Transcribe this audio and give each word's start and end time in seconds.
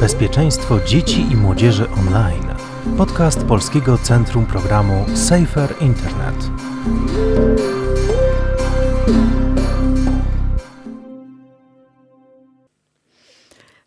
Bezpieczeństwo 0.00 0.80
dzieci 0.80 1.20
i 1.32 1.36
młodzieży 1.36 1.86
online. 1.90 2.54
Podcast 2.98 3.44
Polskiego 3.44 3.98
Centrum 3.98 4.46
Programu 4.46 5.06
Safer 5.14 5.74
Internet. 5.80 6.34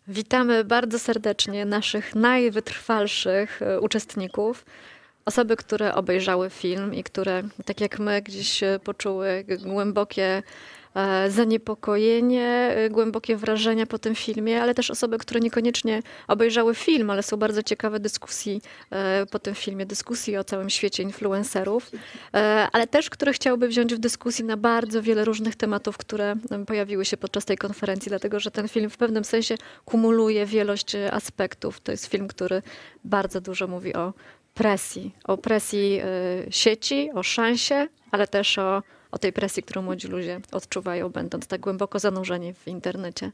Witamy 0.08 0.64
bardzo 0.64 0.98
serdecznie 0.98 1.64
naszych 1.64 2.14
najwytrwalszych 2.14 3.62
e, 3.62 3.80
uczestników. 3.80 4.64
Osoby, 5.24 5.56
które 5.56 5.94
obejrzały 5.94 6.50
film 6.50 6.94
i 6.94 7.04
które, 7.04 7.42
tak 7.64 7.80
jak 7.80 7.98
my, 7.98 8.22
gdzieś 8.22 8.62
e, 8.62 8.80
poczuły 8.84 9.44
głębokie 9.62 10.42
zaniepokojenie, 11.28 12.48
e, 12.76 12.90
głębokie 12.90 13.36
wrażenia 13.36 13.86
po 13.86 13.98
tym 13.98 14.14
filmie, 14.14 14.62
ale 14.62 14.74
też 14.74 14.90
osoby, 14.90 15.18
które 15.18 15.40
niekoniecznie 15.40 16.02
obejrzały 16.28 16.74
film, 16.74 17.10
ale 17.10 17.22
są 17.22 17.36
bardzo 17.36 17.62
ciekawe 17.62 18.00
dyskusji 18.00 18.62
e, 18.90 19.26
po 19.26 19.38
tym 19.38 19.54
filmie, 19.54 19.86
dyskusji 19.86 20.36
o 20.36 20.44
całym 20.44 20.70
świecie 20.70 21.02
influencerów, 21.02 21.90
ale 22.72 22.86
też, 22.86 23.10
które 23.10 23.32
chciałyby 23.32 23.68
wziąć 23.68 23.94
w 23.94 23.98
dyskusji 23.98 24.44
na 24.44 24.56
bardzo 24.56 25.02
wiele 25.02 25.24
różnych 25.24 25.56
tematów, 25.56 25.98
które 25.98 26.36
pojawiły 26.66 27.04
się 27.04 27.16
podczas 27.16 27.44
tej 27.44 27.56
konferencji, 27.56 28.08
dlatego 28.08 28.40
że 28.40 28.50
ten 28.50 28.68
film 28.68 28.90
w 28.90 28.96
pewnym 28.96 29.24
sensie 29.24 29.54
kumuluje 29.84 30.46
wielość 30.46 30.96
aspektów. 31.10 31.80
To 31.80 31.92
jest 31.92 32.06
film, 32.06 32.28
który 32.28 32.62
bardzo 33.04 33.40
dużo 33.40 33.66
mówi 33.66 33.94
o 33.94 34.12
presji, 34.54 35.14
o 35.24 35.38
presji 35.38 36.00
sieci, 36.50 37.10
o 37.14 37.22
szansie, 37.22 37.88
ale 38.10 38.26
też 38.26 38.58
o 38.58 38.82
o 39.14 39.18
tej 39.18 39.32
presji, 39.32 39.62
którą 39.62 39.82
młodzi 39.82 40.08
ludzie 40.08 40.40
odczuwają, 40.52 41.08
będąc 41.08 41.46
tak 41.46 41.60
głęboko 41.60 41.98
zanurzeni 41.98 42.54
w 42.54 42.68
internecie. 42.68 43.32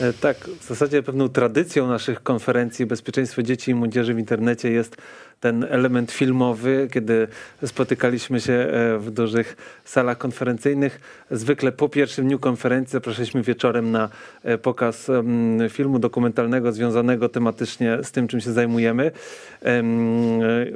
E, 0.00 0.12
tak, 0.12 0.36
w 0.60 0.64
zasadzie 0.64 1.02
pewną 1.02 1.28
tradycją 1.28 1.88
naszych 1.88 2.22
konferencji 2.22 2.86
Bezpieczeństwo 2.86 3.42
Dzieci 3.42 3.70
i 3.70 3.74
Młodzieży 3.74 4.14
w 4.14 4.18
Internecie 4.18 4.70
jest 4.70 4.96
ten 5.40 5.66
element 5.70 6.12
filmowy, 6.12 6.88
kiedy 6.92 7.28
spotykaliśmy 7.64 8.40
się 8.40 8.52
e, 8.52 8.98
w 8.98 9.10
dużych 9.10 9.56
salach 9.84 10.18
konferencyjnych. 10.18 11.00
Zwykle 11.30 11.72
po 11.72 11.88
pierwszym 11.88 12.26
dniu 12.26 12.38
konferencji 12.38 12.92
zapraszaliśmy 12.92 13.42
wieczorem 13.42 13.90
na 13.90 14.08
e, 14.42 14.58
pokaz 14.58 15.10
filmu 15.68 15.98
dokumentalnego 15.98 16.72
związanego 16.72 17.28
tematycznie 17.28 17.98
z 18.02 18.12
tym, 18.12 18.28
czym 18.28 18.40
się 18.40 18.52
zajmujemy. 18.52 19.10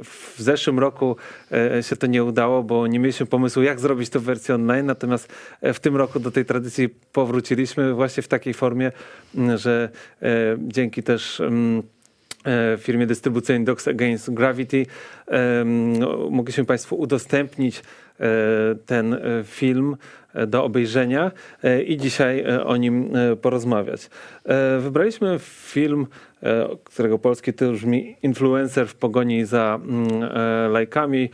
W 0.03 0.35
zeszłym 0.37 0.79
roku 0.79 1.15
e, 1.51 1.83
się 1.83 1.95
to 1.95 2.07
nie 2.07 2.23
udało, 2.23 2.63
bo 2.63 2.87
nie 2.87 2.99
mieliśmy 2.99 3.25
pomysłu, 3.25 3.63
jak 3.63 3.79
zrobić 3.79 4.09
to 4.09 4.19
w 4.19 4.23
wersji 4.23 4.53
online, 4.53 4.85
natomiast 4.85 5.33
w 5.61 5.79
tym 5.79 5.95
roku 5.95 6.19
do 6.19 6.31
tej 6.31 6.45
tradycji 6.45 6.89
powróciliśmy 6.89 7.93
właśnie 7.93 8.23
w 8.23 8.27
takiej 8.27 8.53
formie, 8.53 8.91
że 9.55 9.89
dzięki 10.57 11.03
też 11.03 11.41
E, 12.45 12.77
firmie 12.77 13.05
dystrybucyjnej 13.05 13.65
Docs 13.65 13.87
Against 13.87 14.33
Gravity. 14.33 14.85
Mogliśmy 16.29 16.65
Państwu 16.65 16.95
udostępnić 16.95 17.79
e, 18.19 18.23
ten 18.85 19.13
e, 19.13 19.19
film 19.43 19.97
do 20.47 20.63
obejrzenia 20.63 21.31
i 21.85 21.97
dzisiaj 21.97 22.45
o 22.63 22.77
nim 22.77 23.13
porozmawiać. 23.41 24.09
Wybraliśmy 24.79 25.37
film, 25.39 26.07
którego 26.83 27.19
polski 27.19 27.53
tytuł 27.53 27.73
brzmi 27.73 28.15
Influencer 28.23 28.87
w 28.87 28.95
pogoni 28.95 29.45
za 29.45 29.79
mm, 29.83 30.07
lajkami. 30.71 31.29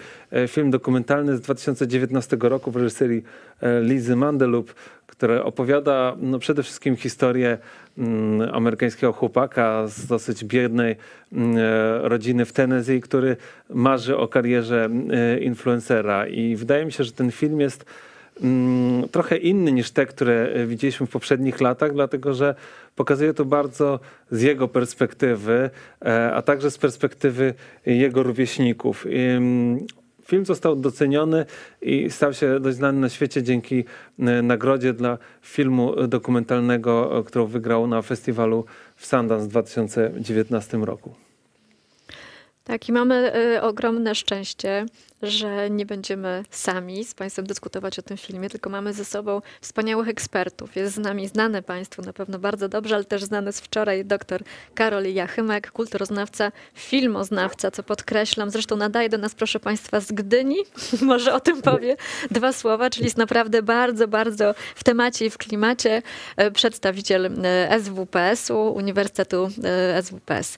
Film 0.48 0.72
dokumentalny 0.72 1.38
z 1.38 1.42
2019 1.42 2.38
roku 2.40 2.72
w 2.72 2.76
reżyserii 2.76 3.24
Lizy 3.82 4.16
Mandelup, 4.16 4.74
który 5.08 5.44
opowiada 5.44 6.16
no, 6.22 6.40
przede 6.40 6.64
wszystkim 6.64 6.96
historię 6.96 7.58
mm, 7.98 8.56
amerykańskiego 8.56 9.14
chłopaka 9.14 9.88
z 9.88 10.06
dosyć 10.06 10.46
biednej 10.46 10.96
mm, 11.32 11.58
e, 11.58 12.10
rodziny 12.10 12.46
w 12.46 12.54
Tennessee, 12.54 13.02
który 13.02 13.38
marzy 13.70 14.18
o 14.18 14.28
karierze 14.28 14.90
e, 15.10 15.40
influencera. 15.40 16.28
I 16.28 16.56
wydaje 16.56 16.86
mi 16.86 16.92
się, 16.92 17.04
że 17.04 17.12
ten 17.12 17.32
film 17.32 17.60
jest 17.60 17.86
trochę 19.12 19.38
inny 19.38 19.72
niż 19.72 19.92
te, 19.92 20.06
które 20.06 20.68
widzieliśmy 20.68 21.08
w 21.08 21.10
poprzednich 21.10 21.62
latach, 21.62 21.94
dlatego 21.94 22.34
że 22.34 22.56
pokazuje 22.96 23.34
to 23.34 23.46
bardzo 23.46 24.00
z 24.32 24.42
jego 24.42 24.68
perspektywy, 24.68 25.70
e, 26.06 26.34
a 26.34 26.42
także 26.42 26.72
z 26.72 26.78
perspektywy 26.78 27.54
jego 27.86 28.24
rówieśników. 28.24 29.06
Film 30.26 30.46
został 30.46 30.76
doceniony 30.76 31.46
i 31.82 32.12
stał 32.12 32.34
się 32.34 32.60
dość 32.60 32.78
znany 32.78 33.00
na 33.00 33.10
świecie 33.10 33.44
dzięki 33.44 33.84
e, 34.20 34.42
nagrodzie 34.42 34.94
dla 34.94 35.18
filmu 35.42 36.08
dokumentalnego, 36.08 37.20
e, 37.20 37.24
którą 37.24 37.46
wygrał 37.46 37.88
na 37.88 38.02
festiwalu 38.02 38.66
w 38.96 39.06
Sundance 39.06 39.46
w 39.46 39.48
2019 39.48 40.78
roku. 40.78 41.16
Tak, 42.64 42.90
i 42.90 42.92
mamy 42.92 43.32
y, 43.56 43.62
ogromne 43.62 44.16
szczęście, 44.16 44.86
że 45.22 45.70
nie 45.70 45.86
będziemy 45.86 46.44
sami 46.50 47.06
z 47.06 47.14
Państwem 47.14 47.48
dyskutować 47.48 48.00
o 48.00 48.02
tym 48.02 48.18
filmie, 48.18 48.50
tylko 48.50 48.70
mamy 48.70 48.94
ze 48.94 49.06
sobą 49.06 49.42
wspaniałych 49.62 50.08
ekspertów. 50.08 50.76
Jest 50.76 50.96
z 50.96 50.98
nami 50.98 51.28
znany 51.28 51.62
Państwu 51.62 52.02
na 52.02 52.14
pewno 52.14 52.40
bardzo 52.40 52.70
dobrze, 52.70 52.96
ale 52.96 53.06
też 53.06 53.24
znany 53.24 53.54
z 53.54 53.62
wczoraj 53.62 54.06
dr 54.06 54.44
Karol 54.76 55.14
Jachymek, 55.14 55.72
kulturoznawca, 55.72 56.52
filmoznawca, 56.74 57.72
co 57.72 57.84
podkreślam. 57.84 58.50
Zresztą 58.50 58.76
nadaje 58.76 59.10
do 59.10 59.18
nas, 59.18 59.36
proszę 59.36 59.60
Państwa, 59.60 60.00
z 60.00 60.12
Gdyni. 60.12 60.58
Może 61.02 61.34
o 61.34 61.40
tym 61.40 61.62
powie 61.62 61.98
dwa 62.32 62.54
słowa, 62.54 62.90
czyli 62.90 63.06
jest 63.06 63.18
naprawdę 63.18 63.62
bardzo, 63.62 64.08
bardzo 64.08 64.56
w 64.76 64.84
temacie 64.84 65.26
i 65.26 65.30
w 65.30 65.38
klimacie 65.38 66.02
e, 66.38 66.52
przedstawiciel 66.52 67.32
e, 67.44 67.80
SWPS-u, 67.80 68.74
Uniwersytetu 68.74 69.50
e, 69.64 70.04
SWPS. 70.04 70.58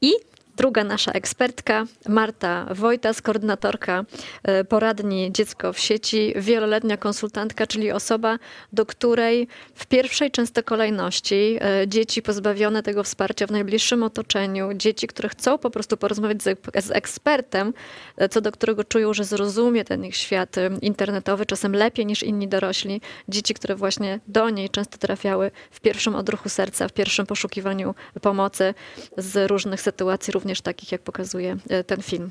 I 0.00 0.12
druga 0.58 0.84
nasza 0.84 1.12
ekspertka, 1.12 1.86
Marta 2.08 2.66
Wojtas, 2.74 3.22
koordynatorka 3.22 4.04
e, 4.42 4.64
poradni 4.64 5.32
Dziecko 5.32 5.72
w 5.72 5.78
sieci, 5.78 6.34
wieloletnia 6.36 6.96
konsultantka, 6.96 7.66
czyli 7.66 7.92
osoba, 7.92 8.38
do 8.72 8.86
której 8.86 9.48
w 9.74 9.86
pierwszej 9.86 10.30
często 10.30 10.62
kolejności 10.62 11.58
e, 11.60 11.88
dzieci 11.88 12.22
pozbawione 12.22 12.82
tego 12.82 13.04
wsparcia 13.04 13.46
w 13.46 13.50
najbliższym 13.50 14.02
otoczeniu, 14.02 14.74
dzieci, 14.74 15.06
które 15.06 15.28
chcą 15.28 15.58
po 15.58 15.70
prostu 15.70 15.96
porozmawiać 15.96 16.42
z 16.42 16.90
ekspertem, 16.90 17.74
e, 18.16 18.28
co 18.28 18.40
do 18.40 18.52
którego 18.52 18.84
czują, 18.84 19.14
że 19.14 19.24
zrozumie 19.24 19.84
ten 19.84 20.04
ich 20.04 20.16
świat 20.16 20.56
internetowy, 20.82 21.46
czasem 21.46 21.72
lepiej 21.72 22.06
niż 22.06 22.22
inni 22.22 22.48
dorośli, 22.48 23.00
dzieci, 23.28 23.54
które 23.54 23.74
właśnie 23.76 24.20
do 24.28 24.50
niej 24.50 24.70
często 24.70 24.98
trafiały 24.98 25.50
w 25.70 25.80
pierwszym 25.80 26.14
odruchu 26.14 26.48
serca, 26.48 26.88
w 26.88 26.92
pierwszym 26.92 27.26
poszukiwaniu 27.26 27.94
pomocy 28.22 28.74
z 29.16 29.50
różnych 29.50 29.80
sytuacji, 29.80 30.32
również 30.32 30.47
również 30.48 30.60
takich, 30.60 30.92
jak 30.92 31.00
pokazuje 31.00 31.56
e, 31.68 31.84
ten 31.84 32.02
film. 32.02 32.30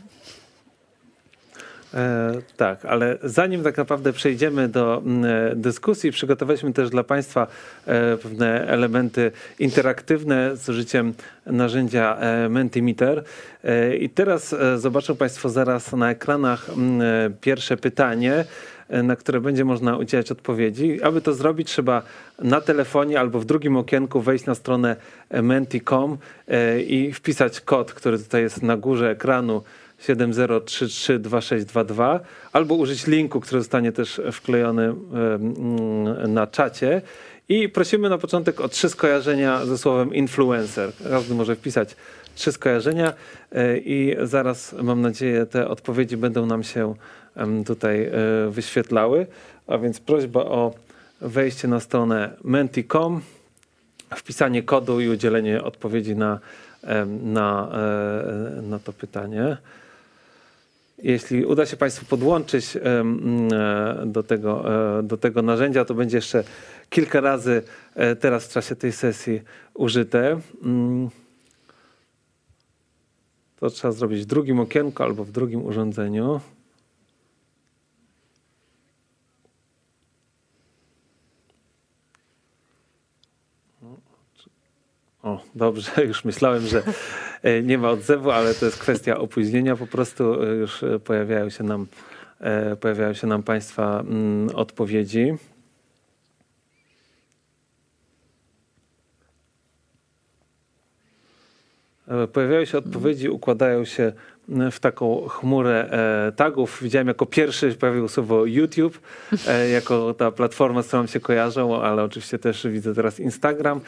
E, 1.94 2.34
tak, 2.58 2.86
ale 2.86 3.18
zanim 3.24 3.64
tak 3.64 3.78
naprawdę 3.78 4.14
przejdziemy 4.14 4.68
do 4.68 4.98
mm, 5.06 5.26
e, 5.26 5.56
dyskusji, 5.56 6.12
przygotowaliśmy 6.12 6.74
też 6.74 6.90
dla 6.90 7.04
Państwa 7.04 7.48
e, 7.86 8.18
pewne 8.18 8.68
elementy 8.68 9.32
interaktywne 9.60 10.58
z 10.58 10.70
użyciem 10.70 11.14
narzędzia 11.46 12.18
e, 12.20 12.50
Mentimeter. 12.50 13.24
E, 13.64 13.96
I 13.96 14.10
teraz 14.10 14.56
zobaczą 14.76 15.16
Państwo 15.16 15.50
zaraz 15.50 15.92
na 15.92 16.12
ekranach 16.12 16.70
mm, 16.70 17.34
pierwsze 17.42 17.78
pytanie 17.78 18.46
na 18.90 19.16
które 19.16 19.42
będzie 19.42 19.66
można 19.66 19.98
udzielać 19.98 20.32
odpowiedzi. 20.32 21.04
Aby 21.04 21.22
to 21.22 21.34
zrobić, 21.34 21.68
trzeba 21.68 22.02
na 22.40 22.62
telefonie 22.62 23.20
albo 23.20 23.40
w 23.40 23.46
drugim 23.46 23.78
okienku 23.78 24.22
wejść 24.22 24.46
na 24.46 24.56
stronę 24.56 24.96
menti.com 25.32 26.18
i 26.88 27.14
wpisać 27.14 27.62
kod, 27.62 27.94
który 27.94 28.20
tutaj 28.20 28.42
jest 28.42 28.64
na 28.64 28.78
górze 28.78 29.10
ekranu 29.10 29.64
70332622 30.02 32.20
albo 32.54 32.76
użyć 32.76 33.08
linku, 33.08 33.40
który 33.40 33.62
zostanie 33.62 33.92
też 33.92 34.22
wklejony 34.32 34.84
mm, 34.84 36.34
na 36.34 36.48
czacie. 36.48 37.02
I 37.50 37.70
prosimy 37.70 38.10
na 38.10 38.18
początek 38.18 38.62
o 38.62 38.70
trzy 38.70 38.90
skojarzenia 38.90 39.66
ze 39.66 39.78
słowem 39.78 40.14
influencer. 40.14 40.92
Każdy 41.10 41.36
może 41.36 41.56
wpisać 41.56 41.96
trzy 42.36 42.52
skojarzenia 42.52 43.14
e, 43.52 43.78
i 43.78 44.16
zaraz 44.24 44.74
mam 44.74 45.02
nadzieję 45.02 45.46
te 45.46 45.68
odpowiedzi 45.68 46.18
będą 46.18 46.46
nam 46.46 46.64
się 46.64 46.96
tutaj 47.66 48.06
e, 48.06 48.12
wyświetlały. 48.50 49.28
A 49.68 49.78
więc 49.78 50.00
prośba 50.00 50.40
o 50.40 50.74
wejście 51.22 51.68
na 51.68 51.80
stronę 51.80 52.34
menti.com, 52.44 53.22
wpisanie 54.16 54.64
kodu 54.64 55.02
i 55.02 55.10
udzielenie 55.10 55.64
odpowiedzi 55.64 56.16
na, 56.16 56.40
na, 57.24 57.70
e, 58.58 58.62
na 58.62 58.80
to 58.80 58.94
pytanie. 58.94 59.58
Jeśli 60.98 61.46
uda 61.46 61.66
się 61.66 61.78
Państwu 61.78 62.06
podłączyć 62.06 62.76
e, 62.76 62.82
do 64.06 64.24
tego, 64.24 64.66
do 65.04 65.18
tego 65.18 65.42
narzędzia, 65.42 65.86
to 65.86 65.94
będzie 65.94 66.18
jeszcze 66.18 66.44
kilka 66.90 67.22
razy 67.22 67.64
teraz 68.20 68.48
w 68.48 68.52
czasie 68.52 68.76
tej 68.76 68.92
sesji 68.92 69.42
użyte. 69.74 70.40
Mm. 70.64 71.10
To 73.60 73.70
trzeba 73.70 73.92
zrobić 73.92 74.22
w 74.22 74.26
drugim 74.26 74.60
okienku 74.60 75.04
albo 75.04 75.24
w 75.24 75.32
drugim 75.32 75.66
urządzeniu. 75.66 76.42
O, 85.24 85.44
dobrze, 85.56 85.92
już 86.08 86.26
myślałem, 86.26 86.68
że 86.68 86.80
e, 86.80 86.94
nie 87.64 87.78
ma 87.78 87.90
odzewu, 87.90 88.32
ale 88.32 88.54
to 88.54 88.66
jest 88.66 88.80
kwestia 88.80 89.18
opóźnienia. 89.18 89.76
Po 89.76 89.88
prostu 89.88 90.44
e, 90.44 90.56
już 90.56 90.84
e, 90.84 91.00
pojawiają 91.00 91.50
się 91.50 91.64
nam, 91.64 91.88
pojawiają 92.82 93.14
się 93.14 93.28
nam 93.28 93.44
Państwa 93.44 94.00
mm, 94.00 94.50
odpowiedzi. 94.56 95.34
Pojawiają 102.34 102.66
się 102.66 102.78
odpowiedzi, 102.78 103.30
układają 103.30 103.86
się 103.86 104.12
w 104.72 104.80
taką 104.80 105.28
chmurę 105.28 105.90
tagów. 106.36 106.80
Widziałem 106.82 107.08
jako 107.08 107.26
pierwszy 107.26 107.76
pojawiło 107.76 108.08
słowo 108.08 108.46
YouTube, 108.46 109.00
jako 109.74 110.14
ta 110.14 110.32
platforma, 110.32 110.84
z 110.84 110.88
którą 110.88 111.08
się 111.08 111.20
kojarzą, 111.20 111.82
ale 111.82 112.04
oczywiście 112.04 112.40
też 112.40 112.68
widzę 112.68 112.96
teraz 112.96 113.20
Instagram. 113.20 113.82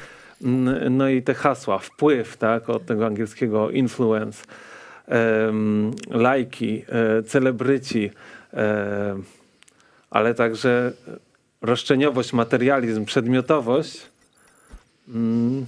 No 0.90 1.10
i 1.10 1.22
te 1.22 1.34
hasła, 1.34 1.78
wpływ, 1.78 2.38
tak, 2.38 2.70
od 2.70 2.86
tego 2.86 3.06
angielskiego 3.06 3.70
influence, 3.70 4.46
lajki, 6.10 6.84
e, 6.90 7.24
celebryci, 7.24 8.12
e, 8.54 9.20
ale 10.10 10.34
także 10.34 10.92
roszczeniowość, 11.62 12.34
materializm, 12.34 13.06
przedmiotowość. 13.06 14.06
Mm, 15.08 15.66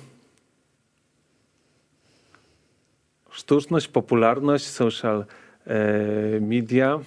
sztuczność, 3.31 3.87
popularność, 3.87 4.67
social 4.67 5.25
e, 5.65 6.39
media. 6.39 6.99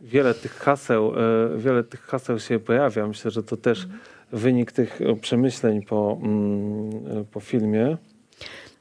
Wiele 0.00 0.34
tych 0.34 0.52
haseł, 0.52 1.12
wiele 1.56 1.84
tych 1.84 2.00
haseł 2.00 2.38
się 2.38 2.58
pojawia. 2.58 3.06
Myślę, 3.06 3.30
że 3.30 3.42
to 3.42 3.56
też 3.56 3.84
mm 3.84 4.11
wynik 4.32 4.72
tych 4.72 5.00
e, 5.00 5.16
przemyśleń 5.16 5.82
po, 5.82 6.18
mm, 6.22 7.20
e, 7.20 7.24
po 7.24 7.40
filmie. 7.40 7.96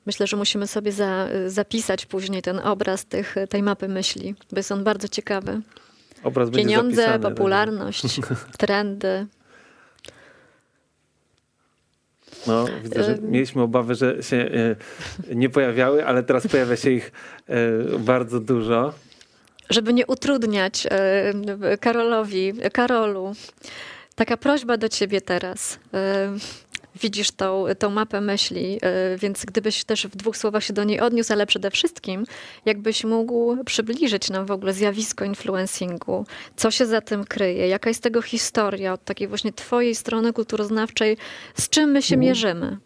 Myślę, 0.06 0.27
że 0.27 0.38
musimy 0.38 0.68
sobie 0.68 0.92
za, 0.92 1.27
zapisać 1.48 2.06
później 2.06 2.42
ten 2.42 2.59
obraz 2.59 3.06
tych, 3.06 3.36
tej 3.50 3.63
mapy 3.63 3.88
myśli, 3.88 4.36
bo 4.51 4.57
jest 4.57 4.71
on 4.71 4.83
bardzo 4.83 5.07
ciekawy. 5.07 5.62
Obraz 6.24 6.50
Pieniądze, 6.50 6.95
zapisany, 6.95 7.24
tak. 7.24 7.33
popularność, 7.33 8.15
tak. 8.15 8.45
trendy. 8.57 9.27
No, 12.48 12.65
widzę, 12.83 13.03
że 13.03 13.18
mieliśmy 13.21 13.62
obawy, 13.62 13.95
że 13.95 14.24
się 14.24 14.50
nie 15.36 15.50
pojawiały, 15.50 16.06
ale 16.06 16.24
teraz 16.24 16.48
pojawia 16.48 16.75
się 16.75 16.92
ich 16.92 17.12
bardzo 18.00 18.39
dużo. 18.39 18.94
Żeby 19.69 19.94
nie 19.94 20.06
utrudniać 20.06 20.88
Karolowi, 21.80 22.53
Karolu, 22.74 23.33
Taka 24.15 24.37
prośba 24.37 24.77
do 24.77 24.89
ciebie 24.89 25.21
teraz. 25.21 25.79
Widzisz 26.95 27.31
tą, 27.31 27.65
tą 27.79 27.89
mapę 27.89 28.21
myśli, 28.21 28.79
e, 28.81 29.17
więc 29.17 29.45
gdybyś 29.45 29.83
też 29.83 30.07
w 30.07 30.15
dwóch 30.15 30.37
słowach 30.37 30.63
się 30.63 30.73
do 30.73 30.83
niej 30.83 30.99
odniósł, 30.99 31.33
ale 31.33 31.45
przede 31.45 31.71
wszystkim, 31.71 32.25
jakbyś 32.65 33.03
mógł 33.03 33.63
przybliżyć 33.63 34.29
nam 34.29 34.45
w 34.45 34.51
ogóle 34.51 34.73
zjawisko 34.73 35.25
influencingu, 35.25 36.25
co 36.55 36.71
się 36.71 36.85
za 36.85 37.01
tym 37.01 37.23
kryje, 37.23 37.67
jaka 37.67 37.89
jest 37.89 38.03
tego 38.03 38.21
historia 38.21 38.93
od 38.93 39.03
takiej 39.03 39.27
właśnie 39.27 39.53
twojej 39.53 39.95
strony 39.95 40.33
kulturoznawczej, 40.33 41.17
z 41.55 41.69
czym 41.69 41.91
my 41.91 42.01
się 42.01 42.17
mierzymy? 42.17 42.77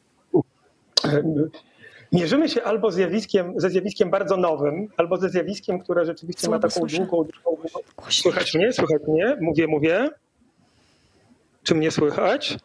Mierzymy 2.12 2.50
się 2.50 2.64
albo 2.64 2.92
zjawiskiem, 2.92 3.54
ze 3.58 3.70
zjawiskiem 3.70 4.10
bardzo 4.10 4.38
nowym, 4.38 4.88
albo 4.98 5.18
ze 5.18 5.30
zjawiskiem, 5.30 5.80
które 5.80 6.06
rzeczywiście 6.06 6.50
ma 6.50 6.60
taką 6.60 6.80
słyszę. 6.80 6.98
długą, 6.98 7.28
długą... 7.44 7.68
Słychać 8.10 8.54
mnie? 8.54 8.74
Słychać 8.74 9.02
mnie? 9.08 9.38
Mówię, 9.42 9.68
mówię. 9.68 10.10
Czy 11.66 11.76
mnie 11.76 11.92
słychać? 11.92 12.58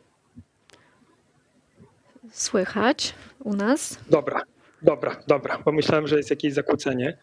Słychać 2.33 3.15
u 3.45 3.55
nas. 3.55 3.99
Dobra, 4.11 4.43
dobra, 4.83 5.17
dobra, 5.27 5.59
bo 5.65 5.73
myślałem, 5.73 6.07
że 6.07 6.17
jest 6.17 6.31
jakieś 6.31 6.53
zakłócenie. 6.53 7.17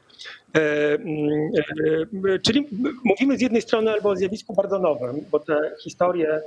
E, 0.56 0.94
mm, 0.94 1.52
e, 2.36 2.40
czyli 2.40 2.68
mówimy 3.04 3.38
z 3.38 3.42
jednej 3.42 3.62
strony 3.62 3.92
albo 3.92 4.10
o 4.10 4.16
zjawisku 4.16 4.54
bardzo 4.54 4.80
nowym, 4.80 5.26
bo 5.32 5.40
te 5.40 5.72
historie 5.84 6.42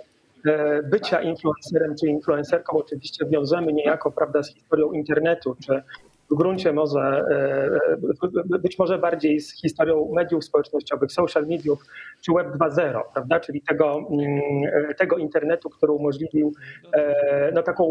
e, 0.47 0.83
bycia 0.83 1.23
influencerem 1.23 1.95
czy 2.01 2.07
influencerką 2.07 2.77
oczywiście 2.79 3.27
wiążemy 3.27 3.73
niejako 3.73 4.11
prawda, 4.11 4.43
z 4.43 4.55
historią 4.55 4.93
internetu, 4.93 5.57
czy 5.67 5.83
w 6.31 6.35
gruncie 6.35 6.73
może, 6.73 7.01
e, 7.01 8.55
e, 8.55 8.59
być 8.59 8.79
może 8.79 8.99
bardziej 8.99 9.41
z 9.41 9.61
historią 9.61 10.11
mediów 10.15 10.45
społecznościowych, 10.45 11.13
social 11.13 11.47
mediów 11.47 11.85
czy 12.21 12.33
Web 12.33 12.49
2.0, 12.49 13.01
prawda? 13.13 13.41
czyli 13.41 13.63
tego, 13.63 14.09
mm, 14.11 14.41
e, 14.91 14.95
tego 14.95 15.17
internetu, 15.17 15.71
który 15.71 15.93
umożliwił 15.93 16.53
no, 17.53 17.63
taką 17.63 17.85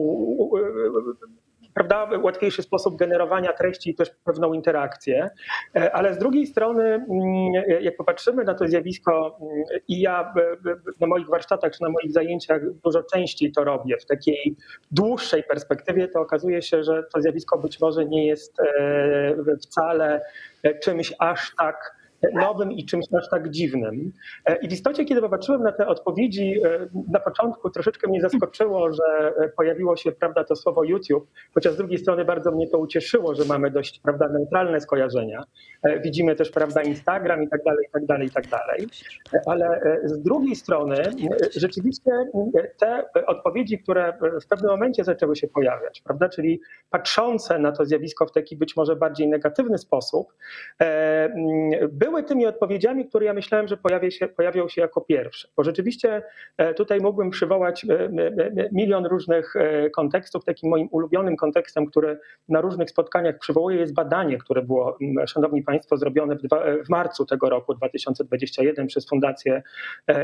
prawda, 1.79 2.17
łatwiejszy 2.17 2.61
sposób 2.61 2.95
generowania 2.95 3.53
treści 3.53 3.89
i 3.89 3.95
też 3.95 4.09
pewną 4.25 4.53
interakcję. 4.53 5.29
E, 5.75 5.95
ale 5.95 6.13
z 6.13 6.17
drugiej 6.17 6.47
strony, 6.47 6.83
mm, 6.83 7.53
jak 7.81 7.97
popatrzymy 7.97 8.43
na 8.43 8.53
to 8.53 8.67
zjawisko, 8.67 9.37
mm, 9.41 9.63
i 9.87 10.01
ja 10.01 10.33
na 10.99 11.07
moich 11.07 11.27
warsztatach 11.27 11.71
czy 11.71 11.83
na 11.83 11.89
moich 11.89 12.11
zajęciach 12.11 12.61
dużo 12.83 13.03
częściej 13.03 13.51
to 13.51 13.63
robię, 13.63 13.97
w 13.97 14.05
takiej 14.05 14.55
dłuższej 14.91 15.43
perspektywie, 15.43 16.07
to 16.07 16.19
okazuje 16.21 16.61
się, 16.61 16.83
że 16.83 17.03
to 17.13 17.21
zjawisko 17.21 17.57
być 17.57 17.79
może 17.79 18.05
nie 18.05 18.27
jest 18.27 18.59
e, 18.59 19.35
wcale 19.61 20.21
czymś 20.83 21.13
aż 21.19 21.55
tak 21.57 21.98
nowym 22.33 22.71
i 22.71 22.85
czymś 22.85 23.05
aż 23.13 23.29
tak 23.29 23.49
dziwnym. 23.49 24.11
E, 24.45 24.55
I 24.55 24.67
w 24.69 24.71
istocie, 24.71 25.05
kiedy 25.05 25.21
popatrzyłem 25.21 25.63
na 25.63 25.71
te 25.71 25.87
odpowiedzi, 25.87 26.53
e, 26.65 26.87
na 27.11 27.19
początku 27.19 27.69
troszeczkę 27.69 28.07
mnie 28.07 28.21
zaskoczyło, 28.21 28.93
że 28.93 29.33
e, 29.37 29.49
pojawiło 29.49 29.95
się 29.95 30.11
prawda, 30.11 30.43
to 30.43 30.55
słowo 30.55 30.83
YouTube, 30.83 31.27
chociaż 31.53 31.73
z 31.73 31.77
drugiej 31.77 31.97
strony 31.97 32.25
bardzo 32.25 32.51
mnie 32.51 32.67
to 32.67 32.77
ucieszyło, 32.77 33.35
że 33.35 33.45
mamy 33.45 33.71
dość 33.71 33.99
prawda, 33.99 34.27
neutralne 34.27 34.81
skojarzenia. 34.81 35.43
Widzimy 36.03 36.35
też 36.35 36.51
prawda, 36.51 36.81
Instagram 36.81 37.43
i 37.43 37.49
tak 37.49 37.63
dalej, 37.63 37.85
i 37.89 37.91
tak 37.91 38.05
dalej, 38.05 38.27
i 38.27 38.31
tak 38.31 38.47
dalej. 38.47 38.87
Ale 39.45 39.81
z 40.03 40.21
drugiej 40.21 40.55
strony 40.55 40.95
rzeczywiście 41.57 42.11
te 42.79 43.03
odpowiedzi, 43.27 43.79
które 43.79 44.13
w 44.43 44.47
pewnym 44.47 44.71
momencie 44.71 45.03
zaczęły 45.03 45.35
się 45.35 45.47
pojawiać, 45.47 46.01
prawda, 46.01 46.29
czyli 46.29 46.61
patrzące 46.89 47.59
na 47.59 47.71
to 47.71 47.85
zjawisko 47.85 48.25
w 48.25 48.31
taki 48.31 48.57
być 48.57 48.75
może 48.75 48.95
bardziej 48.95 49.27
negatywny 49.27 49.77
sposób, 49.77 50.33
były 51.89 52.08
były 52.09 52.23
tymi 52.23 52.45
odpowiedziami, 52.45 53.05
które 53.05 53.25
ja 53.25 53.33
myślałem, 53.33 53.67
że 53.67 53.77
pojawią 53.77 54.09
się, 54.09 54.27
pojawią 54.27 54.69
się 54.69 54.81
jako 54.81 55.01
pierwsze. 55.01 55.47
Bo 55.57 55.63
rzeczywiście 55.63 56.23
e, 56.57 56.73
tutaj 56.73 56.99
mógłbym 56.99 57.29
przywołać 57.29 57.85
e, 57.85 58.09
milion 58.71 59.05
różnych 59.05 59.55
e, 59.55 59.89
kontekstów. 59.89 60.45
Takim 60.45 60.69
moim 60.69 60.87
ulubionym 60.91 61.35
kontekstem, 61.35 61.85
który 61.85 62.19
na 62.49 62.61
różnych 62.61 62.89
spotkaniach 62.89 63.39
przywołuję, 63.39 63.79
jest 63.79 63.93
badanie, 63.93 64.37
które 64.37 64.61
było, 64.61 64.97
szanowni 65.27 65.63
państwo, 65.63 65.97
zrobione 65.97 66.35
w, 66.35 66.41
dwa, 66.41 66.63
w 66.85 66.89
marcu 66.89 67.25
tego 67.25 67.49
roku 67.49 67.73
2021 67.73 68.87
przez 68.87 69.09
Fundację 69.09 69.61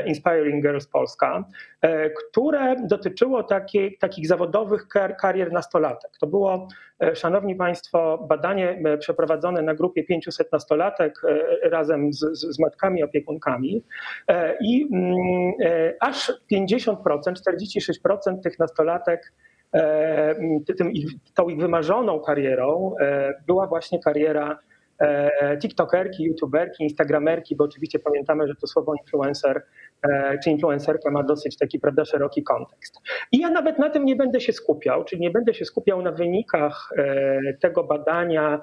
Inspiring 0.06 0.62
Girls 0.62 0.86
Polska, 0.86 1.44
które 2.16 2.76
dotyczyło 2.86 3.42
taki, 3.42 3.98
takich 3.98 4.26
zawodowych 4.26 4.88
kar, 4.88 5.16
karier 5.16 5.52
nastolatek. 5.52 6.10
To 6.20 6.26
było, 6.26 6.68
szanowni 7.14 7.54
państwo, 7.56 8.26
badanie 8.28 8.82
przeprowadzone 8.98 9.62
na 9.62 9.74
grupie 9.74 10.04
500 10.04 10.52
nastolatek 10.52 11.20
razem 11.76 12.12
z, 12.12 12.18
z 12.32 12.58
matkami 12.58 13.02
opiekunkami 13.02 13.82
e, 14.28 14.56
i 14.60 14.88
mm, 14.92 15.52
e, 15.60 15.94
aż 16.00 16.32
50%, 16.52 16.96
46% 17.04 18.40
tych 18.42 18.58
nastolatek 18.58 19.32
e, 19.74 20.34
tą 21.34 21.48
ich 21.48 21.58
wymarzoną 21.58 22.20
karierą 22.20 22.94
była 23.46 23.66
właśnie 23.66 24.00
kariera 24.00 24.58
TikTokerki, 25.60 26.24
YouTuberki, 26.24 26.82
Instagramerki, 26.82 27.56
bo 27.56 27.64
oczywiście 27.64 27.98
pamiętamy, 27.98 28.48
że 28.48 28.54
to 28.54 28.66
słowo 28.66 28.94
influencer 28.94 29.62
czy 30.44 30.50
influencerka 30.50 31.10
ma 31.10 31.22
dosyć 31.22 31.58
taki 31.58 31.80
prawda, 31.80 32.04
szeroki 32.04 32.42
kontekst. 32.42 33.00
I 33.32 33.38
ja 33.38 33.50
nawet 33.50 33.78
na 33.78 33.90
tym 33.90 34.04
nie 34.04 34.16
będę 34.16 34.40
się 34.40 34.52
skupiał, 34.52 35.04
czyli 35.04 35.22
nie 35.22 35.30
będę 35.30 35.54
się 35.54 35.64
skupiał 35.64 36.02
na 36.02 36.12
wynikach 36.12 36.90
tego 37.60 37.84
badania, 37.84 38.60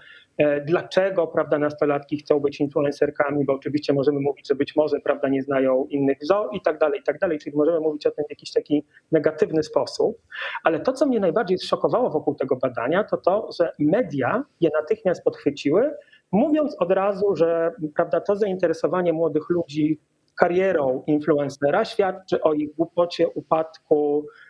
dlaczego 0.65 1.27
prawda, 1.27 1.59
nastolatki 1.59 2.17
chcą 2.17 2.39
być 2.39 2.59
influencerkami, 2.59 3.45
bo 3.45 3.53
oczywiście 3.53 3.93
możemy 3.93 4.19
mówić, 4.19 4.47
że 4.47 4.55
być 4.55 4.75
może 4.75 4.99
prawda, 4.99 5.27
nie 5.27 5.41
znają 5.41 5.85
innych 5.89 6.17
wzorów 6.21 6.53
i 6.53 6.61
tak 6.61 6.77
dalej, 6.77 6.99
i 6.99 7.03
tak 7.03 7.19
dalej, 7.19 7.39
czyli 7.39 7.57
możemy 7.57 7.79
mówić 7.79 8.07
o 8.07 8.11
tym 8.11 8.25
w 8.25 8.29
jakiś 8.29 8.51
taki 8.51 8.83
negatywny 9.11 9.63
sposób. 9.63 10.17
Ale 10.63 10.79
to, 10.79 10.93
co 10.93 11.05
mnie 11.05 11.19
najbardziej 11.19 11.57
zszokowało 11.57 12.09
wokół 12.09 12.35
tego 12.35 12.55
badania, 12.55 13.03
to 13.03 13.17
to, 13.17 13.49
że 13.59 13.71
media 13.79 14.43
je 14.61 14.69
natychmiast 14.81 15.23
podchwyciły, 15.23 15.91
mówiąc 16.31 16.75
od 16.79 16.91
razu, 16.91 17.35
że 17.35 17.71
prawda, 17.95 18.21
to 18.21 18.35
zainteresowanie 18.35 19.13
młodych 19.13 19.49
ludzi 19.49 19.99
karierą 20.35 21.03
influencera 21.07 21.85
świadczy 21.85 22.41
o 22.41 22.53
ich 22.53 22.75
głupocie, 22.75 23.27
upadku, 23.27 24.25
E, 24.25 24.42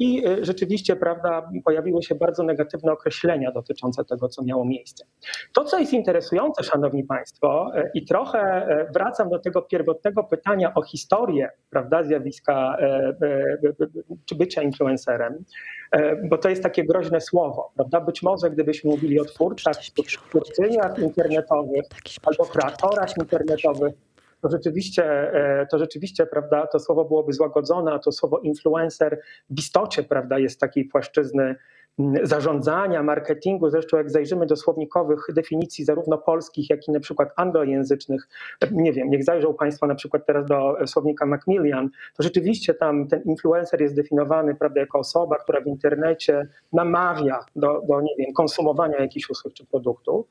I 0.00 0.26
e, 0.26 0.44
rzeczywiście, 0.44 0.96
prawda, 0.96 1.50
pojawiły 1.64 2.02
się 2.02 2.14
bardzo 2.14 2.42
negatywne 2.42 2.92
określenia 2.92 3.52
dotyczące 3.52 4.04
tego, 4.04 4.28
co 4.28 4.44
miało 4.44 4.64
miejsce. 4.64 5.04
To, 5.52 5.64
co 5.64 5.78
jest 5.78 5.92
interesujące, 5.92 6.62
Szanowni 6.62 7.04
Państwo, 7.04 7.70
e, 7.74 7.90
i 7.94 8.04
trochę 8.04 8.66
wracam 8.94 9.30
do 9.30 9.38
tego 9.38 9.62
pierwotnego 9.62 10.24
pytania 10.24 10.74
o 10.74 10.82
historię, 10.82 11.50
prawda, 11.70 12.02
zjawiska 12.02 12.76
czy 14.24 14.34
bycia 14.34 14.62
influencerem, 14.62 15.44
bo 16.24 16.38
to 16.38 16.48
jest 16.48 16.62
takie 16.62 16.84
groźne 16.84 17.20
słowo, 17.20 17.72
prawda? 17.74 18.00
Być 18.00 18.22
może 18.22 18.50
gdybyśmy 18.50 18.90
mówili 18.90 19.20
o 19.20 19.24
twórcach, 19.24 19.76
twórczyniach 20.28 20.98
internetowych 20.98 21.84
albo 22.22 22.44
kreatorach 22.44 23.16
internetowych, 23.18 23.94
to 24.42 24.48
rzeczywiście, 24.48 25.04
e, 25.04 25.66
to 25.66 25.78
rzeczywiście, 25.78 26.26
prawda, 26.26 26.66
to 26.66 26.78
słowo 26.78 27.04
byłoby 27.04 27.32
złagodzone, 27.32 27.92
a 27.92 27.98
to 27.98 28.12
słowo 28.12 28.38
influencer 28.38 29.20
w 29.50 29.58
istocie, 29.58 30.02
prawda, 30.02 30.38
jest 30.38 30.60
takiej 30.60 30.84
płaszczyzny 30.84 31.56
zarządzania, 32.22 33.02
marketingu. 33.02 33.70
Zresztą 33.70 33.96
jak 33.96 34.10
zajrzymy 34.10 34.46
do 34.46 34.56
słownikowych 34.56 35.26
definicji 35.34 35.84
zarówno 35.84 36.18
polskich, 36.18 36.70
jak 36.70 36.88
i 36.88 36.92
na 36.92 37.00
przykład 37.00 37.28
anglojęzycznych, 37.36 38.28
nie 38.70 38.92
wiem, 38.92 39.10
niech 39.10 39.24
zajrzą 39.24 39.54
Państwo 39.54 39.86
na 39.86 39.94
przykład 39.94 40.26
teraz 40.26 40.46
do 40.46 40.76
słownika 40.86 41.26
Macmillan, 41.26 41.90
to 42.16 42.22
rzeczywiście 42.22 42.74
tam 42.74 43.08
ten 43.08 43.22
influencer 43.22 43.80
jest 43.80 43.94
definiowany 43.94 44.54
prawda, 44.54 44.80
jako 44.80 44.98
osoba, 44.98 45.36
która 45.36 45.60
w 45.60 45.66
internecie 45.66 46.46
namawia 46.72 47.44
do, 47.56 47.80
do 47.88 48.00
nie 48.00 48.14
wiem, 48.18 48.32
konsumowania 48.32 48.98
jakichś 48.98 49.30
usług 49.30 49.54
czy 49.54 49.66
produktów. 49.66 50.26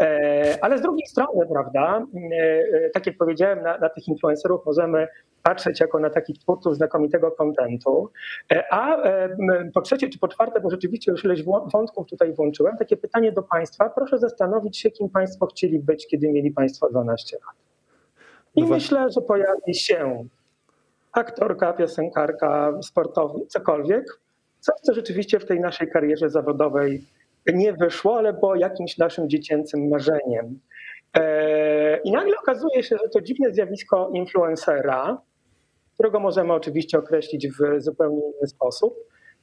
E, 0.00 0.58
ale 0.60 0.78
z 0.78 0.82
drugiej 0.82 1.06
strony, 1.06 1.46
prawda, 1.52 2.06
e, 2.32 2.90
tak 2.90 3.06
jak 3.06 3.16
powiedziałem, 3.16 3.62
na, 3.62 3.78
na 3.78 3.88
tych 3.88 4.08
influencerów 4.08 4.66
możemy 4.66 5.08
patrzeć 5.42 5.80
jako 5.80 5.98
na 5.98 6.10
takich 6.10 6.38
twórców 6.38 6.76
znakomitego 6.76 7.30
kontentu. 7.30 8.10
E, 8.52 8.72
a 8.72 9.02
po 9.74 9.80
trzecie 9.80 10.08
czy 10.08 10.18
po 10.18 10.28
czwarte, 10.28 10.60
bo 10.60 10.70
rzeczywiście 10.70 11.12
już 11.12 11.24
ileś 11.24 11.42
wątków 11.72 12.06
tutaj 12.06 12.32
włączyłem, 12.32 12.76
takie 12.76 12.96
pytanie 12.96 13.32
do 13.32 13.42
Państwa. 13.42 13.90
Proszę 13.90 14.18
zastanowić 14.18 14.78
się, 14.78 14.90
kim 14.90 15.08
Państwo 15.08 15.46
chcieli 15.46 15.78
być, 15.78 16.06
kiedy 16.06 16.32
mieli 16.32 16.50
Państwo 16.50 16.90
12 16.90 17.36
lat. 17.46 17.56
I 18.54 18.62
no 18.62 18.68
myślę, 18.68 19.10
że 19.10 19.20
pojawi 19.20 19.74
się 19.74 20.24
aktorka, 21.12 21.72
piosenkarka, 21.72 22.72
sportowy, 22.82 23.46
cokolwiek, 23.46 24.20
coś, 24.60 24.74
co 24.82 24.94
rzeczywiście 24.94 25.40
w 25.40 25.46
tej 25.46 25.60
naszej 25.60 25.90
karierze 25.90 26.30
zawodowej 26.30 27.04
nie 27.54 27.72
wyszło, 27.72 28.18
ale 28.18 28.32
było 28.32 28.54
jakimś 28.54 28.98
naszym 28.98 29.28
dziecięcym 29.28 29.88
marzeniem. 29.88 30.60
E, 31.14 31.96
I 32.04 32.12
nagle 32.12 32.34
okazuje 32.42 32.82
się, 32.82 32.96
że 33.02 33.08
to 33.08 33.20
dziwne 33.20 33.52
zjawisko 33.52 34.10
influencera, 34.14 35.20
którego 35.98 36.20
możemy 36.20 36.52
oczywiście 36.52 36.98
określić 36.98 37.48
w 37.48 37.82
zupełnie 37.82 38.20
inny 38.20 38.46
sposób, 38.46 38.94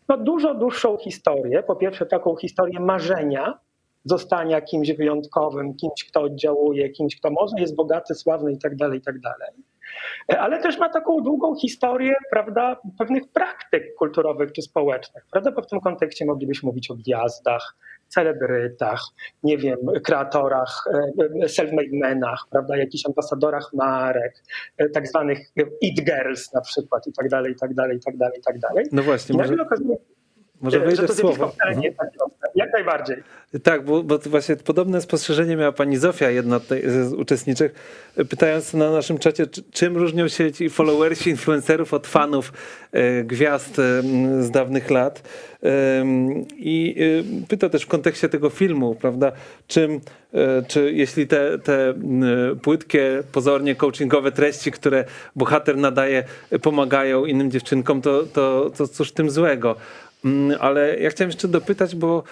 ma 0.07 0.17
dużo 0.17 0.53
dłuższą 0.53 0.97
historię. 0.97 1.63
Po 1.63 1.75
pierwsze, 1.75 2.05
taką 2.05 2.35
historię 2.35 2.79
marzenia, 2.79 3.59
zostania 4.05 4.61
kimś 4.61 4.91
wyjątkowym, 4.91 5.75
kimś, 5.75 6.03
kto 6.09 6.21
oddziałuje, 6.21 6.89
kimś, 6.89 7.19
kto 7.19 7.29
może 7.31 7.55
jest 7.57 7.75
bogaty, 7.75 8.15
sławny 8.15 8.51
itd., 8.51 8.77
tak 8.79 8.93
itd. 8.93 9.19
Tak 9.23 10.37
ale 10.39 10.61
też 10.61 10.77
ma 10.77 10.89
taką 10.89 11.21
długą 11.21 11.55
historię, 11.55 12.13
prawda, 12.31 12.77
pewnych 12.97 13.23
praktyk 13.33 13.95
kulturowych 13.95 14.51
czy 14.51 14.61
społecznych, 14.61 15.25
prawda, 15.31 15.51
bo 15.51 15.61
w 15.61 15.67
tym 15.67 15.79
kontekście 15.79 16.25
moglibyśmy 16.25 16.67
mówić 16.67 16.91
o 16.91 16.95
gwiazdach, 16.95 17.75
celebrytach, 18.07 19.01
nie 19.43 19.57
wiem, 19.57 19.77
kreatorach, 20.03 20.83
e, 21.41 21.47
self-made 21.47 21.99
menach, 22.01 22.47
prawda, 22.51 22.77
jakichś 22.77 23.05
ambasadorach 23.05 23.73
marek, 23.73 24.43
e, 24.77 24.89
tak 24.89 25.07
zwanych 25.07 25.39
it 25.81 26.05
girls 26.05 26.53
na 26.53 26.61
przykład 26.61 27.07
i 27.07 27.13
tak 27.13 27.29
dalej, 27.29 27.51
i 27.51 27.55
tak 27.55 27.73
dalej, 27.73 27.97
i 27.97 27.99
tak 27.99 28.17
dalej, 28.17 28.39
i 28.39 28.41
tak 28.41 28.59
dalej. 28.59 28.85
No 28.91 29.03
właśnie, 29.03 29.37
może... 29.37 29.61
okazuje, 29.61 29.97
może 30.65 30.79
wejdę 30.79 31.07
w 31.07 31.13
słowo. 31.13 31.51
Mhm. 31.67 31.93
Jak 32.55 32.73
najbardziej. 32.73 33.23
Tak, 33.63 33.85
bo, 33.85 34.03
bo 34.03 34.17
właśnie 34.17 34.55
podobne 34.55 35.01
spostrzeżenie 35.01 35.55
miała 35.55 35.71
pani 35.71 35.97
Zofia, 35.97 36.29
jedna 36.29 36.59
z 36.85 37.13
uczestniczych, 37.13 37.73
pytając 38.29 38.73
na 38.73 38.91
naszym 38.91 39.17
czacie, 39.17 39.47
czym 39.71 39.97
różnią 39.97 40.27
się 40.27 40.51
ci 40.51 40.69
followersi, 40.69 41.29
influencerów 41.29 41.93
od 41.93 42.07
fanów 42.07 42.53
e, 42.91 43.23
gwiazd 43.23 43.79
e, 43.79 44.01
z 44.43 44.51
dawnych 44.51 44.89
lat. 44.89 45.29
I 46.57 46.95
e, 47.43 47.47
pyta 47.47 47.69
też 47.69 47.83
w 47.83 47.87
kontekście 47.87 48.29
tego 48.29 48.49
filmu, 48.49 48.95
prawda, 48.95 49.31
czym, 49.67 50.01
czy 50.67 50.91
jeśli 50.93 51.27
te, 51.27 51.59
te 51.59 51.93
płytkie, 52.61 53.23
pozornie 53.31 53.75
coachingowe 53.75 54.31
treści, 54.31 54.71
które 54.71 55.05
bohater 55.35 55.77
nadaje, 55.77 56.23
pomagają 56.61 57.25
innym 57.25 57.51
dziewczynkom, 57.51 58.01
to, 58.01 58.23
to, 58.23 58.71
to 58.77 58.87
cóż 58.87 59.11
tym 59.11 59.29
złego? 59.29 59.75
Mm, 60.25 60.57
ale 60.59 60.99
ja 60.99 61.09
chciałem 61.09 61.29
jeszcze 61.29 61.47
dopytać, 61.47 61.95
bo 61.95 62.23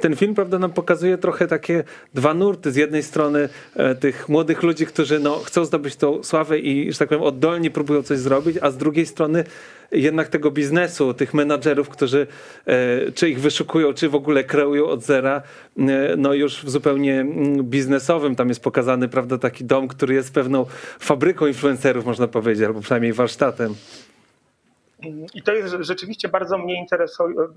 ten 0.00 0.16
film 0.16 0.34
prawda, 0.34 0.58
nam 0.58 0.72
pokazuje 0.72 1.18
trochę 1.18 1.46
takie 1.46 1.84
dwa 2.14 2.34
nurty. 2.34 2.72
Z 2.72 2.76
jednej 2.76 3.02
strony 3.02 3.48
e, 3.76 3.94
tych 3.94 4.28
młodych 4.28 4.62
ludzi, 4.62 4.86
którzy 4.86 5.18
no, 5.18 5.38
chcą 5.38 5.64
zdobyć 5.64 5.96
tą 5.96 6.22
sławę 6.22 6.58
i, 6.58 6.92
że 6.92 6.98
tak 6.98 7.08
powiem, 7.08 7.22
oddolnie 7.24 7.70
próbują 7.70 8.02
coś 8.02 8.18
zrobić, 8.18 8.58
a 8.60 8.70
z 8.70 8.76
drugiej 8.76 9.06
strony 9.06 9.44
jednak 9.92 10.28
tego 10.28 10.50
biznesu, 10.50 11.14
tych 11.14 11.34
menadżerów, 11.34 11.88
którzy 11.88 12.26
e, 12.66 13.12
czy 13.12 13.30
ich 13.30 13.40
wyszukują, 13.40 13.94
czy 13.94 14.08
w 14.08 14.14
ogóle 14.14 14.44
kreują 14.44 14.86
od 14.86 15.02
zera, 15.02 15.42
e, 15.78 15.82
no 16.16 16.34
już 16.34 16.64
w 16.64 16.70
zupełnie 16.70 17.20
mm, 17.20 17.64
biznesowym. 17.64 18.36
Tam 18.36 18.48
jest 18.48 18.62
pokazany 18.62 19.08
prawda, 19.08 19.38
taki 19.38 19.64
dom, 19.64 19.88
który 19.88 20.14
jest 20.14 20.34
pewną 20.34 20.66
fabryką 20.98 21.46
influencerów, 21.46 22.06
można 22.06 22.28
powiedzieć, 22.28 22.64
albo 22.64 22.80
przynajmniej 22.80 23.12
warsztatem. 23.12 23.74
I 25.34 25.42
to 25.42 25.52
jest 25.52 25.74
rzeczywiście 25.80 26.28
bardzo 26.28 26.58
mnie 26.58 26.86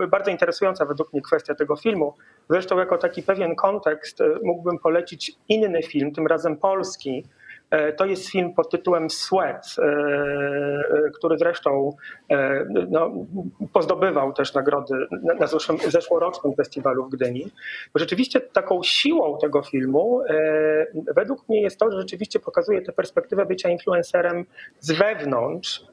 bardzo 0.08 0.32
interesująca 0.32 0.86
według 0.86 1.14
mnie 1.14 1.22
kwestia 1.22 1.56
tego 1.56 1.76
filmu. 1.76 2.14
Zresztą 2.50 2.78
jako 2.78 2.98
taki 2.98 3.24
pewien 3.24 3.56
kontekst 3.56 4.22
e, 4.22 4.26
mógłbym 4.44 4.80
polecić 4.80 5.32
inny 5.50 5.84
film, 5.84 6.12
tym 6.12 6.28
razem 6.28 6.58
polski, 6.58 7.24
E, 7.70 7.94
to 7.94 8.06
jest 8.06 8.30
film 8.30 8.54
pod 8.54 8.70
tytułem 8.70 9.10
Sweat, 9.10 9.76
e, 9.80 11.12
który 11.14 11.38
zresztą 11.38 11.96
no, 12.90 13.12
pozdobywał 13.74 14.34
też 14.34 14.54
nagrody 14.54 14.94
na 15.40 15.48
zeszłym, 15.48 15.78
zeszłorocznym 15.78 16.56
festiwalu 16.56 17.06
w 17.06 17.10
Gdyni. 17.10 17.52
Rzeczywiście 17.96 18.42
taką 18.42 18.84
siłą 18.84 19.38
tego 19.38 19.62
filmu 19.62 20.22
według 21.16 21.50
mnie 21.50 21.62
jest 21.62 21.80
to, 21.80 21.92
że 21.92 21.98
rzeczywiście 21.98 22.40
pokazuje 22.40 22.82
tę 22.82 22.92
perspektywę 22.92 23.46
bycia 23.46 23.70
influencerem 23.70 24.46
z 24.80 24.92
wewnątrz, 24.92 25.86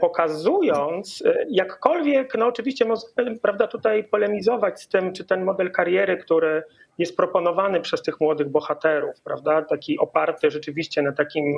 pokazując 0.00 1.22
jakkolwiek, 1.48 2.34
no 2.38 2.46
oczywiście 2.46 2.84
możemy 2.84 3.38
prawda, 3.38 3.66
tutaj 3.66 4.04
polemizować 4.04 4.82
z 4.82 4.88
tym, 4.88 5.12
czy 5.12 5.24
ten 5.24 5.44
model 5.44 5.70
kariery, 5.70 6.16
który 6.16 6.62
jest 6.98 7.16
proponowany 7.16 7.80
przez 7.80 8.02
tych 8.02 8.20
młodych 8.20 8.48
bohaterów, 8.48 9.20
prawda? 9.20 9.62
Taki 9.62 9.98
oparty 9.98 10.50
rzeczywiście 10.50 11.02
na 11.02 11.12
takim 11.12 11.56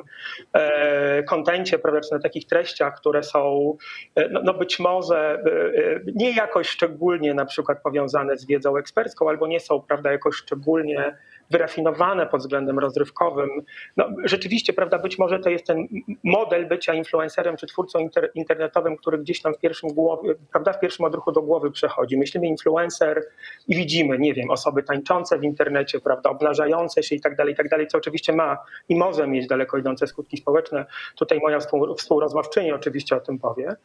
e, 0.52 1.22
kontencie, 1.22 1.78
prawda, 1.78 2.00
czy 2.00 2.14
na 2.14 2.20
takich 2.20 2.46
treściach, 2.46 2.96
które 2.96 3.22
są 3.22 3.76
e, 4.14 4.28
no, 4.28 4.40
no 4.44 4.54
być 4.54 4.78
może 4.78 5.34
e, 5.34 6.00
nie 6.14 6.30
jakoś 6.30 6.68
szczególnie 6.68 7.34
na 7.34 7.44
przykład 7.44 7.82
powiązane 7.82 8.36
z 8.36 8.46
wiedzą 8.46 8.76
ekspercką, 8.76 9.28
albo 9.28 9.46
nie 9.46 9.60
są, 9.60 9.80
prawda, 9.80 10.12
jakoś 10.12 10.36
szczególnie 10.36 11.16
wyrafinowane 11.54 12.26
pod 12.26 12.40
względem 12.40 12.78
rozrywkowym. 12.78 13.48
No, 13.96 14.08
rzeczywiście, 14.24 14.72
prawda, 14.72 14.98
być 14.98 15.18
może 15.18 15.38
to 15.38 15.50
jest 15.50 15.66
ten 15.66 15.86
model 16.24 16.68
bycia 16.68 16.94
influencerem 16.94 17.56
czy 17.56 17.66
twórcą 17.66 17.98
inter 17.98 18.30
internetowym, 18.34 18.96
który 18.96 19.18
gdzieś 19.18 19.42
tam 19.42 19.54
w 19.54 19.58
pierwszym 19.58 19.90
głowie, 19.90 20.34
prawda, 20.52 20.72
w 20.72 20.80
pierwszym 20.80 21.04
odruchu 21.04 21.32
do 21.32 21.42
głowy 21.42 21.70
przechodzi. 21.70 22.18
Myślimy 22.18 22.46
influencer 22.46 23.22
i 23.68 23.76
widzimy, 23.76 24.18
nie 24.18 24.34
wiem, 24.34 24.50
osoby 24.50 24.82
tańczące 24.82 25.38
w 25.38 25.44
internecie, 25.44 26.00
prawda, 26.00 26.30
obnażające 26.30 27.02
się 27.02 27.16
i 27.16 27.20
tak 27.20 27.36
dalej, 27.36 27.54
i 27.54 27.56
tak 27.56 27.68
dalej, 27.68 27.86
co 27.86 27.98
oczywiście 27.98 28.32
ma 28.32 28.58
i 28.88 28.96
może 28.96 29.26
mieć 29.26 29.46
daleko 29.46 29.78
idące 29.78 30.06
skutki 30.06 30.36
społeczne. 30.36 30.86
Tutaj 31.16 31.38
moja 31.38 31.58
współrozmówczyni 31.96 32.72
oczywiście 32.72 33.16
o 33.16 33.20
tym 33.20 33.38
powie. 33.38 33.76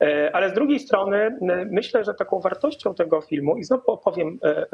E, 0.00 0.30
ale 0.32 0.50
z 0.50 0.52
drugiej 0.52 0.80
strony 0.80 1.38
myślę, 1.70 2.04
że 2.04 2.14
taką 2.14 2.40
wartością 2.40 2.94
tego 2.94 3.20
filmu, 3.20 3.56
i 3.56 3.64
znowu 3.64 3.90
opowiem, 3.90 4.38
e, 4.44 4.66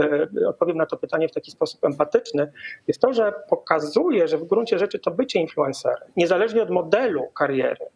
e, 0.43 0.49
odpowiem 0.49 0.77
na 0.77 0.87
to 0.87 0.97
pytanie 0.97 1.29
w 1.29 1.33
taki 1.33 1.51
sposób 1.51 1.85
empatyczny, 1.85 2.44
jest 2.89 3.01
to, 3.01 3.13
że 3.13 3.33
pokazuje, 3.49 4.29
że 4.29 4.39
w 4.39 4.45
gruncie 4.45 4.79
rzeczy 4.79 4.99
to 4.99 5.11
bycie 5.11 5.41
influencerem, 5.41 6.09
niezależnie 6.17 6.63
od 6.63 6.71
modelu 6.71 7.27
kariery, 7.39 7.87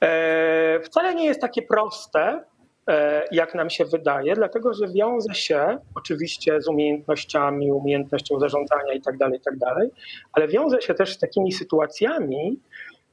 e, 0.00 0.80
wcale 0.80 1.14
nie 1.14 1.24
jest 1.24 1.40
takie 1.40 1.62
proste, 1.62 2.44
e, 2.88 3.22
jak 3.32 3.54
nam 3.54 3.70
się 3.70 3.84
wydaje, 3.84 4.34
dlatego 4.34 4.74
że 4.74 4.88
wiąże 4.88 5.34
się 5.34 5.78
oczywiście 5.94 6.60
z 6.60 6.68
umiejętnościami, 6.68 7.72
umiejętnością 7.72 8.40
zarządzania 8.40 8.92
itd., 8.92 9.18
tak 9.18 9.32
itd., 9.32 9.66
tak 9.66 9.88
ale 10.32 10.48
wiąże 10.48 10.80
się 10.80 10.94
też 10.94 11.14
z 11.14 11.18
takimi 11.18 11.52
sytuacjami, 11.52 12.58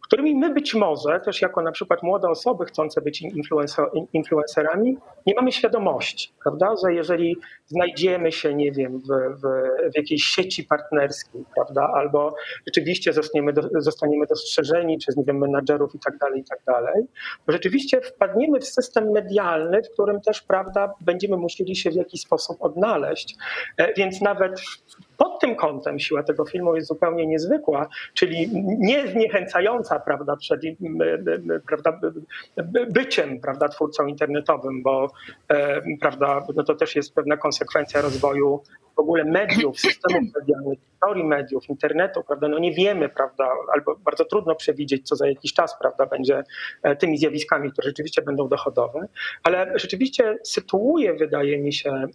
którymi 0.07 0.35
my 0.35 0.53
być 0.53 0.75
może, 0.75 1.19
też 1.19 1.41
jako 1.41 1.61
na 1.61 1.71
przykład 1.71 2.03
młode 2.03 2.29
osoby 2.29 2.65
chcące 2.65 3.01
być 3.01 3.23
influencerami, 4.13 4.97
nie 5.25 5.33
mamy 5.35 5.51
świadomości, 5.51 6.33
prawda, 6.43 6.75
że 6.85 6.93
jeżeli 6.93 7.37
znajdziemy 7.65 8.31
się, 8.31 8.53
nie 8.53 8.71
wiem, 8.71 8.99
w, 8.99 9.07
w, 9.07 9.41
w 9.93 9.97
jakiejś 9.97 10.23
sieci 10.23 10.63
partnerskiej, 10.63 11.43
prawda, 11.55 11.91
albo 11.93 12.35
rzeczywiście 12.67 13.13
zostaniemy, 13.13 13.53
do, 13.53 13.61
zostaniemy 13.81 14.25
dostrzeżeni 14.25 14.97
przez, 14.97 15.17
nie 15.17 15.23
wiem, 15.23 15.37
menadżerów 15.37 15.95
i 15.95 15.99
tak 15.99 16.17
dalej, 16.17 16.41
i 16.41 16.43
tak 16.43 16.59
dalej, 16.67 17.03
to 17.45 17.51
rzeczywiście 17.51 18.01
wpadniemy 18.01 18.59
w 18.59 18.67
system 18.67 19.11
medialny, 19.11 19.81
w 19.83 19.93
którym 19.93 20.21
też, 20.21 20.41
prawda, 20.41 20.93
będziemy 21.01 21.37
musieli 21.37 21.75
się 21.75 21.91
w 21.91 21.95
jakiś 21.95 22.21
sposób 22.21 22.57
odnaleźć, 22.59 23.35
e, 23.77 23.93
więc 23.93 24.21
nawet 24.21 24.61
Pod 25.17 25.39
tym 25.39 25.55
kątem 25.55 26.00
siła 26.00 26.24
tego 26.24 26.45
filmu 26.45 26.75
jest 26.75 26.88
zupełnie 26.88 27.27
niezwykła, 27.27 27.88
czyli 28.13 28.50
nie 28.79 29.07
zniechęcająca 29.07 30.00
prawda, 30.00 30.36
przed 30.36 30.62
prawda, 31.67 32.00
byciem 32.89 33.39
prawda, 33.39 33.69
twórcą 33.69 34.07
internetowym, 34.07 34.83
bo 34.83 35.12
prawda, 36.01 36.39
no 36.55 36.63
to 36.63 36.75
też 36.75 36.95
jest 36.95 37.15
pewna 37.15 37.38
konsekwencja 37.38 38.01
rozwoju 38.01 38.62
w 38.98 39.00
ogóle 39.00 39.24
mediów, 39.24 39.80
systemów 39.88 40.24
medialnych, 40.36 40.80
historii 40.80 41.24
mediów, 41.24 41.70
internetu, 41.70 42.24
prawda, 42.24 42.48
no 42.48 42.60
nie 42.60 42.74
wiemy, 42.74 43.10
prawda, 43.10 43.50
albo 43.74 43.96
bardzo 43.96 44.25
trudno 44.25 44.56
przewidzieć, 44.56 45.08
co 45.08 45.16
za 45.16 45.27
jakiś 45.27 45.54
czas, 45.54 45.77
prawda, 45.80 46.06
będzie 46.06 46.44
e, 46.84 46.96
tymi 46.96 47.18
zjawiskami, 47.18 47.72
które 47.72 47.88
rzeczywiście 47.88 48.22
będą 48.22 48.48
dochodowe, 48.48 49.08
ale 49.44 49.80
rzeczywiście 49.80 50.38
sytuuje, 50.44 51.13
wydaje 51.13 51.58
mi 51.58 51.74
się, 51.74 51.89
mm, 51.89 52.10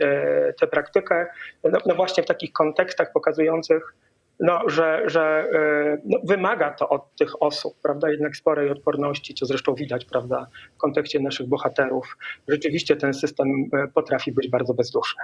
e, 0.00 0.52
tę 0.52 0.66
praktykę, 0.66 1.26
no, 1.64 1.78
no 1.86 1.94
właśnie 1.94 2.22
w 2.22 2.26
takich 2.26 2.52
kontekstach 2.52 3.12
pokazujących, 3.12 3.94
no, 4.40 4.60
że, 4.66 5.02
że 5.06 5.22
e, 5.22 5.98
no, 6.04 6.18
wymaga 6.24 6.70
to 6.70 6.88
od 6.88 7.14
tych 7.16 7.42
osób, 7.42 7.74
prawda, 7.82 8.10
jednak 8.10 8.36
sporej 8.36 8.70
odporności, 8.70 9.34
co 9.34 9.46
zresztą 9.46 9.74
widać, 9.74 10.04
prawda, 10.04 10.46
w 10.74 10.78
kontekście 10.78 11.20
naszych 11.20 11.48
bohaterów. 11.48 12.16
Rzeczywiście 12.48 12.96
ten 12.96 13.14
system 13.14 13.48
potrafi 13.94 14.32
być 14.32 14.48
bardzo 14.50 14.74
bezduszny. 14.74 15.22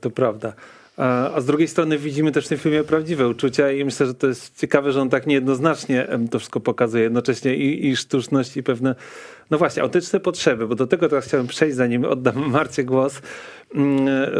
To 0.00 0.10
prawda. 0.10 0.52
A 1.34 1.40
z 1.40 1.44
drugiej 1.44 1.68
strony 1.68 1.98
widzimy 1.98 2.32
też 2.32 2.46
w 2.46 2.48
tym 2.48 2.58
filmie 2.58 2.84
prawdziwe 2.84 3.28
uczucia 3.28 3.72
i 3.72 3.84
myślę, 3.84 4.06
że 4.06 4.14
to 4.14 4.26
jest 4.26 4.60
ciekawe, 4.60 4.92
że 4.92 5.00
on 5.00 5.10
tak 5.10 5.26
niejednoznacznie 5.26 6.08
to 6.30 6.38
wszystko 6.38 6.60
pokazuje. 6.60 7.04
Jednocześnie 7.04 7.56
i, 7.56 7.86
i 7.86 7.96
sztuczność 7.96 8.56
i 8.56 8.62
pewne, 8.62 8.94
no 9.50 9.58
właśnie, 9.58 9.82
autentyczne 9.82 10.20
potrzeby, 10.20 10.66
bo 10.66 10.74
do 10.74 10.86
tego 10.86 11.08
teraz 11.08 11.26
chciałem 11.26 11.46
przejść, 11.46 11.76
zanim 11.76 12.04
oddam 12.04 12.36
Marcie 12.50 12.84
głos, 12.84 13.22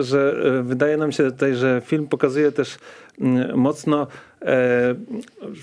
że 0.00 0.34
e, 0.58 0.62
wydaje 0.62 0.96
nam 0.96 1.12
się 1.12 1.30
tutaj, 1.30 1.54
że 1.54 1.82
film 1.84 2.06
pokazuje 2.06 2.52
też 2.52 2.78
mm, 3.20 3.58
mocno, 3.58 4.06
e, 4.42 4.94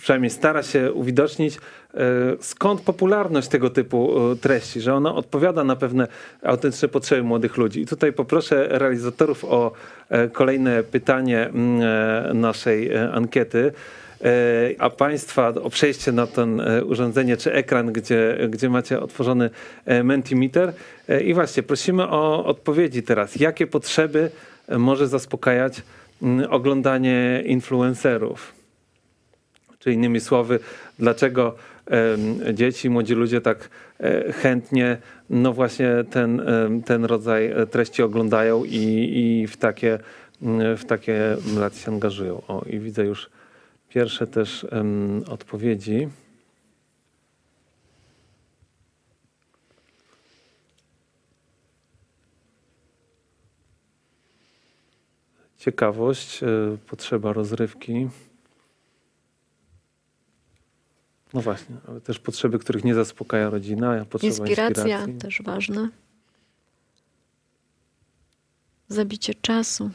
przynajmniej 0.02 0.30
stara 0.30 0.64
się 0.64 0.94
uwidocznić, 0.94 1.58
E, 1.98 2.00
skąd 2.40 2.82
popularność 2.82 3.48
tego 3.48 3.70
typu 3.70 4.14
treści, 4.42 4.82
że 4.82 4.94
ona 4.94 5.16
odpowiada 5.16 5.64
na 5.64 5.76
pewne 5.76 6.08
autentyczne 6.44 6.88
potrzeby 6.88 7.24
młodych 7.24 7.58
ludzi. 7.58 7.82
I 7.82 7.86
tutaj 7.86 8.14
poproszę 8.14 8.68
realizatorów 8.70 9.46
o 9.46 9.72
kolejne 10.34 10.84
pytanie 10.84 11.46
mm, 11.48 12.42
naszej 12.42 12.98
ankiety 12.98 13.72
a 14.80 14.90
Państwa 14.90 15.48
o 15.48 15.70
przejście 15.70 16.12
na 16.12 16.28
to 16.28 16.48
urządzenie 16.86 17.38
czy 17.38 17.54
ekran, 17.54 17.94
gdzie, 17.94 18.38
gdzie 18.50 18.70
macie 18.70 19.00
otworzony 19.00 19.50
Mentimeter. 20.04 20.74
I 21.26 21.34
właśnie 21.34 21.64
prosimy 21.64 22.04
o 22.04 22.46
odpowiedzi 22.46 23.04
teraz. 23.04 23.36
Jakie 23.36 23.68
potrzeby 23.68 24.32
może 24.78 25.08
zaspokajać 25.08 25.82
oglądanie 26.50 27.44
influencerów? 27.46 28.54
Czy 29.80 29.94
innymi 29.94 30.20
słowy, 30.20 30.60
dlaczego 31.00 31.56
dzieci, 32.54 32.90
młodzi 32.90 33.14
ludzie 33.14 33.42
tak 33.42 33.70
e, 34.00 34.34
chętnie 34.34 34.98
no 35.30 35.54
właśnie 35.54 35.90
ten, 36.12 36.42
ten 36.86 37.06
rodzaj 37.06 37.54
treści 37.72 38.04
oglądają 38.04 38.64
i, 38.64 39.12
i 39.16 39.48
w 39.48 39.58
takie, 39.58 40.00
w 40.78 40.86
takie 40.88 41.38
relacje 41.56 41.82
się 41.82 41.92
angażują. 41.92 42.42
O, 42.48 42.66
i 42.70 42.80
widzę 42.80 43.06
już 43.06 43.30
pierwsze 43.98 44.28
też 44.28 44.64
um, 44.64 45.24
odpowiedzi. 45.30 46.10
Ciekawość, 55.58 56.44
e, 56.44 56.48
potrzeba 56.88 57.34
rozrywki. 57.34 58.10
No 61.34 61.42
właśnie, 61.42 61.76
ale 61.88 62.02
też 62.02 62.20
potrzeby, 62.20 62.60
których 62.60 62.84
nie 62.84 62.96
zaspokaja 62.96 63.50
rodzina. 63.50 64.06
Potrzeba 64.06 64.30
Inspiracja 64.30 64.84
inspiracji. 64.84 65.18
też 65.18 65.42
ważna. 65.42 65.90
Zabicie 68.88 69.34
czasu. 69.36 69.92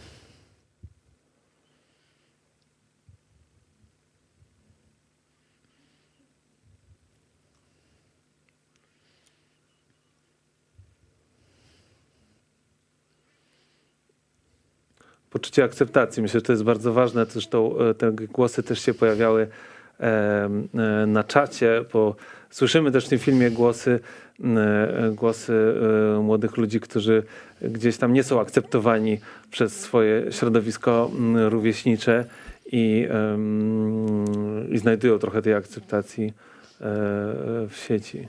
Poczucie 15.43 15.65
akceptacji. 15.65 16.23
Myślę, 16.23 16.41
że 16.41 16.47
to 16.47 16.53
jest 16.53 16.65
bardzo 16.65 16.93
ważne. 16.93 17.27
Zresztą 17.27 17.79
e, 17.79 17.95
te 17.95 18.13
głosy 18.13 18.63
też 18.63 18.81
się 18.81 18.95
pojawiały 18.95 19.49
E, 20.03 20.49
na 21.07 21.25
czacie, 21.25 21.85
bo 21.93 22.17
słyszymy 22.51 22.93
też 22.93 23.07
w 23.07 23.09
tym 23.09 23.19
filmie 23.19 23.51
głosy, 23.51 24.01
głosy 25.13 25.75
e, 26.17 26.21
młodych 26.21 26.57
ludzi, 26.57 26.81
którzy 26.81 27.23
gdzieś 27.63 27.97
tam 27.97 28.13
nie 28.13 28.23
są 28.23 28.41
akceptowani 28.41 29.19
przez 29.51 29.81
swoje 29.81 30.33
środowisko 30.33 31.11
rówieśnicze 31.49 32.25
i, 32.73 33.09
i 34.71 34.79
znajdują 34.79 35.19
trochę 35.19 35.43
tej 35.43 35.55
akceptacji 35.55 36.33
w 37.69 37.77
sieci. 37.87 38.29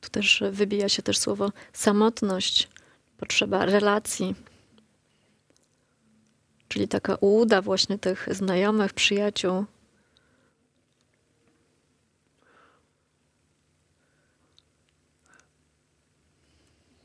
Tu 0.00 0.10
też 0.10 0.42
wybija 0.50 0.88
się 0.88 1.02
też 1.02 1.18
słowo 1.18 1.52
samotność, 1.72 2.68
potrzeba 3.18 3.66
relacji. 3.66 4.34
Czyli 6.70 6.88
taka 6.88 7.14
ułuda 7.14 7.62
właśnie 7.62 7.98
tych 7.98 8.28
znajomych, 8.30 8.92
przyjaciół, 8.92 9.64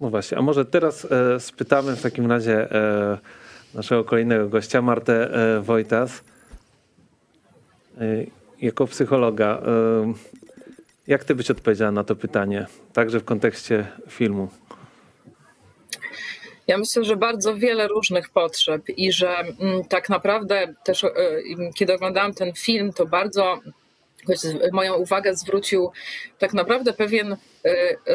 No 0.02 0.10
właśnie, 0.10 0.38
a 0.38 0.42
może 0.42 0.66
teraz 0.66 1.08
e, 1.12 1.40
spytamy 1.40 1.96
w 1.96 2.02
takim 2.02 2.32
razie 2.32 2.72
e, 2.72 3.18
naszego 3.74 4.04
kolejnego 4.04 4.50
gościa, 4.50 4.82
Martę 4.82 5.34
e, 5.34 5.62
Wojtas. 5.62 6.24
E, 7.98 8.26
jako 8.62 8.88
psychologa, 8.88 9.46
e, 9.46 10.14
jak 11.08 11.24
ty 11.24 11.36
byś 11.36 11.52
odpowiedziała 11.52 11.92
na 11.92 12.04
to 12.04 12.16
pytanie, 12.16 12.68
także 12.94 13.20
w 13.20 13.26
kontekście 13.26 13.88
filmu? 14.10 14.50
Ja 16.68 16.78
myślę, 16.78 17.04
że 17.04 17.16
bardzo 17.16 17.56
wiele 17.56 17.88
różnych 17.88 18.30
potrzeb 18.30 18.82
i 18.98 19.12
że 19.12 19.38
mm, 19.38 19.84
tak 19.90 20.10
naprawdę 20.10 20.74
też, 20.86 21.04
e, 21.04 21.10
kiedy 21.76 21.94
oglądałam 21.94 22.34
ten 22.34 22.54
film, 22.54 22.94
to 22.94 23.06
bardzo 23.06 23.60
moją 24.72 24.94
uwagę 24.96 25.36
zwrócił 25.36 25.92
tak 26.40 26.54
naprawdę 26.54 26.94
pewien 26.94 27.34
e, 27.34 27.38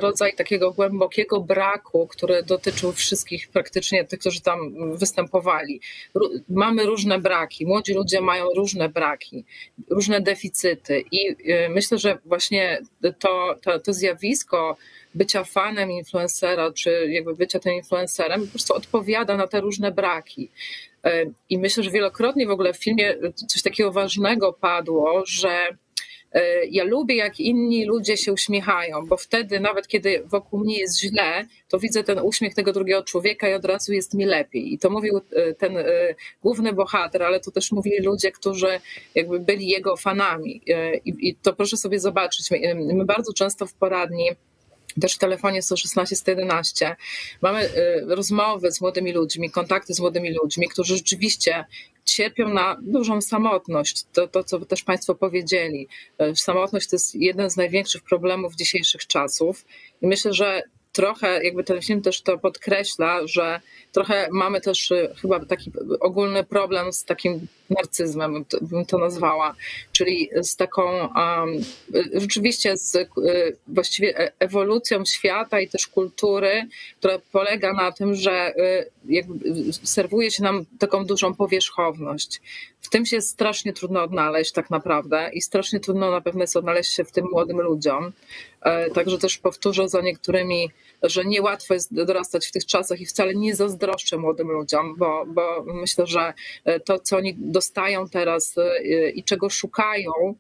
rodzaj 0.01 0.35
takiego 0.35 0.73
głębokiego 0.73 1.41
braku, 1.41 2.07
który 2.07 2.43
dotyczył 2.43 2.93
wszystkich 2.93 3.49
praktycznie 3.49 4.05
tych, 4.05 4.21
którzy 4.21 4.41
tam 4.41 4.59
występowali. 4.97 5.81
Mamy 6.49 6.87
różne 6.87 7.19
braki, 7.19 7.67
młodzi 7.67 7.95
ludzie 7.95 8.21
mają 8.21 8.45
różne 8.57 8.89
braki, 8.89 9.45
różne 9.91 10.21
deficyty 10.21 11.05
i 11.13 11.53
e, 11.53 11.69
myślę, 11.69 11.99
że 11.99 12.19
właśnie 12.25 12.81
to, 13.19 13.55
to, 13.63 13.79
to 13.79 13.93
zjawisko 13.93 14.77
bycia 15.14 15.44
fanem 15.44 15.90
influencera, 15.90 16.73
czy 16.73 17.07
jakby 17.11 17.35
bycia 17.35 17.59
tym 17.59 17.73
influencerem 17.73 18.40
po 18.40 18.51
prostu 18.51 18.75
odpowiada 18.75 19.37
na 19.37 19.46
te 19.46 19.61
różne 19.61 19.92
braki. 19.92 20.51
E, 21.05 21.25
I 21.51 21.59
myślę, 21.59 21.83
że 21.83 21.90
wielokrotnie 21.90 22.46
w 22.46 22.51
ogóle 22.51 22.73
w 22.73 22.77
filmie 22.77 23.14
coś 23.49 23.62
takiego 23.62 23.92
ważnego 23.92 24.53
padło, 24.53 25.23
że 25.27 25.77
E, 26.33 26.66
ja 26.66 26.85
lubię, 26.85 27.16
jak 27.16 27.40
inni 27.40 27.85
ludzie 27.85 28.16
się 28.16 28.33
uśmiechają, 28.33 29.07
bo 29.07 29.16
wtedy, 29.16 29.61
nawet 29.61 29.88
kiedy 29.88 30.23
wokół 30.27 30.61
mnie 30.61 30.79
jest 30.79 31.01
źle, 31.01 31.46
to 31.68 31.79
widzę 31.79 32.05
ten 32.05 32.18
uśmiech 32.18 32.55
tego 32.55 32.73
drugiego 32.73 33.03
człowieka 33.03 33.49
i 33.49 33.55
od 33.55 33.64
razu 33.64 33.92
jest 33.92 34.14
mi 34.14 34.25
lepiej. 34.25 34.73
I 34.73 34.79
to 34.79 34.90
mówił 34.90 35.20
e, 35.33 35.55
ten 35.55 35.77
główny 36.42 36.73
bohater, 36.73 37.23
ale 37.23 37.40
to 37.40 37.51
też 37.51 37.73
mówili 37.73 38.03
ludzie, 38.03 38.33
którzy 38.33 38.81
jakby 39.14 39.40
byli 39.40 39.68
jego 39.68 39.96
fanami. 39.96 40.62
I, 41.05 41.37
to 41.42 41.53
proszę 41.53 41.77
sobie 41.77 42.01
zobaczyć. 42.01 42.51
My 42.75 43.05
bardzo 43.05 43.33
często 43.33 43.66
w 43.66 43.75
poradni 43.75 44.31
też 45.00 45.14
w 45.14 45.18
telefonie 45.18 45.62
116 45.62 46.16
111. 46.16 46.96
Mamy 47.42 47.70
rozmowy 48.07 48.72
z 48.72 48.81
młodymi 48.81 49.12
ludźmi, 49.12 49.50
kontakty 49.50 49.94
z 49.94 50.00
młodymi 50.00 50.35
ludźmi, 50.42 50.68
którzy 50.68 50.96
rzeczywiście 50.96 51.64
cierpią 52.05 52.48
na 52.48 52.76
dużą 52.83 53.20
samotność. 53.20 54.05
To, 54.12 54.29
to, 54.29 54.44
co 54.44 54.61
też 54.61 54.83
Państwo 54.83 55.14
powiedzieli. 55.14 55.88
E, 56.18 56.37
samotność 56.37 56.88
to 56.88 56.96
jest 56.96 57.14
jeden 57.14 57.50
z 57.50 57.57
największych 57.57 58.03
problemów 58.03 58.55
dzisiejszych 58.55 59.07
czasów. 59.07 59.64
I 60.03 60.07
myślę, 60.07 60.33
że 60.33 60.62
trochę 60.92 61.44
jakby 61.44 61.64
ten 61.64 61.83
film 61.83 62.03
też 62.03 62.22
to 62.22 62.38
podkreśla, 62.38 63.26
że 63.26 63.61
trochę 63.92 64.29
mamy 64.33 64.61
też 64.61 64.90
y, 64.90 65.14
chyba 65.22 65.44
taki 65.44 65.72
ogólny 66.00 66.44
problem 66.44 66.92
z 66.92 67.05
takim 67.05 67.46
narcyzmem, 67.70 68.44
bym 68.61 68.87
to 68.87 68.98
nazwała, 68.98 69.55
czyli 69.92 70.31
z 70.42 70.57
taką 70.57 70.83
um, 70.92 71.64
rzeczywiście 72.14 72.76
z 72.76 72.94
y, 72.94 73.07
właściwie 73.68 74.18
e, 74.18 74.33
ewolucją 74.38 75.05
świata 75.05 75.61
i 75.61 75.68
też 75.68 75.87
kultury, 75.87 76.66
która 76.98 77.18
polega 77.33 77.72
na 77.72 77.92
tym, 77.92 78.14
że 78.14 78.55
jakby 79.09 79.35
serwuje 79.72 80.31
się 80.31 80.42
nam 80.42 80.64
taką 80.79 81.05
dużą 81.05 81.35
powierzchowność. 81.35 82.40
W 82.81 82.88
tym 82.88 83.07
się 83.07 83.20
strasznie 83.20 83.72
trudno 83.72 84.03
odnaleźć 84.03 84.53
tak 84.53 84.70
naprawdę 84.70 85.31
i 85.33 85.40
strasznie 85.40 85.81
trudno 85.81 86.11
na 86.11 86.20
pewno 86.20 86.40
jest 86.40 86.57
odnaleźć 86.57 86.94
się 86.94 87.05
w 87.05 87.12
tym 87.12 87.26
młodym 87.33 87.61
ludziom. 87.61 88.12
E, 88.62 88.90
także 88.90 89.18
też 89.18 89.38
powtórzę 89.38 89.88
za 89.88 90.01
niektórymi, 90.01 90.70
że 91.03 91.25
niełatwo 91.25 91.75
jest 91.75 91.94
dorastać 91.94 92.46
w 92.46 92.53
tych 92.53 92.66
czasach 92.66 93.01
i 93.01 93.07
wcale 93.07 93.35
nie 93.35 93.55
zazdroszczę 93.55 94.18
młodym 94.18 94.49
ludziom, 94.49 94.96
bo, 94.99 95.25
bo 95.27 95.64
myślę, 95.66 96.07
że 96.07 96.35
e, 96.64 96.81
to, 96.81 96.99
co 96.99 97.16
oni 97.16 97.35
dostają 97.38 98.09
teraz 98.09 98.59
e, 98.59 99.11
i 99.11 99.25
czego 99.25 99.51
szukają, 99.51 100.35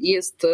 jest 0.00 0.46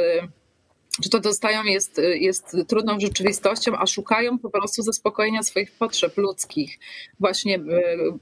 czy 1.03 1.11
to 1.11 1.21
dostają 1.21 1.65
jest, 1.65 2.01
jest 2.15 2.57
trudną 2.69 3.01
rzeczywistością, 3.01 3.73
a 3.79 3.87
szukają 3.87 4.39
po 4.39 4.51
prostu 4.51 4.83
zaspokojenia 4.83 5.43
swoich 5.43 5.73
potrzeb 5.73 6.17
ludzkich, 6.17 6.79
właśnie 7.21 7.57
e, 7.57 7.61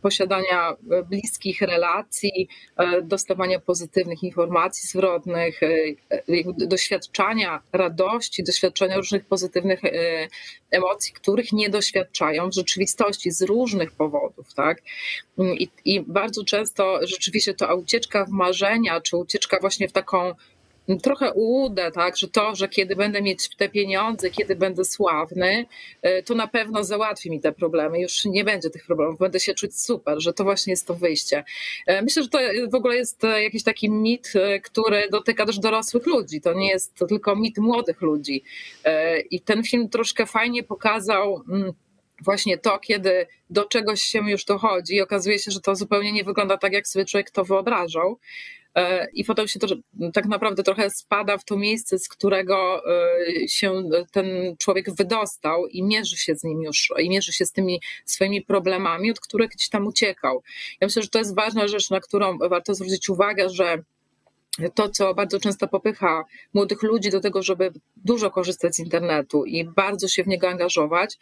posiadania 0.03 0.77
bliskich 1.11 1.61
relacji, 1.61 2.49
e, 2.77 3.03
dostawania 3.03 3.61
pozytywnych 3.61 4.23
informacji 4.23 4.89
zwrotnych, 4.89 5.63
e, 5.63 5.69
doświadczania 6.59 7.63
radości, 7.73 8.45
doświadczania 8.45 8.97
różnych 8.97 9.25
pozytywnych 9.25 9.81
emocji, 10.71 11.13
których 11.13 11.53
nie 11.53 11.71
doświadczają 11.71 12.51
w 12.51 12.55
rzeczywistości 12.55 13.31
z 13.31 13.43
różnych 13.43 13.93
powodów. 13.93 14.55
Tak? 14.55 14.83
I, 15.39 15.69
i 15.85 16.01
bardzo 16.01 16.45
często 16.45 16.99
rzeczywiście 17.03 17.55
to 17.55 17.77
ucieczka 17.77 18.25
w 18.25 18.29
marzenia, 18.29 19.01
czy 19.01 19.17
ucieczka 19.17 19.59
właśnie 19.61 19.89
w 19.89 19.93
taką 19.93 20.35
trochę 20.97 21.33
ułudę, 21.33 21.91
tak, 21.91 22.17
że 22.17 22.29
to, 22.29 22.55
że 22.55 22.69
kiedy 22.69 22.97
będę 22.97 23.23
mieć 23.23 23.57
te 23.57 23.69
pieniądze, 23.69 24.31
kiedy 24.31 24.57
będę 24.57 24.85
sławny, 24.85 25.67
e, 26.03 26.23
to 26.23 26.35
na 26.35 26.49
pewno 26.49 26.85
załatwi 26.85 27.31
mi 27.31 27.41
te 27.41 27.53
problemy. 27.53 28.01
Już 28.01 28.25
nie 28.25 28.45
będzie 28.45 28.71
tych 28.71 28.87
problemów, 28.87 29.19
będę 29.19 29.41
się 29.41 29.55
czuć 29.55 29.81
super, 29.81 30.21
że 30.21 30.33
to 30.33 30.45
właśnie 30.45 30.71
jest 30.73 30.87
to 30.87 30.95
wyjście. 30.95 31.45
E, 31.87 32.03
myślę, 32.03 32.23
że 32.23 32.29
to 32.29 32.39
w 32.71 32.75
ogóle 32.75 32.97
jest 32.97 33.25
e, 33.25 33.43
jakiś 33.43 33.63
taki 33.63 33.91
mit, 33.91 34.33
który 34.63 35.09
dotyka 35.11 35.47
też 35.47 35.59
dorosłych 35.59 36.07
ludzi. 36.07 36.41
To 36.41 36.55
nie 36.55 36.69
jest 36.69 36.95
to 36.95 37.07
tylko 37.07 37.37
mit 37.37 37.59
młodych 37.59 38.01
ludzi. 38.01 38.43
I 39.31 39.41
ten 39.41 39.65
film 39.65 39.89
troszkę 39.89 40.27
fajnie 40.27 40.63
pokazał 40.63 41.43
mm, 41.49 41.73
właśnie 42.25 42.59
to, 42.59 42.79
kiedy 42.79 43.27
do 43.51 43.65
czegoś 43.65 44.03
się 44.03 44.31
już 44.31 44.45
dochodzi 44.45 44.95
i 44.95 45.01
okazuje 45.01 45.39
się, 45.39 45.51
że 45.51 45.61
to 45.61 45.77
zupełnie 45.77 46.13
nie 46.13 46.25
wygląda 46.25 46.59
tak, 46.59 46.73
jak 46.73 46.89
sobie 46.89 47.05
człowiek 47.05 47.31
to 47.31 47.45
wyobrażał. 47.45 48.19
E, 48.79 49.07
i 49.13 49.25
potem 49.25 49.49
się 49.49 49.59
to 49.59 49.67
tak 50.13 50.27
naprawdę 50.27 50.63
trochę 50.63 50.91
spada 50.91 51.39
w 51.39 51.45
to 51.45 51.57
miejsce, 51.57 51.99
z 51.99 52.09
którego 52.09 52.83
e, 52.87 53.49
się 53.49 53.83
ten 54.13 54.57
człowiek 54.59 54.95
wydostał 54.95 55.67
i 55.67 55.83
mierzy 55.83 56.17
się 56.17 56.35
z 56.35 56.45
nim 56.45 56.63
już, 56.63 56.93
i 56.99 57.11
mierzy 57.11 57.33
się 57.33 57.47
z 57.47 57.53
tymi 57.53 57.81
swoimi 58.05 58.43
problemami, 58.43 59.11
od 59.11 59.21
których 59.21 59.51
gdzieś 59.51 59.69
tam 59.69 59.87
uciekał. 59.87 60.43
Ja 60.81 60.87
myślę, 60.87 61.03
że 61.03 61.09
to 61.09 61.19
jest 61.19 61.35
ważna 61.35 61.69
rzecz, 61.69 61.91
na 61.91 62.01
którą 62.01 62.39
warto 62.39 62.75
zwrócić 62.75 63.09
uwagę, 63.09 63.49
że 63.49 63.83
to, 64.75 64.89
co 64.89 65.15
bardzo 65.15 65.41
często 65.41 65.69
popycha 65.69 66.25
młodych 66.55 66.83
ludzi 66.83 67.11
do 67.11 67.21
tego, 67.21 67.43
żeby 67.43 67.73
dużo 67.97 68.31
korzystać 68.31 68.75
z 68.77 68.79
internetu 68.79 69.45
i 69.45 69.65
bardzo 69.65 70.09
się 70.09 70.25
w 70.25 70.29
niego 70.29 70.49
angażować, 70.49 71.19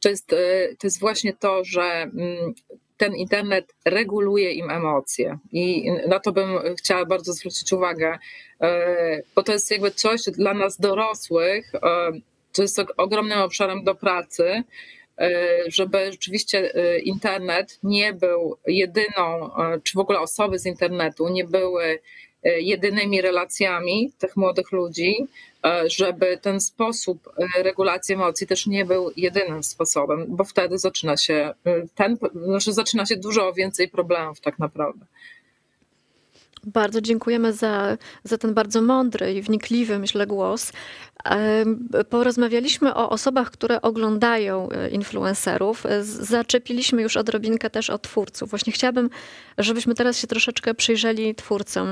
to 0.00 0.08
jest, 0.08 0.32
e, 0.32 0.36
to 0.78 0.86
jest 0.86 1.00
właśnie 1.00 1.32
to, 1.32 1.64
że 1.64 1.82
mm, 1.82 2.54
ten 2.98 3.14
internet 3.14 3.74
reguluje 3.84 4.52
im 4.52 4.70
emocje. 4.70 5.38
I 5.52 5.90
na 6.08 6.20
to 6.20 6.32
bym 6.32 6.48
chciała 6.78 7.04
bardzo 7.04 7.32
zwrócić 7.32 7.72
uwagę, 7.72 8.18
e, 8.60 9.22
bo 9.34 9.42
to 9.42 9.52
jest 9.52 9.70
jakby 9.70 9.90
coś 9.90 10.22
dla 10.22 10.54
nas 10.54 10.80
dorosłych, 10.80 11.74
e, 11.74 12.12
jest 12.62 12.80
ogromnym 12.96 13.38
obszarem 13.38 13.84
do 13.84 13.94
pracy, 13.94 14.62
e, 15.18 15.30
żeby 15.66 16.12
rzeczywiście 16.12 16.72
internet 17.04 17.78
nie 17.82 18.12
był 18.12 18.56
jedyną, 18.66 19.50
czy 19.82 19.92
w 19.94 20.00
ogóle 20.00 20.20
osoby 20.20 20.58
z 20.58 20.66
internetu 20.66 21.28
nie 21.28 21.44
były 21.44 21.98
jedynymi 22.44 23.20
relacjami 23.20 24.12
tych 24.18 24.36
młodych 24.36 24.72
ludzi, 24.72 25.28
E, 25.64 25.90
żeby 25.90 26.38
ten 26.42 26.60
sposób 26.60 27.28
e, 27.56 27.62
regulacji 27.62 28.14
emocji 28.14 28.46
też 28.46 28.66
nie 28.66 28.84
był 28.84 29.10
jedynym 29.16 29.62
sposobem, 29.62 30.24
bo 30.28 30.44
wtedy 30.44 30.78
zaczyna 30.78 31.16
się 31.16 31.34
e, 31.34 31.54
ten, 31.94 32.16
znaczy 32.44 32.72
zaczyna 32.72 33.06
się 33.06 33.16
dużo 33.16 33.52
więcej 33.52 33.88
problemów 33.88 34.40
tak 34.40 34.58
naprawdę. 34.58 35.06
Bardzo 36.66 37.00
dziękujemy 37.00 37.52
za, 37.52 37.96
za 38.24 38.38
ten 38.38 38.54
bardzo 38.54 38.82
mądry 38.82 39.32
i 39.32 39.42
wnikliwy, 39.42 39.98
myślę, 39.98 40.26
głos. 40.26 40.72
Porozmawialiśmy 42.10 42.94
o 42.94 43.10
osobach, 43.10 43.50
które 43.50 43.82
oglądają 43.82 44.68
e, 44.70 44.88
influencerów. 44.88 45.84
Zaczepiliśmy 46.02 47.02
już 47.02 47.16
odrobinkę 47.16 47.70
też 47.70 47.90
o 47.90 47.98
twórców. 47.98 48.50
Właśnie 48.50 48.72
chciałabym, 48.72 49.10
żebyśmy 49.58 49.94
teraz 49.94 50.18
się 50.18 50.26
troszeczkę 50.26 50.74
przyjrzeli 50.74 51.34
twórcom. 51.34 51.88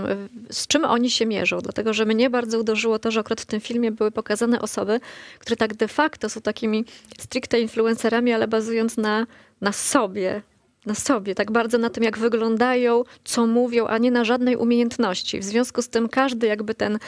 Z 0.51 0.67
czym 0.67 0.85
oni 0.85 1.11
się 1.11 1.27
mierzą? 1.27 1.59
Dlatego, 1.59 1.95
że 1.95 2.05
mnie 2.05 2.31
bardzo 2.31 2.61
uderzyło 2.61 2.99
to, 2.99 3.11
że 3.11 3.21
akurat 3.21 3.41
w 3.41 3.47
tym 3.47 3.61
filmie 3.61 3.93
były 3.93 4.11
pokazane 4.11 4.61
osoby, 4.61 5.01
które 5.39 5.57
tak 5.57 5.75
de 5.75 5.89
facto 5.89 6.29
są 6.29 6.41
takimi 6.41 6.85
stricte 7.19 7.61
influencerami, 7.61 8.33
ale 8.33 8.49
bazując 8.49 8.97
na, 8.97 9.27
na 9.61 9.73
sobie, 9.73 10.43
na 10.87 10.95
sobie, 10.95 11.35
tak 11.35 11.53
bardzo 11.53 11.79
na 11.79 11.91
tym, 11.91 12.05
jak 12.05 12.19
wyglądają, 12.19 13.05
co 13.25 13.47
mówią, 13.47 13.87
a 13.87 13.99
nie 13.99 14.11
na 14.11 14.25
żadnej 14.25 14.57
umiejętności. 14.57 15.39
W 15.39 15.45
związku 15.45 15.83
z 15.83 15.89
tym 15.89 16.09
każdy 16.09 16.47
jakby 16.47 16.75
ten, 16.75 16.99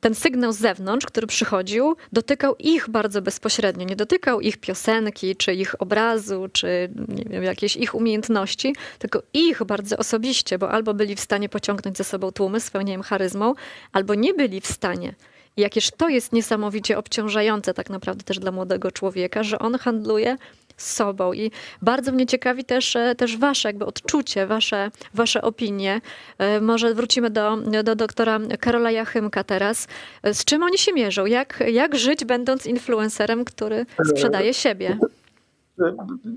ten 0.00 0.14
sygnał 0.14 0.52
z 0.52 0.58
zewnątrz, 0.58 1.06
który 1.06 1.26
przychodził, 1.26 1.96
dotykał 2.12 2.56
ich 2.58 2.90
bardzo 2.90 3.22
bezpośrednio. 3.22 3.84
Nie 3.84 3.96
dotykał 3.96 4.40
ich 4.40 4.56
piosenki, 4.56 5.36
czy 5.36 5.54
ich 5.54 5.82
obrazu, 5.82 6.48
czy 6.52 6.90
nie 7.30 7.40
wiem, 7.40 7.54
ich 7.78 7.94
umiejętności, 7.94 8.74
tylko 8.98 9.22
ich 9.32 9.64
bardzo 9.64 9.96
osobiście, 9.96 10.58
bo 10.58 10.70
albo 10.70 10.94
byli 10.94 11.16
w 11.16 11.20
stanie 11.20 11.48
pociągnąć 11.48 11.96
ze 11.96 12.04
sobą 12.04 12.32
tłumy 12.32 12.60
z 12.60 12.70
pełnieniem 12.70 13.02
charyzmą, 13.02 13.54
albo 13.92 14.14
nie 14.14 14.34
byli 14.34 14.60
w 14.60 14.66
stanie. 14.66 15.14
I 15.56 15.60
jakież 15.60 15.90
to 15.96 16.08
jest 16.08 16.32
niesamowicie 16.32 16.98
obciążające 16.98 17.74
tak 17.74 17.90
naprawdę 17.90 18.24
też 18.24 18.38
dla 18.38 18.52
młodego 18.52 18.90
człowieka, 18.90 19.42
że 19.42 19.58
on 19.58 19.78
handluje 19.78 20.36
z 20.76 20.94
sobą. 20.94 21.32
I 21.32 21.50
bardzo 21.82 22.12
mnie 22.12 22.26
ciekawi 22.26 22.64
też, 22.64 22.96
e, 22.96 23.14
też 23.14 23.36
wasze 23.36 23.68
jakby 23.68 23.86
odczucie, 23.86 24.46
wasze, 24.46 24.90
wasze 25.14 25.42
opinie. 25.42 26.00
E, 26.38 26.60
może 26.60 26.94
wrócimy 26.94 27.30
do, 27.30 27.56
do 27.84 27.94
doktora 27.94 28.38
Karola 28.60 28.90
Jachymka 28.90 29.44
teraz. 29.44 29.88
E, 30.22 30.34
z 30.34 30.44
czym 30.44 30.62
oni 30.62 30.78
się 30.78 30.92
mierzą? 30.92 31.26
Jak, 31.26 31.64
jak 31.68 31.98
żyć 31.98 32.24
będąc 32.24 32.66
influencerem, 32.66 33.44
który 33.44 33.86
sprzedaje 34.04 34.54
siebie? 34.54 34.98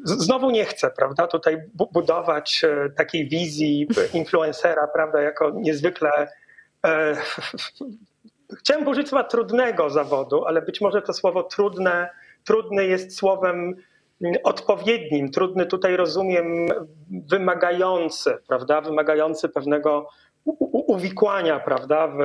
Znowu 0.04 0.52
nie 0.52 0.66
chcę, 0.66 0.92
prawda, 0.98 1.28
tutaj 1.28 1.58
budować 1.94 2.66
takiej 2.98 3.30
wizji 3.30 3.88
influencera, 4.14 4.88
prawda, 4.96 5.22
jako 5.22 5.52
niezwykle 5.56 6.28
e, 6.86 7.16
chciałem 8.60 8.88
użyć 8.88 9.10
słowa 9.10 9.24
trudnego 9.24 9.90
zawodu, 9.90 10.46
ale 10.46 10.62
być 10.62 10.82
może 10.82 11.02
to 11.02 11.14
słowo 11.14 11.44
trudne, 11.44 12.10
trudne 12.46 12.86
jest 12.86 13.18
słowem 13.18 13.76
odpowiednim. 14.44 15.32
Trudny 15.32 15.66
tutaj 15.66 15.98
rozumiem 15.98 16.68
wymagający, 17.10 18.38
prawda, 18.48 18.82
wymagający 18.82 19.50
pewnego 19.50 20.08
uwikłania, 20.72 21.60
prawda, 21.60 22.08
w, 22.08 22.18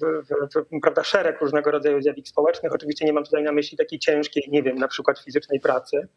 w, 0.00 0.28
w, 0.54 0.80
prawda, 0.82 1.04
szereg 1.04 1.40
różnego 1.40 1.70
rodzaju 1.70 2.02
zjawisk 2.02 2.28
społecznych. 2.28 2.72
Oczywiście 2.72 3.06
nie 3.06 3.12
mam 3.12 3.24
tutaj 3.24 3.42
na 3.42 3.52
myśli 3.52 3.78
takiej 3.78 3.98
ciężkiej, 3.98 4.48
nie 4.48 4.62
wiem, 4.62 4.76
na 4.76 4.88
przykład 4.88 5.18
fizycznej 5.18 5.60
pracy, 5.60 6.08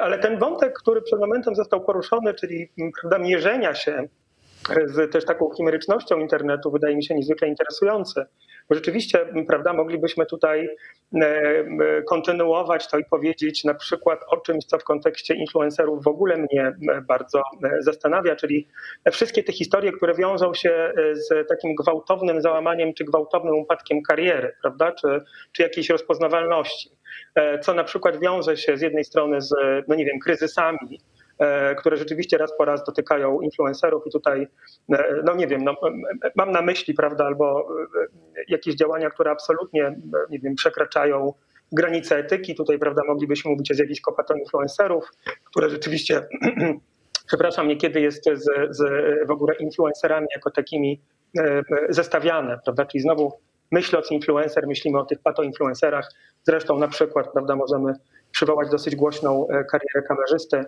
ale 0.00 0.18
ten 0.18 0.38
wątek, 0.38 0.78
który 0.78 1.02
przed 1.02 1.20
momentem 1.20 1.54
został 1.54 1.84
poruszony, 1.84 2.34
czyli 2.34 2.72
prawda, 3.00 3.18
mierzenia 3.18 3.74
się 3.74 4.08
z 4.84 5.12
też 5.12 5.24
taką 5.24 5.50
chimerycznością 5.56 6.18
internetu, 6.18 6.70
wydaje 6.70 6.96
mi 6.96 7.04
się 7.04 7.14
niezwykle 7.14 7.48
interesujący. 7.48 8.26
Bo 8.68 8.74
rzeczywiście, 8.74 9.26
prawda, 9.48 9.72
moglibyśmy 9.72 10.26
tutaj 10.26 10.68
e, 11.14 12.02
kontynuować 12.02 12.88
to 12.88 12.98
i 12.98 13.04
powiedzieć 13.04 13.64
na 13.64 13.74
przykład 13.74 14.20
o 14.28 14.36
czymś, 14.36 14.64
co 14.64 14.78
w 14.78 14.84
kontekście 14.84 15.34
influencerów 15.34 16.04
w 16.04 16.08
ogóle 16.08 16.36
mnie 16.36 16.76
bardzo 17.08 17.38
e, 17.38 17.82
zastanawia, 17.82 18.36
czyli 18.36 18.68
wszystkie 19.12 19.42
te 19.42 19.52
historie, 19.52 19.92
które 19.92 20.14
wiążą 20.14 20.54
się 20.54 20.70
e, 20.70 21.16
z 21.16 21.48
takim 21.48 21.74
gwałtownym 21.74 22.42
załamaniem 22.42 22.94
czy 22.94 23.04
gwałtownym 23.04 23.54
upadkiem 23.54 24.02
kariery, 24.02 24.54
prawda, 24.62 24.92
czy, 24.92 25.08
czy 25.52 25.62
jakiejś 25.62 25.90
rozpoznawalności, 25.90 26.90
co 27.62 27.74
na 27.74 27.84
przykład 27.84 28.20
wiąże 28.20 28.56
się 28.56 28.76
z 28.76 28.80
jednej 28.80 29.04
strony 29.04 29.40
z, 29.40 29.54
no 29.88 29.94
nie 29.94 30.04
wiem, 30.04 30.18
kryzysami, 30.18 30.98
E, 30.98 31.23
które 31.78 31.96
rzeczywiście 31.96 32.38
raz 32.38 32.56
po 32.58 32.64
raz 32.64 32.84
dotykają 32.84 33.40
influencerów 33.40 34.06
i 34.06 34.10
tutaj, 34.10 34.48
e, 34.92 35.22
no 35.24 35.34
nie 35.34 35.46
wiem, 35.46 35.64
no, 35.64 35.74
mam 36.36 36.52
na 36.52 36.62
myśli, 36.62 36.94
prawda, 36.94 37.24
albo 37.24 37.60
e, 37.60 38.44
jakieś 38.48 38.74
działania, 38.74 39.10
które 39.10 39.30
absolutnie, 39.30 39.96
nie 40.30 40.38
wiem, 40.38 40.54
przekraczają 40.54 41.32
granice 41.72 42.16
etyki. 42.16 42.54
Tutaj, 42.54 42.78
prawda, 42.78 43.02
moglibyśmy 43.06 43.50
mówić 43.50 43.70
o 43.70 43.74
zjawisku 43.74 44.12
patoinfluencerów, 44.12 45.10
które 45.44 45.70
rzeczywiście, 45.70 46.26
przepraszam, 47.28 47.68
niekiedy 47.68 48.00
jest 48.00 48.24
z, 48.24 48.76
z 48.76 48.82
w 49.28 49.30
ogóle 49.30 49.54
influencerami 49.54 50.26
jako 50.34 50.50
takimi 50.50 51.00
e, 51.38 51.62
zestawiane, 51.88 52.58
prawda, 52.64 52.86
czyli 52.86 53.02
znowu 53.02 53.32
myśląc 53.70 54.10
influencer, 54.10 54.66
myślimy 54.66 54.98
o 54.98 55.04
tych 55.04 55.18
patoinfluencerach. 55.18 56.10
Zresztą 56.42 56.78
na 56.78 56.88
przykład, 56.88 57.32
prawda, 57.32 57.56
możemy 57.56 57.94
przywołać 58.30 58.70
dosyć 58.70 58.96
głośną 58.96 59.48
e, 59.48 59.64
karierę 59.64 60.02
kamerzysty, 60.08 60.56
e, 60.56 60.66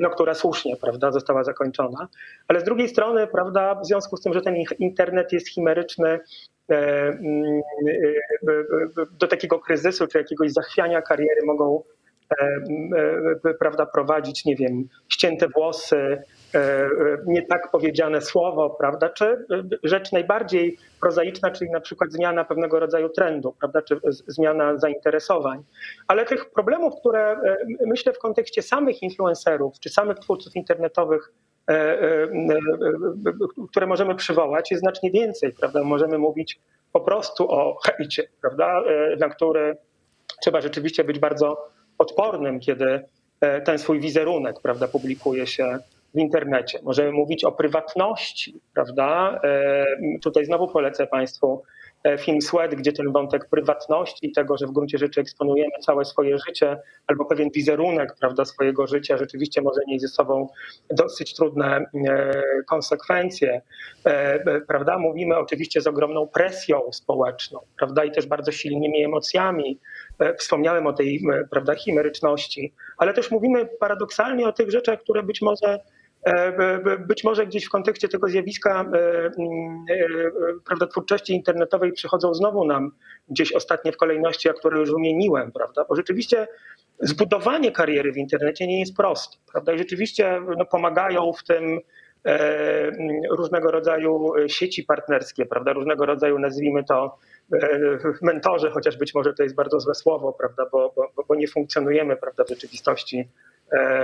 no, 0.00 0.10
która 0.10 0.34
słusznie 0.34 0.76
prawda, 0.76 1.12
została 1.12 1.44
zakończona. 1.44 2.08
Ale 2.48 2.60
z 2.60 2.64
drugiej 2.64 2.88
strony, 2.88 3.26
prawda, 3.26 3.74
w 3.74 3.86
związku 3.86 4.16
z 4.16 4.20
tym, 4.20 4.32
że 4.32 4.42
ten 4.42 4.54
internet 4.78 5.32
jest 5.32 5.48
chimeryczny, 5.48 6.20
e, 6.70 6.78
mm, 7.08 7.60
do 9.20 9.28
takiego 9.28 9.58
kryzysu 9.58 10.06
czy 10.06 10.18
jakiegoś 10.18 10.52
zachwiania 10.52 11.02
kariery 11.02 11.40
mogą 11.46 11.82
prawda, 13.58 13.86
prowadzić, 13.86 14.44
nie 14.44 14.56
wiem, 14.56 14.88
ścięte 15.08 15.48
włosy, 15.48 16.22
E, 16.24 16.26
e, 16.26 16.33
nie 17.26 17.42
tak 17.42 17.70
powiedziane 17.70 18.20
słowo, 18.20 18.70
prawda, 18.70 19.08
czy 19.08 19.24
e, 19.24 19.36
rzecz 19.82 20.12
najbardziej 20.12 20.78
prozaiczna, 21.00 21.50
czyli 21.50 21.70
na 21.70 21.80
przykład 21.80 22.12
zmiana 22.12 22.44
pewnego 22.44 22.80
rodzaju 22.80 23.08
trendu, 23.08 23.54
prawda, 23.58 23.82
czy 23.82 24.00
zmiana 24.26 24.78
zainteresowań. 24.78 25.62
Ale 26.06 26.24
tych 26.24 26.50
problemów, 26.50 26.94
które 27.00 27.36
myślę 27.86 28.12
w 28.12 28.18
kontekście 28.18 28.62
samych 28.62 29.02
influencerów, 29.02 29.80
czy 29.80 29.88
samych 29.90 30.18
twórców 30.18 30.56
internetowych, 30.56 31.32
które 33.70 33.86
możemy 33.86 34.14
przywołać, 34.14 34.70
jest 34.70 34.80
znacznie 34.80 35.10
więcej, 35.10 35.52
prawda, 35.52 35.84
możemy 35.84 36.18
mówić 36.18 36.60
po 36.92 37.00
prostu 37.00 37.50
o 37.50 37.78
hejcie, 37.84 38.28
prawda, 38.40 38.82
na 39.20 39.28
który 39.28 39.76
trzeba 40.42 40.60
rzeczywiście 40.60 41.04
być 41.04 41.18
bardzo 41.18 41.68
odpornym, 41.98 42.60
kiedy 42.60 43.04
ten 43.64 43.78
swój 43.78 44.00
wizerunek, 44.00 44.56
prawda, 44.62 44.88
publikuje 44.88 45.46
się 45.46 45.78
w 46.14 46.18
internecie. 46.18 46.78
Możemy 46.82 47.12
mówić 47.12 47.44
o 47.44 47.52
prywatności, 47.52 48.60
prawda? 48.74 49.40
E, 49.44 49.86
tutaj 50.22 50.44
znowu 50.44 50.68
polecę 50.68 51.06
Państwu 51.06 51.62
e, 52.04 52.18
film 52.18 52.42
Sweat, 52.42 52.74
gdzie 52.74 52.92
ten 52.92 53.12
wątek 53.12 53.48
prywatności 53.48 54.26
i 54.26 54.32
tego, 54.32 54.56
że 54.56 54.66
w 54.66 54.72
gruncie 54.72 54.98
rzeczy 54.98 55.20
eksponujemy 55.20 55.72
całe 55.80 56.04
swoje 56.04 56.38
życie 56.38 56.80
albo 57.06 57.24
pewien 57.24 57.50
wizerunek 57.50 58.16
prawda, 58.20 58.44
swojego 58.44 58.86
życia, 58.86 59.16
rzeczywiście 59.16 59.62
może 59.62 59.80
nieść 59.86 60.02
ze 60.02 60.08
sobą 60.08 60.48
dosyć 60.90 61.34
trudne 61.34 61.76
e, 61.76 62.32
konsekwencje. 62.66 63.60
Prawda? 64.68 64.98
Mówimy 64.98 65.36
oczywiście 65.36 65.80
z 65.80 65.86
ogromną 65.86 66.26
presją 66.26 66.92
społeczną 66.92 67.60
prawda? 67.78 68.04
i 68.04 68.10
też 68.10 68.26
bardzo 68.26 68.52
silnymi 68.52 69.04
emocjami. 69.04 69.78
Wspomniałem 70.38 70.86
o 70.86 70.92
tej 70.92 71.22
prawda, 71.50 71.74
chimeryczności, 71.74 72.72
ale 72.98 73.14
też 73.14 73.30
mówimy 73.30 73.68
paradoksalnie 73.80 74.48
o 74.48 74.52
tych 74.52 74.70
rzeczach, 74.70 75.00
które 75.00 75.22
być 75.22 75.42
może 75.42 75.80
być 76.98 77.24
może 77.24 77.46
gdzieś 77.46 77.64
w 77.64 77.70
kontekście 77.70 78.08
tego 78.08 78.28
zjawiska 78.28 78.90
e, 78.94 78.96
e, 78.96 79.30
prawda, 80.64 80.86
twórczości 80.86 81.34
internetowej 81.34 81.92
przychodzą 81.92 82.34
znowu 82.34 82.64
nam 82.64 82.90
gdzieś 83.28 83.52
ostatnie 83.52 83.92
w 83.92 83.96
kolejności, 83.96 84.48
a 84.48 84.52
które 84.52 84.78
już 84.78 84.92
wymieniłem, 84.92 85.52
prawda? 85.52 85.84
Bo 85.88 85.96
rzeczywiście 85.96 86.48
zbudowanie 87.00 87.72
kariery 87.72 88.12
w 88.12 88.16
internecie 88.16 88.66
nie 88.66 88.80
jest 88.80 88.96
proste, 88.96 89.36
prawda? 89.52 89.72
I 89.72 89.78
rzeczywiście 89.78 90.40
no, 90.58 90.64
pomagają 90.64 91.32
w 91.32 91.44
tym 91.44 91.80
różnego 93.30 93.70
rodzaju 93.70 94.32
sieci 94.46 94.84
partnerskie, 94.84 95.46
prawda? 95.46 95.72
Różnego 95.72 96.06
rodzaju, 96.06 96.38
nazwijmy 96.38 96.84
to, 96.84 97.18
mentorzy, 98.22 98.70
chociaż 98.70 98.96
być 98.96 99.14
może 99.14 99.34
to 99.34 99.42
jest 99.42 99.54
bardzo 99.54 99.80
złe 99.80 99.94
słowo, 99.94 100.32
prawda? 100.32 100.66
Bo, 100.72 100.92
bo, 100.96 101.24
bo 101.28 101.34
nie 101.34 101.48
funkcjonujemy, 101.48 102.16
prawda, 102.16 102.44
w 102.44 102.48
rzeczywistości 102.48 103.18
E, 103.18 103.53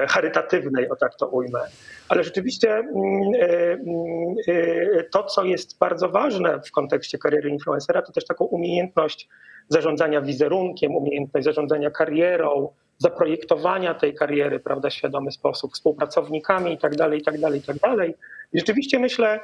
charytatywnej, 0.09 0.91
o 0.91 0.97
tak 0.97 1.15
to 1.15 1.29
ujmę. 1.29 1.61
Ale 2.09 2.25
rzeczywiście 2.25 2.71
mm, 2.75 2.95
e, 3.35 3.73
mm, 3.73 4.35
e, 4.49 5.05
to, 5.05 5.25
co 5.25 5.45
jest 5.45 5.79
bardzo 5.79 6.09
ważne 6.09 6.61
w 6.61 6.71
kontekście 6.71 7.19
kariery 7.19 7.51
influencera, 7.51 8.03
to 8.03 8.13
też 8.13 8.25
taką 8.25 8.45
umiejętność 8.45 9.29
zarządzania 9.69 10.21
wizerunkiem, 10.21 10.97
umiejętność 10.97 11.45
zarządzania 11.45 11.91
karierą, 11.91 12.73
zaprojektowania 12.99 13.95
tej 13.95 14.15
kariery 14.15 14.61
prawda, 14.61 14.91
w 14.91 14.93
świadomy 14.93 15.33
sposób, 15.33 15.75
współpracownikami 15.75 16.71
itd., 16.71 17.17
itd., 17.17 17.57
itd. 17.57 18.07
I 18.53 18.59
rzeczywiście 18.59 18.99
myślę, 18.99 19.41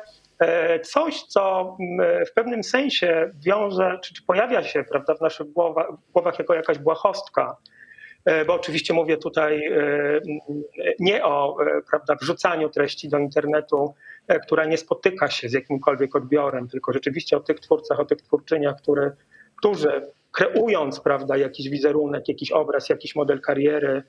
coś, 0.83 1.23
co 1.23 1.77
mm, 1.81 2.27
w 2.27 2.33
pewnym 2.33 2.65
sensie 2.65 3.31
wiąże, 3.45 3.99
czy, 4.03 4.15
czy 4.15 4.23
pojawia 4.23 4.63
się 4.63 4.85
prawda, 4.85 5.15
w 5.15 5.21
naszych 5.21 5.53
głowach, 5.53 5.87
głowach 6.13 6.39
jako 6.39 6.55
jakaś 6.55 6.79
błahostka, 6.79 7.57
E, 7.57 7.76
bo 8.47 8.55
oczywiście 8.55 8.95
mówię 8.95 9.17
tutaj 9.17 9.67
e, 9.67 10.21
nie 11.01 11.25
o 11.25 11.57
e, 11.63 11.83
prawda, 11.91 12.15
wrzucaniu 12.21 12.69
treści 12.69 13.09
do 13.09 13.19
internetu, 13.19 13.95
która 14.43 14.65
nie 14.65 14.79
spotyka 14.79 15.29
się 15.29 15.49
z 15.49 15.53
jakimkolwiek 15.53 16.17
odbiorem, 16.17 16.69
tylko 16.69 16.93
rzeczywiście 16.93 17.37
o 17.37 17.41
tych 17.41 17.61
twórcach, 17.61 18.01
o 18.01 18.05
tych 18.05 18.23
twórczyniach, 18.23 18.77
które, 18.77 19.13
którzy 19.59 20.03
kreując 20.33 21.01
prawda, 21.01 21.37
jakiś 21.37 21.69
wizerunek, 21.69 22.29
jakiś 22.29 22.53
obraz, 22.53 22.89
jakiś 22.89 23.17
model 23.17 23.41
kariery, 23.41 24.03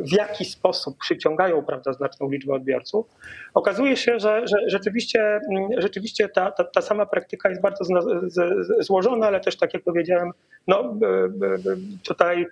w 0.00 0.12
jaki 0.12 0.44
sposób 0.44 0.98
przyciągają 0.98 1.64
prawda, 1.64 1.92
znaczną 1.92 2.30
liczbę 2.30 2.54
odbiorców, 2.54 3.06
okazuje 3.54 3.96
się, 3.96 4.18
że, 4.18 4.46
że 4.46 4.56
rzeczywiście, 4.66 5.40
rzeczywiście 5.76 6.28
ta, 6.28 6.50
ta, 6.50 6.64
ta, 6.64 6.80
sama 6.80 7.06
praktyka 7.06 7.48
jest 7.48 7.62
bardzo 7.62 7.84
złożona, 8.80 9.26
ale 9.26 9.40
też, 9.40 9.56
tak 9.56 9.74
jak 9.74 9.82
powiedziałem, 9.82 10.30
no, 10.66 10.94
tutaj 12.02 12.46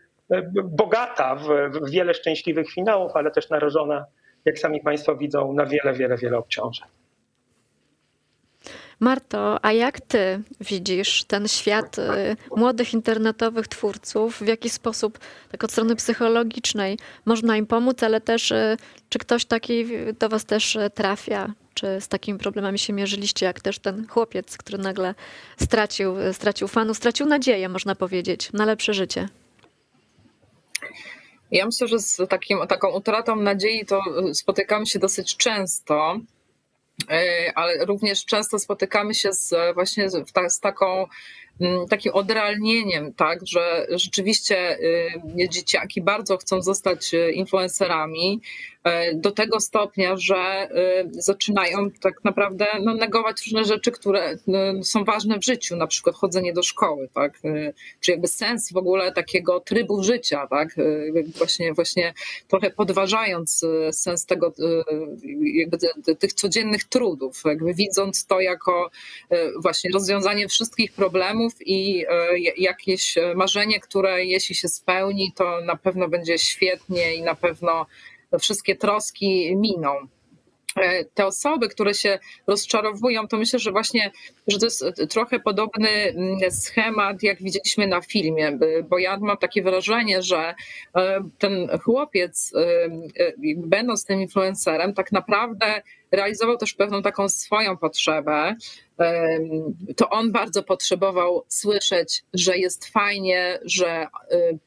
bogata 0.65 1.35
w, 1.35 1.49
wiele 1.91 2.15
szczęśliwych 2.15 2.71
finałów, 2.71 3.13
ale 3.15 3.31
też 3.31 3.51
narażona, 3.51 4.05
jak 4.45 4.59
sami 4.59 4.81
Państwo 4.81 5.17
widzą, 5.17 5.53
na 5.53 5.67
wiele, 5.67 5.93
wiele, 5.93 6.17
wiele 6.17 6.39
obciążeń. 6.39 6.89
Marto, 9.01 9.65
a 9.65 9.73
jak 9.73 10.01
ty 10.01 10.43
widzisz 10.61 11.25
ten 11.25 11.49
świat 11.49 11.99
y, 11.99 12.03
młodych 12.57 12.95
internetowych 12.95 13.69
twórców? 13.69 14.39
W 14.39 14.47
jaki 14.47 14.71
sposób, 14.71 15.19
tak 15.51 15.65
od 15.65 15.73
strony 15.73 15.97
psychologicznej, 15.97 16.99
można 17.25 17.57
im 17.57 17.67
pomóc, 17.67 18.03
ale 18.03 18.21
też 18.21 18.51
y, 18.51 18.77
czy 19.09 19.19
ktoś 19.19 19.45
taki 19.45 19.87
do 20.19 20.29
was 20.29 20.45
też 20.45 20.79
trafia? 20.95 21.53
Czy 21.75 22.01
z 22.01 22.09
takimi 22.09 22.39
problemami 22.39 22.79
się 22.79 22.93
mierzyliście, 22.93 23.47
jak 23.47 23.61
też 23.61 23.79
ten 23.79 24.07
chłopiec, 24.07 24.57
który 24.57 24.79
nagle 24.79 25.15
stracił, 25.57 26.15
stracił 26.33 26.69
fanów, 26.69 26.97
stracił 26.97 27.27
nadzieję, 27.27 27.69
można 27.69 27.95
powiedzieć, 27.95 28.53
na 28.53 28.65
lepsze 28.65 28.95
życie? 28.95 29.29
Ja 31.53 31.67
myślę, 31.67 31.89
że 31.89 31.99
z 31.99 32.21
takim, 32.29 32.59
taką 32.69 32.91
utratą 32.91 33.37
nadziei 33.37 33.87
to 33.87 34.01
spotykamy 34.35 34.87
się 34.87 34.99
dosyć 34.99 35.37
często, 35.37 36.21
e, 37.11 37.53
ale 37.55 37.85
również 37.85 38.25
często 38.25 38.59
spotykamy 38.59 39.15
się 39.15 39.33
z, 39.33 39.75
właśnie 39.75 40.11
z, 40.11 40.61
taką 40.61 41.07
Mm, 41.61 41.89
takim 41.89 42.13
odrealnieniem, 42.15 43.15
tak, 43.15 43.47
że 43.47 43.87
rzeczywiście 43.91 44.79
y, 44.79 45.49
dzieciaki 45.49 46.03
bardzo 46.03 46.37
chcą 46.37 46.63
zostać 46.63 47.15
y, 47.15 47.33
influencerami 47.33 48.41
y, 48.41 48.72
do 49.15 49.31
tego 49.31 49.61
stopnia, 49.61 50.17
że 50.17 50.69
zaczynają 51.11 51.91
tak 51.91 52.25
naprawdę 52.25 52.67
no, 52.83 52.95
negować 52.95 53.43
różne 53.47 53.65
rzeczy, 53.65 53.93
które 53.93 54.37
są 54.83 55.05
ważne 55.05 55.39
w 55.39 55.45
życiu, 55.45 55.77
na 55.77 55.87
przykład 55.87 56.17
chodzenie 56.17 56.53
do 56.53 56.63
szkoły, 56.63 57.09
tak, 57.15 57.41
czy 58.01 58.11
jakby 58.11 58.29
sens 58.29 58.73
w 58.73 58.77
ogóle 58.77 59.13
takiego 59.13 59.61
trybu 59.61 60.03
życia, 60.03 60.47
tak, 60.47 60.69
właśnie, 61.39 61.73
właśnie 61.73 62.15
trochę 62.49 62.71
podważając 62.71 63.65
sens 63.93 64.27
tego, 64.27 64.53
jakby 65.41 65.79
tych 66.19 66.33
codziennych 66.33 66.85
trudów, 66.85 67.43
jakby 67.45 67.75
widząc 67.75 68.27
to 68.27 68.41
jako 68.41 68.91
właśnie 69.63 69.91
rozwiązanie 69.93 70.49
wszystkich 70.49 70.93
problemów, 70.93 71.53
i 71.67 72.05
e, 72.09 72.39
jakieś 72.57 73.15
marzenie, 73.35 73.81
które 73.81 74.25
jeśli 74.25 74.55
się 74.55 74.69
spełni, 74.69 75.33
to 75.37 75.61
na 75.61 75.77
pewno 75.77 76.09
będzie 76.09 76.39
świetnie 76.39 77.15
i 77.15 77.23
na 77.23 77.35
pewno 77.35 77.87
wszystkie 78.39 78.77
troski 78.77 79.57
miną. 79.57 79.91
E, 80.77 81.05
te 81.05 81.27
osoby, 81.27 81.69
które 81.69 81.95
się 81.95 82.19
rozczarowują, 82.47 83.29
to 83.29 83.37
myślę, 83.37 83.59
że 83.59 83.73
właśnie, 83.73 84.11
że 84.49 84.59
to 84.59 84.67
jest 84.67 84.85
trochę 85.11 85.41
podobny 85.41 85.89
mm, 85.89 86.51
schemat, 86.51 87.23
jak 87.23 87.43
widzieliśmy 87.43 87.87
na 87.87 88.01
filmie, 88.01 88.59
bo 88.89 88.99
ja 88.99 89.19
mam 89.19 89.37
takie 89.37 89.63
wrażenie, 89.63 90.23
że 90.23 90.55
e, 90.97 91.21
ten 91.39 91.69
chłopiec, 91.79 92.53
będąc 93.57 94.05
tym 94.05 94.21
influencerem, 94.21 94.95
tak 94.95 95.13
naprawdę 95.13 95.83
realizował 96.11 96.57
też 96.57 96.75
pewną 96.75 97.03
taką 97.03 97.29
swoją 97.29 97.77
potrzebę, 97.77 98.57
to 99.97 100.11
on 100.11 100.33
bardzo 100.33 100.63
potrzebował 100.63 101.45
słyszeć, 101.49 102.25
że 102.35 102.59
jest 102.59 102.87
fajnie, 102.87 103.59
że 103.65 104.07
y, 104.33 104.59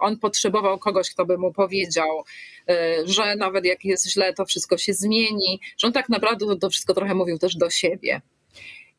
on 0.00 0.18
potrzebował 0.18 0.78
kogoś, 0.78 1.10
kto 1.10 1.26
by 1.26 1.38
mu 1.38 1.52
powiedział, 1.52 2.24
y, 2.70 2.74
że 3.04 3.36
nawet 3.36 3.64
jak 3.64 3.84
jest 3.84 4.10
źle, 4.10 4.34
to 4.34 4.44
wszystko 4.44 4.78
się 4.78 4.94
zmieni, 4.94 5.60
że 5.78 5.86
on 5.86 5.92
tak 5.92 6.08
naprawdę 6.08 6.56
to 6.56 6.70
wszystko 6.70 6.94
trochę 6.94 7.14
mówił 7.14 7.38
też 7.38 7.56
do 7.56 7.70
siebie. 7.70 8.20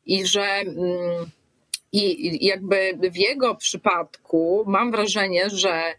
I 0.06 0.26
że 0.26 0.44
mm, 0.44 1.26
I 1.92 2.46
jakby 2.46 2.98
w 3.10 3.16
jego 3.16 3.54
przypadku 3.54 4.64
mam 4.66 4.90
wrażenie, 4.90 5.50
że 5.50 5.94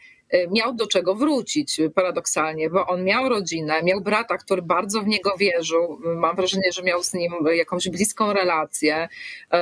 miał 0.51 0.73
do 0.73 0.87
czego 0.87 1.15
wrócić 1.15 1.81
paradoksalnie, 1.95 2.69
bo 2.69 2.87
on 2.87 3.03
miał 3.03 3.29
rodzinę, 3.29 3.83
miał 3.83 4.01
brata, 4.01 4.37
który 4.37 4.61
bardzo 4.61 5.01
w 5.01 5.07
niego 5.07 5.37
wierzył. 5.37 5.99
Mam 6.15 6.35
wrażenie, 6.35 6.71
że 6.71 6.83
miał 6.83 7.03
z 7.03 7.13
nim 7.13 7.33
jakąś 7.53 7.89
bliską 7.89 8.33
relację. 8.33 9.07
Y, 9.53 9.57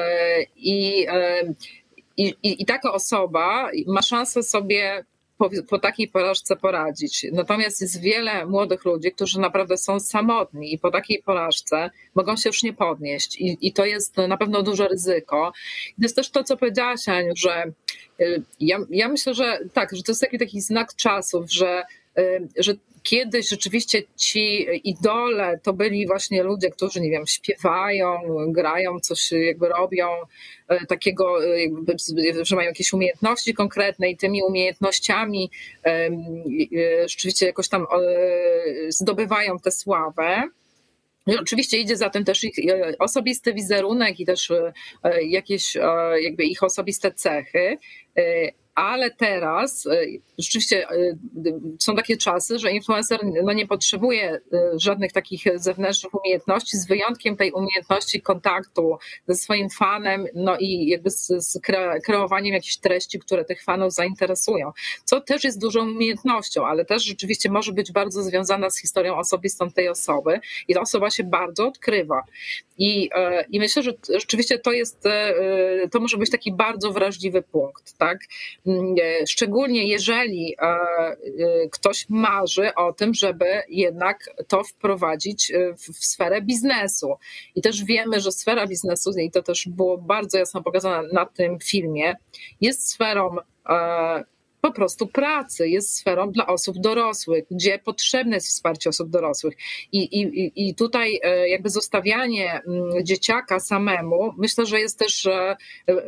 I, 0.55 1.07
y, 1.09 1.55
i, 2.17 2.35
i, 2.43 2.61
i 2.61 2.65
taka 2.65 2.91
osoba 2.93 3.69
ma 3.87 4.01
szansę 4.01 4.43
sobie 4.43 5.05
po, 5.41 5.49
po, 5.69 5.79
takiej 5.79 6.07
porażce 6.07 6.55
poradzić. 6.55 7.25
Natomiast 7.31 7.81
jest 7.81 8.01
wiele 8.01 8.45
młodych 8.45 8.85
ludzi, 8.85 9.11
którzy 9.11 9.39
naprawdę 9.39 9.77
są 9.77 9.99
samotni 9.99 10.73
i 10.73 10.79
po 10.79 10.91
takiej 10.91 11.23
porażce 11.25 11.89
mogą 12.15 12.35
się 12.35 12.49
już 12.49 12.63
nie 12.63 12.73
podnieść. 12.73 13.41
I, 13.41 13.57
i 13.61 13.73
to 13.73 13.85
jest 13.85 14.17
na 14.17 14.37
pewno 14.37 14.63
duże 14.63 14.87
ryzyko. 14.87 15.53
I 15.89 15.95
to 15.95 16.01
jest 16.01 16.15
też 16.15 16.29
to, 16.29 16.43
co 16.43 16.57
powiedziałaś, 16.57 17.09
Aniu, 17.09 17.33
że 17.35 17.63
ja, 18.59 18.77
ja 18.89 19.07
myślę, 19.07 19.33
że 19.33 19.59
tak, 19.73 19.95
że 19.95 20.03
to 20.03 20.11
jest 20.11 20.21
taki, 20.21 20.39
taki 20.39 20.61
znak 20.61 20.95
czasów, 20.95 21.51
że, 21.51 21.83
że 22.57 22.73
kiedyś 23.03 23.49
rzeczywiście 23.49 24.03
ci 24.15 24.67
idole 24.83 25.59
to 25.63 25.73
byli 25.73 26.07
właśnie 26.07 26.43
ludzie, 26.43 26.69
którzy, 26.69 27.01
nie 27.01 27.09
wiem, 27.09 27.27
śpiewają, 27.27 28.19
grają, 28.47 28.99
coś 28.99 29.31
jakby 29.31 29.67
robią 29.69 30.07
e, 30.67 30.85
takiego, 30.85 31.45
e, 31.45 32.45
że 32.45 32.55
mają 32.55 32.67
jakieś 32.67 32.93
umiejętności 32.93 33.53
konkretne 33.53 34.09
i 34.09 34.17
tymi 34.17 34.43
umiejętnościami 34.43 35.51
e, 35.85 36.09
rzeczywiście 37.07 37.45
jakoś 37.45 37.69
tam 37.69 37.85
zdobywają 38.89 39.59
tę 39.59 39.71
sławę. 39.71 40.43
I 41.27 41.37
oczywiście 41.37 41.77
idzie 41.77 41.97
za 41.97 42.09
tym 42.09 42.25
też 42.25 42.43
ich 42.43 42.55
osobisty 42.99 43.53
wizerunek 43.53 44.19
i 44.19 44.25
też 44.25 44.51
jakieś 45.21 45.75
jakby 46.21 46.43
ich 46.43 46.63
osobiste 46.63 47.11
cechy, 47.11 47.77
ale 48.75 49.11
teraz 49.11 49.87
e, 49.87 50.05
rzeczywiście 50.37 50.89
e, 50.89 51.15
są 51.79 51.95
takie 51.95 52.17
czasy, 52.17 52.59
że 52.59 52.71
influencer 52.71 53.19
no 53.43 53.53
nie 53.53 53.67
potrzebuje 53.67 54.31
e, 54.31 54.39
żadnych 54.75 55.11
takich 55.11 55.43
zewnętrznych 55.55 56.13
umiejętności, 56.13 56.77
z 56.77 56.87
wyjątkiem 56.87 57.37
tej 57.37 57.51
umiejętności 57.51 58.21
kontaktu 58.21 58.97
ze 59.27 59.35
swoim 59.35 59.69
fanem, 59.69 60.25
no 60.35 60.57
i 60.57 60.87
jakby 60.87 61.09
z, 61.09 61.27
z 61.27 61.59
kreowaniem 62.05 62.53
jakichś 62.53 62.77
treści, 62.77 63.19
które 63.19 63.45
tych 63.45 63.63
fanów 63.63 63.93
zainteresują. 63.93 64.71
Co 65.05 65.21
też 65.21 65.43
jest 65.43 65.61
dużą 65.61 65.81
umiejętnością, 65.81 66.65
ale 66.65 66.85
też 66.85 67.03
rzeczywiście 67.03 67.51
może 67.51 67.73
być 67.73 67.91
bardzo 67.91 68.23
związana 68.23 68.69
z 68.69 68.79
historią 68.79 69.17
osobistą 69.17 69.71
tej 69.71 69.89
osoby 69.89 70.39
i 70.67 70.73
ta 70.73 70.81
osoba 70.81 71.09
się 71.09 71.23
bardzo 71.23 71.67
odkrywa. 71.67 72.23
I, 72.77 73.09
i 73.49 73.59
myślę, 73.59 73.83
że 73.83 73.91
rzeczywiście 74.09 74.59
to 74.59 74.71
jest, 74.71 75.03
to 75.91 75.99
może 75.99 76.17
być 76.17 76.29
taki 76.29 76.51
bardzo 76.51 76.91
wrażliwy 76.91 77.41
punkt, 77.41 77.97
tak? 77.97 78.19
Mm, 78.67 78.95
e, 79.01 79.27
szczególnie 79.27 79.87
jeżeli 79.87 80.55
e, 80.55 80.65
e, 80.65 81.17
ktoś 81.71 82.05
marzy 82.09 82.75
o 82.75 82.93
tym, 82.93 83.13
żeby 83.13 83.45
jednak 83.69 84.29
to 84.47 84.63
wprowadzić 84.63 85.51
w 85.77 86.05
sferę 86.05 86.41
biznesu. 86.41 87.15
I 87.55 87.61
też 87.61 87.83
wiemy, 87.83 88.19
że 88.19 88.31
sfera 88.31 88.67
biznesu, 88.67 89.11
i 89.19 89.31
to 89.31 89.43
też 89.43 89.67
było 89.67 89.97
bardzo 89.97 90.37
jasno 90.37 90.63
pokazane 90.63 91.07
na 91.13 91.25
tym 91.25 91.59
filmie, 91.59 92.15
jest 92.61 92.89
sferą 92.89 93.35
po 94.61 94.71
prostu 94.71 95.07
pracy, 95.07 95.69
jest 95.69 95.95
sferą 95.95 96.31
dla 96.31 96.47
osób 96.47 96.77
dorosłych, 96.79 97.45
gdzie 97.51 97.79
potrzebne 97.79 98.35
jest 98.35 98.47
wsparcie 98.47 98.89
osób 98.89 99.09
dorosłych. 99.09 99.53
I, 99.91 100.21
i, 100.21 100.51
i 100.69 100.75
tutaj 100.75 101.19
jakby 101.47 101.69
zostawianie 101.69 102.61
mm, 102.67 103.05
dzieciaka 103.05 103.59
samemu, 103.59 104.33
myślę, 104.37 104.65
że 104.65 104.79
jest 104.79 104.99
też 104.99 105.29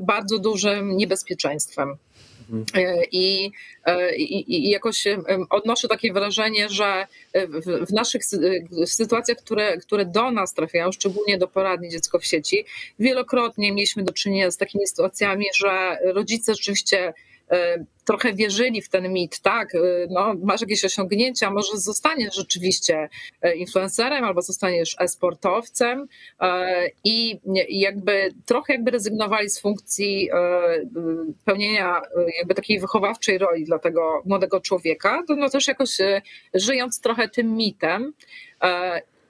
bardzo 0.02 0.40
dużym 0.40 0.98
niebezpieczeństwem. 0.98 1.98
E, 2.76 3.04
I, 3.12 3.52
e, 3.86 4.16
i, 4.16 4.56
I, 4.56 4.70
jakoś 4.70 5.04
odnoszę 5.50 5.88
takie 5.88 6.14
wrażenie, 6.14 6.70
że 6.70 7.08
w, 7.34 7.86
w 7.90 7.94
naszych 7.94 8.22
w 8.86 8.90
sytuacjach, 8.90 9.38
które, 9.38 9.78
które 9.78 10.06
do 10.06 10.32
nas 10.32 10.54
trafiają, 10.54 10.92
szczególnie 10.92 11.38
do 11.38 11.48
poradni 11.48 11.90
dziecko 11.90 12.20
w 12.20 12.26
sieci, 12.26 12.66
wielokrotnie 13.00 13.72
mieliśmy 13.72 14.04
do 14.04 14.14
czynienia 14.14 14.52
z 14.52 14.58
takimi 14.58 14.88
sytuacjami, 14.88 15.46
że 15.56 15.98
rodzice 16.04 16.56
rzeczywiście 16.56 17.14
trochę 18.06 18.34
wierzyli 18.34 18.82
w 18.82 18.90
ten 18.90 19.14
mit, 19.14 19.40
tak, 19.40 19.76
e, 19.76 19.80
no, 20.10 20.34
masz 20.44 20.62
jakieś 20.62 20.86
osiągnięcia, 20.86 21.52
może 21.52 21.78
zostaniesz 21.78 22.36
rzeczywiście 22.36 23.10
e, 23.42 23.56
influencerem 23.56 24.24
albo 24.24 24.42
zostaniesz 24.42 24.96
e-sportowcem 25.00 26.08
i 27.04 27.40
jakby 27.70 28.34
trochę 28.46 28.74
jakby 28.74 28.92
rezygnowali 28.92 29.50
z 29.50 29.60
funkcji 29.62 30.30
pełnienia 31.46 32.02
jakby 32.38 32.56
takiej 32.56 32.80
wychowawczej 32.80 33.38
roli 33.38 33.66
dla 33.66 33.80
tego 33.80 34.22
młodego 34.26 34.60
człowieka, 34.60 35.24
no 35.38 35.50
też 35.50 35.68
jakoś 35.68 35.98
żyjąc 36.54 37.02
trochę 37.02 37.30
tym 37.30 37.56
mitem 37.56 38.14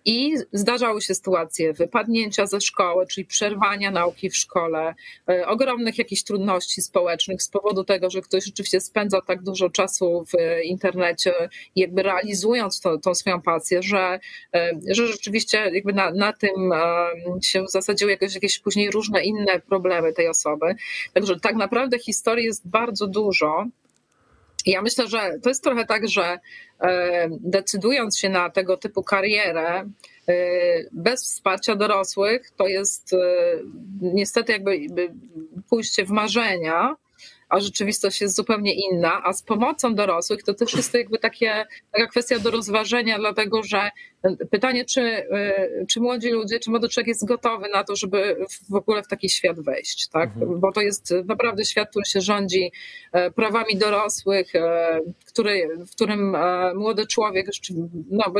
i 0.05 0.33
zdarzały 0.53 1.01
się 1.01 1.15
sytuacje 1.15 1.73
wypadnięcia 1.73 2.45
ze 2.45 2.61
szkoły, 2.61 3.07
czyli 3.07 3.25
przerwania 3.25 3.91
nauki 3.91 4.29
w 4.29 4.37
szkole, 4.37 4.95
e, 5.29 5.47
ogromnych 5.47 5.97
jakichś 5.97 6.23
trudności 6.23 6.81
społecznych 6.81 7.41
z 7.43 7.47
powodu 7.47 7.83
tego, 7.83 8.09
że 8.09 8.21
ktoś 8.21 8.45
rzeczywiście 8.45 8.81
spędza 8.81 9.21
tak 9.21 9.43
dużo 9.43 9.69
czasu 9.69 10.25
w 10.25 10.63
internecie, 10.63 11.33
jakby 11.75 12.03
realizując 12.03 12.81
to, 12.81 12.97
tą 12.97 13.15
swoją 13.15 13.41
pasję, 13.41 13.83
że, 13.83 14.19
e, 14.55 14.71
że 14.87 15.07
rzeczywiście 15.07 15.71
jakby 15.73 15.93
na, 15.93 16.11
na 16.11 16.33
tym 16.33 16.71
e, 16.73 17.07
się 17.41 17.67
zasadziły 17.67 18.11
jakieś, 18.11 18.33
jakieś 18.35 18.59
później 18.59 18.91
różne 18.91 19.23
inne 19.23 19.59
problemy 19.59 20.13
tej 20.13 20.27
osoby. 20.27 20.75
Także 21.13 21.39
tak 21.39 21.55
naprawdę 21.55 21.99
historii 21.99 22.45
jest 22.45 22.67
bardzo 22.67 23.07
dużo. 23.07 23.65
Ja 24.65 24.81
myślę, 24.81 25.07
że 25.07 25.39
to 25.43 25.49
jest 25.49 25.63
trochę 25.63 25.85
tak, 25.85 26.09
że 26.09 26.39
e, 26.81 27.27
decydując 27.31 28.19
się 28.19 28.29
na 28.29 28.49
tego 28.49 28.77
typu 28.77 29.03
karierę, 29.03 29.89
e, 30.27 30.33
bez 30.91 31.23
wsparcia 31.23 31.75
dorosłych, 31.75 32.51
to 32.57 32.67
jest 32.67 33.13
e, 33.13 33.17
niestety 34.01 34.51
jakby 34.51 34.79
pójście 35.69 36.05
w 36.05 36.09
marzenia, 36.09 36.95
a 37.49 37.59
rzeczywistość 37.59 38.21
jest 38.21 38.35
zupełnie 38.35 38.73
inna, 38.73 39.21
a 39.23 39.33
z 39.33 39.43
pomocą 39.43 39.95
dorosłych 39.95 40.43
to 40.43 40.53
też 40.53 40.73
jest 40.73 40.93
jakby 40.93 41.17
takie, 41.19 41.65
taka 41.91 42.07
kwestia 42.07 42.39
do 42.39 42.51
rozważenia, 42.51 43.17
dlatego 43.17 43.63
że 43.63 43.91
pytanie, 44.51 44.85
czy, 44.85 45.01
y, 45.01 45.85
czy 45.89 45.99
młodzi 45.99 46.29
ludzie, 46.29 46.59
czy 46.59 46.69
młody 46.69 46.89
człowiek 46.89 47.07
jest 47.07 47.25
gotowy 47.25 47.69
na 47.73 47.83
to, 47.83 47.95
żeby 47.95 48.35
w 48.69 48.75
ogóle 48.75 49.03
w 49.03 49.07
taki 49.07 49.29
świat 49.29 49.59
wejść, 49.59 50.07
tak? 50.07 50.29
Mhm. 50.29 50.59
Bo 50.59 50.71
to 50.71 50.81
jest 50.81 51.13
naprawdę 51.25 51.65
świat, 51.65 51.89
który 51.89 52.05
się 52.05 52.21
rządzi 52.21 52.71
e, 53.11 53.31
prawami 53.31 53.77
dorosłych, 53.77 54.55
e, 54.55 54.99
który, 55.25 55.69
w 55.87 55.91
którym 55.91 56.35
e, 56.35 56.73
młody 56.73 57.07
człowiek, 57.07 57.47
no, 58.11 58.33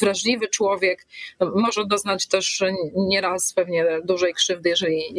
wrażliwy 0.00 0.48
człowiek 0.48 1.06
może 1.54 1.86
doznać 1.86 2.26
też 2.26 2.64
nieraz 2.96 3.52
pewnie 3.52 3.86
dużej 4.04 4.34
krzywdy, 4.34 4.68
jeżeli 4.68 5.14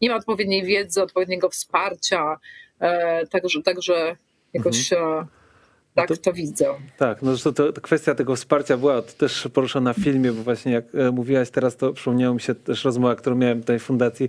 nie 0.00 0.10
ma 0.10 0.16
odpowiedniej 0.16 0.64
wiedzy, 0.64 1.02
odpowiedniego 1.02 1.50
wsparcia, 1.50 2.36
także, 3.30 3.62
także 3.62 4.16
jakoś 4.54 4.92
mhm 4.92 5.26
tak 5.94 6.08
to, 6.08 6.16
to, 6.16 6.32
widzę. 6.32 6.66
Tak, 6.98 7.22
no 7.22 7.30
zresztą 7.30 7.52
to, 7.52 7.72
to 7.72 7.80
kwestia 7.80 8.14
tego 8.14 8.36
wsparcia 8.36 8.76
była 8.76 9.02
też 9.02 9.48
poruszona 9.54 9.92
w 9.92 9.96
filmie, 9.96 10.32
bo 10.32 10.42
właśnie 10.42 10.72
jak 10.72 10.84
e, 10.94 11.10
mówiłaś 11.10 11.50
teraz, 11.50 11.76
to 11.76 11.92
przypomniało 11.92 12.34
mi 12.34 12.40
się 12.40 12.54
też 12.54 12.84
rozmowa, 12.84 13.14
którą 13.14 13.36
miałem 13.36 13.60
w 13.60 13.64
tej 13.64 13.78
fundacji 13.78 14.28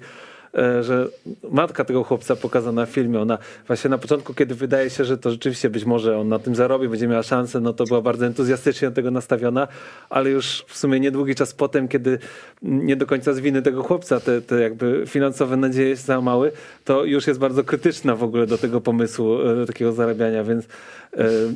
E, 0.58 0.84
że 0.84 1.08
matka 1.52 1.86
tego 1.86 2.04
chłopca 2.04 2.36
pokazana 2.36 2.86
w 2.86 2.90
filmie, 2.90 3.20
ona 3.20 3.38
właśnie 3.68 3.90
na 3.90 3.98
początku, 3.98 4.34
kiedy 4.34 4.56
wydaje 4.56 4.90
się, 4.90 5.06
że 5.06 5.18
to 5.18 5.32
rzeczywiście 5.32 5.70
być 5.70 5.86
może 5.86 6.18
on 6.18 6.30
na 6.30 6.40
tym 6.40 6.56
zarobi, 6.56 6.90
będzie 6.90 7.08
miała 7.08 7.24
szansę, 7.24 7.60
no 7.60 7.74
to 7.74 7.86
była 7.86 8.02
bardzo 8.02 8.26
entuzjastycznie 8.26 8.90
do 8.90 8.96
tego 8.96 9.12
nastawiona, 9.12 9.68
ale 10.10 10.30
już 10.30 10.66
w 10.68 10.78
sumie 10.78 11.00
niedługi 11.00 11.36
czas 11.36 11.54
potem, 11.54 11.88
kiedy 11.88 12.20
nie 12.62 12.96
do 12.96 13.06
końca 13.06 13.34
z 13.34 13.40
winy 13.40 13.62
tego 13.62 13.84
chłopca 13.84 14.20
te, 14.20 14.42
te 14.42 14.62
jakby 14.62 15.04
finansowe 15.08 15.58
nadzieje 15.58 15.98
są 15.98 16.06
za 16.06 16.22
mały, 16.22 16.52
to 16.86 17.04
już 17.04 17.28
jest 17.28 17.40
bardzo 17.40 17.64
krytyczna 17.64 18.16
w 18.16 18.24
ogóle 18.24 18.48
do 18.48 18.58
tego 18.58 18.82
pomysłu, 18.82 19.42
e, 19.42 19.56
do 19.56 19.66
takiego 19.66 19.92
zarabiania, 19.92 20.44
więc 20.44 20.66
e, 20.66 20.70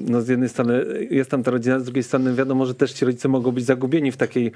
no 0.08 0.22
z 0.22 0.28
jednej 0.28 0.50
strony 0.50 0.86
jest 1.10 1.30
tam 1.30 1.43
ta 1.43 1.52
rodzina, 1.52 1.80
z 1.80 1.84
drugiej 1.84 2.04
strony 2.04 2.34
wiadomo, 2.34 2.65
że 2.65 2.76
też 2.76 2.93
ci 2.93 3.06
rodzice 3.06 3.28
mogą 3.28 3.52
być 3.52 3.65
zagubieni 3.65 4.12
w 4.12 4.17
takiej 4.17 4.52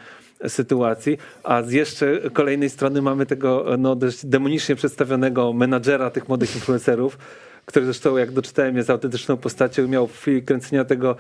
sytuacji, 0.48 1.18
a 1.44 1.64
z 1.64 1.72
jeszcze 1.72 2.20
kolejnej 2.34 2.70
strony 2.70 3.02
mamy 3.02 3.26
tego 3.26 3.66
no, 3.78 3.96
dość 3.96 4.26
demonicznie 4.26 4.76
przedstawionego 4.76 5.54
menadżera 5.54 6.10
tych 6.10 6.30
młodych 6.30 6.56
influencerów, 6.56 7.18
który 7.66 7.86
zresztą, 7.86 8.18
jak 8.18 8.32
doczytałem, 8.32 8.78
jest 8.78 8.90
autentyczną 8.90 9.38
postacią, 9.38 9.88
miał 9.88 10.08
w 10.08 10.18
chwili 10.18 10.44
kręcenia 10.44 10.86
tego 10.86 11.16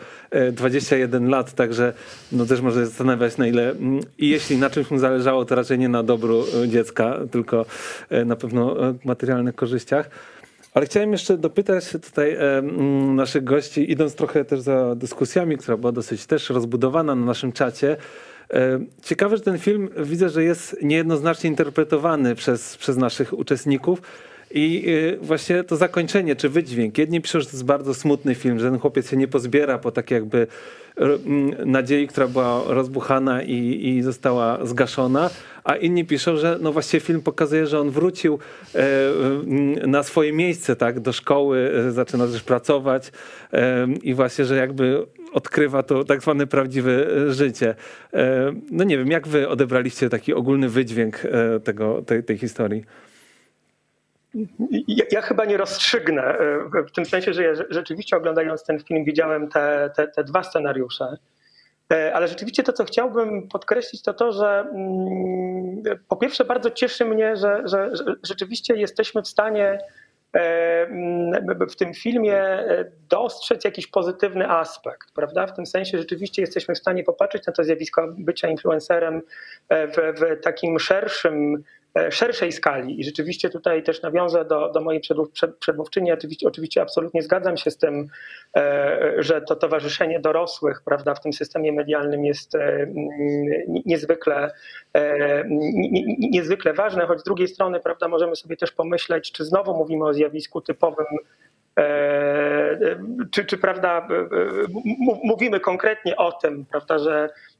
21 0.52 1.26
e, 1.26 1.30
lat, 1.30 1.54
także 1.54 1.94
no 2.32 2.46
też 2.46 2.62
może 2.62 2.86
zastanawiać 2.86 3.38
na 3.38 3.48
ile 3.48 3.72
mm, 3.72 4.00
i 4.18 4.30
jeśli 4.30 4.58
na 4.58 4.70
czymś 4.70 4.92
mu 4.92 5.00
zależało, 5.00 5.46
to 5.46 5.56
raczej 5.56 5.80
nie 5.80 5.90
na 5.90 6.04
dobru 6.04 6.44
e, 6.64 6.68
dziecka, 6.68 7.20
tylko 7.32 7.66
e, 8.10 8.26
na 8.26 8.36
pewno 8.36 8.76
materialnych 9.06 9.56
korzyściach. 9.56 10.10
Ale 10.74 10.86
chciałem 10.86 11.12
jeszcze 11.12 11.38
dopytać 11.38 11.92
tutaj 11.92 12.36
mm, 12.36 13.16
naszych 13.16 13.44
gości, 13.44 13.92
idąc 13.92 14.16
trochę 14.16 14.46
też 14.46 14.60
za 14.60 14.96
dyskusjami, 14.96 15.58
która 15.58 15.78
była 15.78 15.92
dosyć 15.92 16.26
też 16.26 16.50
rozbudowana 16.50 17.16
na 17.16 17.26
naszym 17.26 17.52
czacie, 17.52 17.98
E, 18.54 18.80
ciekawe, 19.04 19.38
że 19.38 19.44
ten 19.44 19.60
film 19.60 19.90
widzę, 19.98 20.30
że 20.30 20.44
jest 20.44 20.78
niejednoznacznie 20.82 21.50
interpretowany 21.50 22.36
przez, 22.36 22.78
przez 22.78 22.98
naszych 22.98 23.34
uczestników. 23.34 24.02
I 24.54 24.84
y, 24.88 25.18
właśnie 25.22 25.64
to 25.64 25.76
zakończenie, 25.76 26.36
czy 26.36 26.50
wydźwięk. 26.50 26.98
Jedni 26.98 27.22
piszą, 27.22 27.40
że 27.40 27.46
to 27.46 27.52
jest 27.52 27.66
bardzo 27.66 27.94
smutny 27.94 28.36
film, 28.36 28.60
że 28.60 28.70
ten 28.70 28.80
chłopiec 28.80 29.10
się 29.10 29.18
nie 29.18 29.28
pozbiera 29.28 29.78
po 29.78 29.92
tak 29.92 30.12
jakby 30.12 30.48
y, 31.00 31.66
nadziei, 31.66 32.08
która 32.08 32.28
była 32.28 32.64
rozbuchana 32.68 33.44
i, 33.44 33.88
i 33.88 34.02
została 34.02 34.66
zgaszona, 34.66 35.30
a 35.64 35.76
inni 35.76 36.06
piszą, 36.06 36.38
że 36.38 36.58
no 36.62 36.72
właściwie 36.72 37.02
film 37.02 37.22
pokazuje, 37.22 37.68
że 37.68 37.80
on 37.80 37.90
wrócił 37.90 38.40
e, 38.76 39.88
na 39.88 40.04
swoje 40.04 40.34
miejsce, 40.34 40.76
tak, 40.76 41.00
do 41.00 41.14
szkoły, 41.14 41.72
e, 41.88 41.92
zaczyna 41.92 42.28
też 42.28 42.44
pracować 42.44 43.12
e, 43.54 43.88
i 44.04 44.14
właśnie, 44.14 44.46
że 44.46 44.56
jakby 44.56 45.06
odkrywa 45.34 45.84
to 45.84 46.04
tak 46.04 46.22
zwane 46.22 46.48
prawdziwe 46.48 47.06
życie. 47.34 47.76
No 48.72 48.84
nie 48.84 48.98
wiem, 48.98 49.12
jak 49.12 49.28
wy 49.28 49.50
odebraliście 49.50 50.10
taki 50.10 50.34
ogólny 50.34 50.70
wydźwięk 50.70 51.24
tego, 51.64 52.02
tej, 52.02 52.24
tej 52.24 52.38
historii? 52.38 52.86
Ja, 54.88 55.06
ja, 55.12 55.22
chyba 55.22 55.46
nie 55.46 55.58
rozstrzygnę, 55.58 56.38
w 56.88 56.92
tym 56.92 57.06
sensie, 57.06 57.34
że 57.34 57.44
ja 57.44 57.54
rzeczywiście 57.70 58.18
oglądając 58.18 58.64
ten 58.64 58.80
film 58.80 59.04
widziałem 59.06 59.50
te, 59.50 59.92
te, 59.96 60.08
te 60.08 60.24
dwa 60.24 60.44
scenariusze. 60.44 61.18
E, 61.92 62.14
ale 62.14 62.28
rzeczywiście 62.28 62.64
to, 62.64 62.74
co 62.74 62.86
chciałbym 62.86 63.48
podkreślić, 63.48 64.02
to 64.02 64.14
to, 64.14 64.32
że 64.32 64.66
mm, 64.74 65.84
po 66.08 66.16
pierwsze 66.16 66.46
bardzo 66.46 66.72
cieszy 66.72 67.06
mnie, 67.06 67.36
że, 67.36 67.62
że, 67.66 67.96
że 67.96 68.04
rzeczywiście 68.24 68.76
jesteśmy 68.76 69.22
w 69.22 69.28
stanie 69.28 69.80
e, 70.34 70.40
mm, 70.82 71.60
w 71.70 71.76
tym 71.76 71.94
filmie 71.94 72.38
e, 72.38 72.86
dostrzec 73.10 73.64
jakiś 73.64 73.88
pozytywny 73.88 74.50
aspekt, 74.50 75.12
prawda? 75.16 75.48
W 75.48 75.56
tym 75.56 75.66
sensie 75.66 75.98
rzeczywiście 75.98 76.42
jesteśmy 76.42 76.76
w 76.76 76.80
stanie 76.80 77.04
popatrzeć 77.04 77.48
na 77.48 77.54
to 77.54 77.64
zjawisko 77.64 78.08
bycia 78.18 78.48
influencerem 78.48 79.22
w, 79.70 80.20
w 80.20 80.42
takim 80.42 80.80
szerszym 80.80 81.64
E, 81.64 81.81
szerszej 82.10 82.52
skali. 82.52 83.00
I 83.00 83.04
rzeczywiście 83.04 83.50
tutaj 83.50 83.84
też 83.84 84.02
nawiążę 84.02 84.46
do, 84.46 84.72
do 84.72 84.82
mojej 84.82 85.02
przedmówczyni. 85.60 86.12
Oczywiście, 86.12 86.48
oczywiście 86.48 86.82
absolutnie 86.82 87.22
zgadzam 87.22 87.58
się 87.58 87.72
z 87.72 87.78
tym, 87.78 88.08
e, 88.58 89.14
że 89.18 89.42
to 89.42 89.56
towarzyszenie 89.56 90.20
dorosłych 90.20 90.82
prawda, 90.86 91.16
w 91.16 91.22
tym 91.22 91.34
systemie 91.34 91.72
medialnym 91.72 92.26
jest 92.26 92.56
e, 92.56 92.88
niezwykle, 93.86 94.52
niezwykle 96.20 96.74
ważne, 96.74 97.06
choć 97.06 97.20
z 97.20 97.24
drugiej 97.24 97.48
strony 97.48 97.80
prawda, 97.80 98.08
możemy 98.08 98.36
sobie 98.36 98.58
też 98.58 98.72
pomyśleć, 98.72 99.32
czy 99.32 99.46
znowu 99.46 99.78
mówimy 99.78 100.06
o 100.06 100.14
zjawisku 100.14 100.62
typowym 100.62 101.06
czy, 103.32 103.46
czy 103.46 103.58
prawda, 103.58 104.08
mówimy 105.24 105.60
konkretnie 105.60 106.16
o 106.16 106.32
tym, 106.32 106.66
prawda, 106.66 107.00
że 107.00 107.30
E, 107.30 107.30
e, 107.30 107.51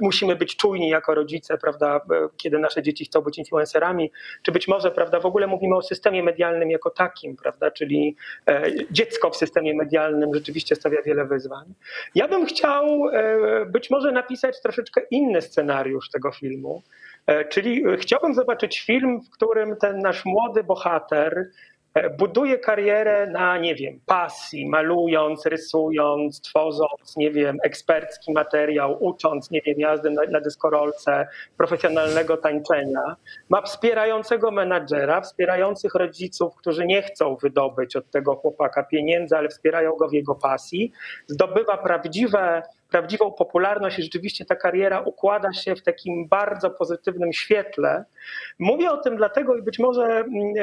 musimy 0.00 0.36
być 0.36 0.56
czujni 0.56 0.88
jako 0.88 1.14
rodzice, 1.14 1.58
prawda, 1.58 2.00
kiedy 2.36 2.58
nasze 2.58 2.82
dzieci 2.82 3.04
chcą 3.04 3.20
być 3.20 3.38
influencerami, 3.38 4.12
czy 4.42 4.52
być 4.52 4.68
może, 4.68 4.90
prawda, 4.90 5.20
w 5.20 5.26
ogóle 5.26 5.46
mówimy 5.46 5.76
o 5.76 5.82
systemie 5.82 6.22
medialnym 6.22 6.70
jako 6.70 6.90
takim, 6.90 7.36
prawda, 7.36 7.70
czyli 7.70 8.16
e, 8.48 8.62
dziecko 8.90 9.30
w 9.30 9.36
systemie 9.36 9.74
medialnym 9.74 10.34
rzeczywiście 10.34 10.76
stawia 10.76 11.02
wiele 11.02 11.24
wyzwań. 11.24 11.74
Ja 12.14 12.28
bym 12.28 12.46
chciał 12.46 13.10
być 13.66 13.90
może 13.90 14.12
napisać 14.12 14.62
troszeczkę 14.62 15.00
inny 15.10 15.42
scenariusz 15.42 16.10
tego 16.10 16.32
filmu, 16.32 16.82
czyli 17.48 17.82
chciałbym 17.98 18.34
zobaczyć 18.34 18.80
film, 18.80 19.20
w 19.20 19.30
którym 19.30 19.76
ten 19.76 19.98
nasz 19.98 20.24
młody 20.24 20.64
bohater 20.64 21.48
E, 21.48 21.67
buduje 22.18 22.58
karierę 22.58 23.26
na, 23.26 23.58
nie 23.58 23.74
wiem, 23.74 24.00
pasji, 24.06 24.68
malując, 24.68 25.46
rysując, 25.46 26.40
tworząc, 26.40 27.16
nie 27.16 27.30
wiem, 27.30 27.58
ekspercki 27.62 28.32
materiał, 28.32 29.04
ucząc, 29.04 29.50
nie 29.50 29.60
wiem, 29.62 29.80
jazdy 29.80 30.10
na, 30.10 30.22
na 30.30 30.40
dyskorolce, 30.40 31.28
profesjonalnego 31.56 32.36
tańczenia. 32.36 33.16
Ma 33.48 33.62
wspierającego 33.62 34.50
menadżera, 34.50 35.20
wspierających 35.20 35.94
rodziców, 35.94 36.56
którzy 36.56 36.86
nie 36.86 37.02
chcą 37.02 37.36
wydobyć 37.36 37.96
od 37.96 38.10
tego 38.10 38.36
chłopaka 38.36 38.82
pieniędzy, 38.82 39.36
ale 39.36 39.48
wspierają 39.48 39.96
go 39.96 40.08
w 40.08 40.12
jego 40.12 40.34
pasji. 40.34 40.92
Zdobywa 41.26 41.76
prawdziwe 41.76 42.62
prawdziwą 42.90 43.32
popularność 43.32 43.98
i 43.98 44.02
rzeczywiście 44.02 44.44
ta 44.44 44.56
kariera 44.56 45.00
układa 45.00 45.52
się 45.52 45.76
w 45.76 45.82
takim 45.82 46.28
bardzo 46.28 46.70
pozytywnym 46.70 47.32
świetle. 47.32 48.04
Mówię 48.58 48.90
o 48.90 48.96
tym 48.96 49.16
dlatego 49.16 49.56
i 49.56 49.62
być 49.62 49.78
może 49.78 50.04
mm, 50.04 50.54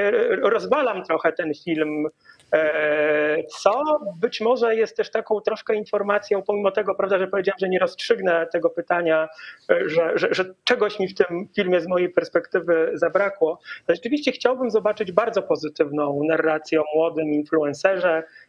rozwalam 0.42 1.04
trochę 1.04 1.34
ten 1.34 1.52
film, 1.66 2.08
e, 2.54 3.44
co 3.44 4.00
być 4.22 4.42
może 4.42 4.76
jest 4.76 4.98
też 4.98 5.12
taką 5.12 5.42
troszkę 5.42 5.76
informacją, 5.76 6.42
pomimo 6.42 6.72
tego, 6.72 6.96
prawda, 6.96 7.20
że 7.20 7.28
powiedziałem, 7.28 7.60
że 7.60 7.70
nie 7.70 7.80
rozstrzygnę 7.80 8.48
tego 8.54 8.70
pytania, 8.70 9.28
e, 9.70 9.90
że, 9.90 10.12
że, 10.16 10.28
że 10.32 10.46
czegoś 10.64 11.00
mi 11.00 11.08
w 11.08 11.16
tym 11.16 11.48
filmie 11.56 11.82
z 11.82 11.88
mojej 11.88 12.10
perspektywy 12.10 12.92
zabrakło. 12.94 13.60
Rzeczywiście 13.90 14.32
chciałbym 14.32 14.72
zobaczyć 14.72 15.12
bardzo 15.12 15.42
pozytywną 15.42 16.22
narrację 16.24 16.82
o 16.82 16.86
młodym 16.96 17.34
influencerze, 17.34 18.24
E, 18.26 18.45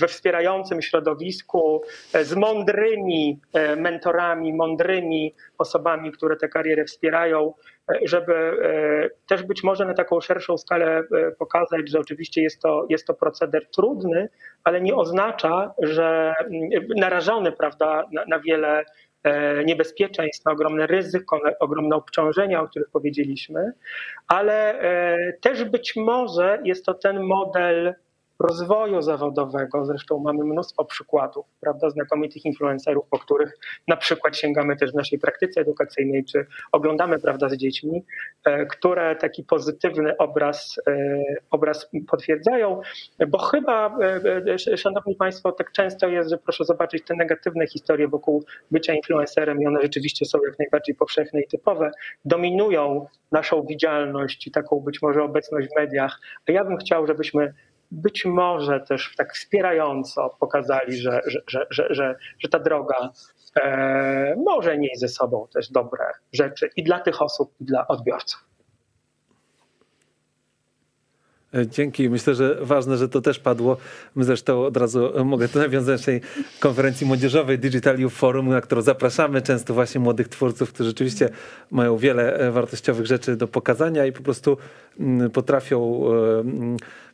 we 0.00 0.08
wspierającym 0.08 0.82
środowisku, 0.82 1.82
e, 2.14 2.24
z 2.24 2.34
mądrymi 2.34 3.40
e, 3.52 3.76
mentorami, 3.76 4.54
mądrymi 4.54 5.34
osobami, 5.58 6.12
które 6.12 6.36
tę 6.36 6.48
karierę 6.48 6.84
wspierają, 6.84 7.54
żeby 8.04 8.34
też 9.26 9.42
być 9.42 9.64
może 9.64 9.84
na 9.84 9.94
taką 9.94 10.20
szerszą 10.20 10.58
skalę 10.58 11.02
pokazać, 11.38 11.90
że 11.90 11.98
oczywiście 11.98 12.42
jest 12.42 12.62
to, 12.62 12.86
jest 12.88 13.06
to 13.06 13.14
proceder 13.14 13.70
trudny, 13.70 14.28
ale 14.64 14.80
nie 14.80 14.94
oznacza, 14.94 15.74
że 15.82 16.34
mm, 16.40 16.70
narażony 16.96 17.52
prawda, 17.52 18.04
na, 18.12 18.24
na 18.24 18.40
wiele 18.40 18.84
niebezpieczeństw, 19.64 20.44
na 20.44 20.52
ogromne 20.52 20.86
ryzyko, 20.86 21.38
na 21.44 21.52
ogromne 21.60 21.96
obciążenia, 21.96 22.62
o 22.62 22.68
których 22.68 22.90
powiedzieliśmy, 22.90 23.72
ale 24.26 24.80
też 25.40 25.64
być 25.64 25.96
może 25.96 26.58
jest 26.64 26.86
to 26.86 26.94
ten 26.94 27.20
model 27.20 27.94
rozwoju 28.38 29.02
zawodowego. 29.02 29.84
Zresztą 29.84 30.18
mamy 30.18 30.44
mnóstwo 30.44 30.84
przykładów, 30.84 31.46
prawda, 31.60 31.90
znakomitych 31.90 32.44
influencerów, 32.44 33.06
po 33.10 33.18
których 33.18 33.58
na 33.88 33.96
przykład 33.96 34.36
sięgamy 34.36 34.76
też 34.76 34.92
w 34.92 34.94
naszej 34.94 35.18
praktyce 35.18 35.60
edukacyjnej, 35.60 36.24
czy 36.24 36.46
oglądamy, 36.72 37.18
prawda, 37.18 37.48
z 37.48 37.56
dziećmi, 37.56 38.04
e, 38.44 38.66
które 38.66 39.16
taki 39.16 39.44
pozytywny 39.44 40.16
obraz, 40.16 40.80
e, 40.86 41.18
obraz 41.50 41.90
potwierdzają, 42.08 42.80
bo 43.28 43.38
chyba, 43.38 43.98
e, 44.48 44.76
szanowni 44.76 45.14
państwo, 45.14 45.52
tak 45.52 45.72
często 45.72 46.08
jest, 46.08 46.30
że 46.30 46.38
proszę 46.38 46.64
zobaczyć 46.64 47.04
te 47.04 47.14
negatywne 47.14 47.66
historie 47.66 48.08
wokół 48.08 48.44
bycia 48.70 48.94
influencerem 48.94 49.62
i 49.62 49.66
one 49.66 49.82
rzeczywiście 49.82 50.26
są 50.26 50.38
jak 50.46 50.58
najbardziej 50.58 50.94
powszechne 50.94 51.40
i 51.40 51.48
typowe, 51.48 51.90
dominują 52.24 53.06
naszą 53.32 53.62
widzialność 53.62 54.46
i 54.46 54.50
taką 54.50 54.80
być 54.80 55.02
może 55.02 55.22
obecność 55.22 55.68
w 55.68 55.76
mediach, 55.76 56.20
a 56.48 56.52
ja 56.52 56.64
bym 56.64 56.76
chciał, 56.76 57.06
żebyśmy 57.06 57.54
być 57.90 58.24
może 58.24 58.80
też 58.80 59.14
tak 59.16 59.34
wspierająco 59.34 60.36
pokazali, 60.40 60.96
że, 60.96 61.20
że, 61.26 61.40
że, 61.46 61.66
że, 61.70 62.16
że, 62.38 62.48
ta 62.48 62.58
droga 62.58 63.10
e, 63.56 64.36
może 64.36 64.78
nieść 64.78 65.00
ze 65.00 65.08
sobą 65.08 65.46
też 65.54 65.70
dobre 65.70 66.04
rzeczy 66.32 66.70
i 66.76 66.82
dla 66.82 67.00
tych 67.00 67.22
osób, 67.22 67.54
i 67.60 67.64
dla 67.64 67.86
odbiorców. 67.86 68.48
E, 71.54 71.66
dzięki. 71.66 72.10
Myślę, 72.10 72.34
że 72.34 72.58
ważne, 72.60 72.96
że 72.96 73.08
to 73.08 73.20
też 73.20 73.38
padło. 73.38 73.76
Zresztą 74.16 74.64
od 74.64 74.76
razu 74.76 75.24
mogę 75.24 75.48
to 75.48 75.58
nawiązać 75.58 76.04
tej 76.04 76.20
konferencji 76.60 77.06
młodzieżowej 77.06 77.58
Digital 77.58 77.98
Youth 77.98 78.14
Forum, 78.14 78.48
na 78.48 78.60
którą 78.60 78.82
zapraszamy 78.82 79.42
często 79.42 79.74
właśnie 79.74 80.00
młodych 80.00 80.28
twórców, 80.28 80.72
którzy 80.72 80.90
rzeczywiście 80.90 81.28
mają 81.70 81.96
wiele 81.96 82.52
wartościowych 82.52 83.06
rzeczy 83.06 83.36
do 83.36 83.48
pokazania 83.48 84.06
i 84.06 84.12
po 84.12 84.22
prostu 84.22 84.56
mm, 85.00 85.30
potrafią 85.30 86.04
e, 86.06 86.44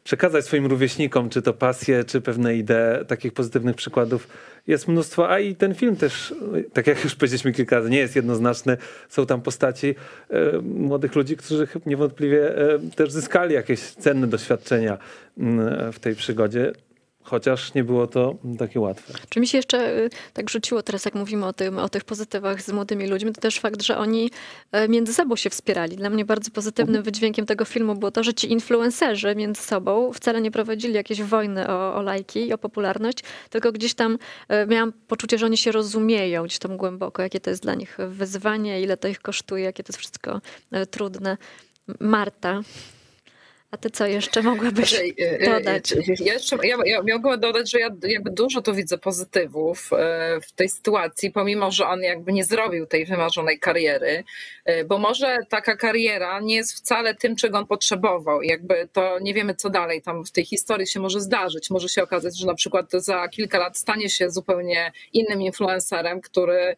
przekazać 0.05 0.45
swoim 0.45 0.67
rówieśnikom, 0.67 1.31
czy 1.31 1.43
to 1.43 1.53
pasję, 1.53 2.05
czy 2.05 2.21
pewne 2.21 2.57
idee. 2.57 3.05
Takich 3.07 3.33
pozytywnych 3.33 3.77
przykładów 3.77 4.29
jest 4.67 4.89
mnóstwo, 4.89 5.31
a 5.31 5.39
i 5.39 5.57
ten 5.57 5.75
film 5.75 5.97
też, 5.97 6.35
tak 6.73 6.87
jak 6.87 7.05
już 7.05 7.15
powiedzieliśmy 7.15 7.53
kilka 7.53 7.77
razy, 7.77 7.91
nie 7.91 7.99
jest 7.99 8.17
jednoznaczny. 8.17 8.77
Są 9.09 9.27
tam 9.27 9.43
postaci 9.43 9.95
e, 10.31 10.59
młodych 10.63 11.15
ludzi, 11.15 11.37
którzy 11.37 11.69
niewątpliwie 11.87 12.59
e, 12.59 12.79
też 12.97 13.11
zyskali 13.11 13.55
jakieś 13.55 13.81
cenne 13.81 14.27
doświadczenia 14.27 14.99
mm, 15.39 15.93
w 15.93 15.99
tej 15.99 16.15
przygodzie 16.15 16.73
chociaż 17.25 17.75
nie 17.75 17.85
było 17.85 18.07
to 18.07 18.35
takie 18.59 18.81
łatwe. 18.81 19.15
Czy 19.29 19.41
mi 19.41 19.47
się 19.47 19.59
jeszcze 19.59 19.99
y, 19.99 20.11
tak 20.33 20.51
rzuciło 20.51 20.83
teraz, 20.83 21.05
jak 21.05 21.15
mówimy 21.15 21.47
o, 21.47 21.53
tym, 21.53 21.79
o 21.79 21.89
tych 21.89 22.05
pozytywach 22.05 22.63
z 22.63 22.73
młodymi 22.73 23.07
ludźmi, 23.07 23.33
to 23.33 23.41
też 23.41 23.61
fakt, 23.61 23.83
że 23.83 23.99
oni 23.99 24.31
e, 24.73 24.89
między 24.89 25.15
sobą 25.15 25.37
się 25.37 25.51
wspierali. 25.51 25.97
Dla 25.97 26.11
mnie 26.11 26.25
bardzo 26.25 26.51
pozytywnym 26.51 26.97
mhm. 26.97 27.05
wydźwiękiem 27.05 27.47
tego 27.47 27.65
filmu 27.65 27.95
było 27.95 28.11
to, 28.11 28.25
że 28.25 28.35
ci 28.35 28.53
influencerzy 28.53 29.35
między 29.37 29.63
sobą 29.63 30.13
wcale 30.13 30.41
nie 30.41 30.51
prowadzili 30.51 30.95
jakiejś 30.95 31.23
wojny 31.23 31.69
o, 31.69 31.95
o 31.95 32.03
lajki 32.03 32.47
i 32.47 32.53
o 32.53 32.59
popularność, 32.59 33.19
tylko 33.51 33.73
gdzieś 33.73 33.95
tam 33.95 34.19
e, 34.49 34.67
miałam 34.67 34.93
poczucie, 34.93 35.39
że 35.39 35.47
oni 35.47 35.57
się 35.57 35.73
rozumieją 35.73 36.45
gdzieś 36.45 36.59
tam 36.59 36.77
głęboko, 36.77 37.23
jakie 37.23 37.41
to 37.41 37.51
jest 37.51 37.63
dla 37.63 37.75
nich 37.75 37.99
wyzwanie, 38.09 38.83
ile 38.83 38.97
to 38.97 39.09
ich 39.09 39.21
kosztuje, 39.21 39.65
jakie 39.65 39.83
to 39.83 39.89
jest 39.89 39.99
wszystko 39.99 40.41
e, 40.73 40.87
trudne. 40.87 41.37
Marta, 42.01 42.61
A 43.75 43.77
ty 43.77 43.91
co 43.91 44.07
jeszcze 44.07 44.43
mogłabyś 44.43 44.95
e, 44.95 45.03
e, 45.19 45.51
dodać? 45.51 45.95
Ja, 46.21 46.33
jeszcze, 46.33 46.57
ja, 46.63 46.77
ja 46.85 47.03
mogłabym 47.15 47.41
dodać, 47.41 47.71
że 47.71 47.81
ja 47.81 47.89
jakby 48.03 48.31
dużo 48.31 48.63
tu 48.63 48.75
widzę 48.75 48.99
pozytywów 48.99 49.91
w 50.49 50.53
tej 50.53 50.69
sytuacji, 50.69 51.31
pomimo, 51.31 51.71
że 51.71 51.87
on 51.87 52.03
jakby 52.03 52.33
nie 52.33 52.45
zrobił 52.45 52.87
tej 52.87 53.07
wymarzonej 53.07 53.59
kariery, 53.59 54.25
bo 54.87 54.99
może 54.99 55.39
taka 55.49 55.77
kariera 55.77 56.41
nie 56.41 56.55
jest 56.55 56.75
wcale 56.75 57.15
tym, 57.15 57.37
czego 57.37 57.59
on 57.59 57.67
potrzebował. 57.67 58.43
Jakby 58.43 58.89
to 58.93 59.19
nie 59.19 59.35
wiemy, 59.35 59.55
co 59.55 59.71
dalej 59.71 60.03
tam 60.03 60.25
w 60.25 60.31
tej 60.31 60.45
historii 60.45 60.87
się 60.87 61.01
może 61.01 61.21
zdarzyć. 61.21 61.71
Może 61.71 61.89
się 61.89 62.03
okazać, 62.03 62.39
że 62.39 62.47
na 62.47 62.55
przykład 62.55 62.87
za 62.93 63.29
kilka 63.29 63.59
lat 63.59 63.79
stanie 63.79 64.11
się 64.11 64.31
zupełnie 64.31 64.93
innym 65.13 65.43
influencerem, 65.43 66.21
który 66.21 66.77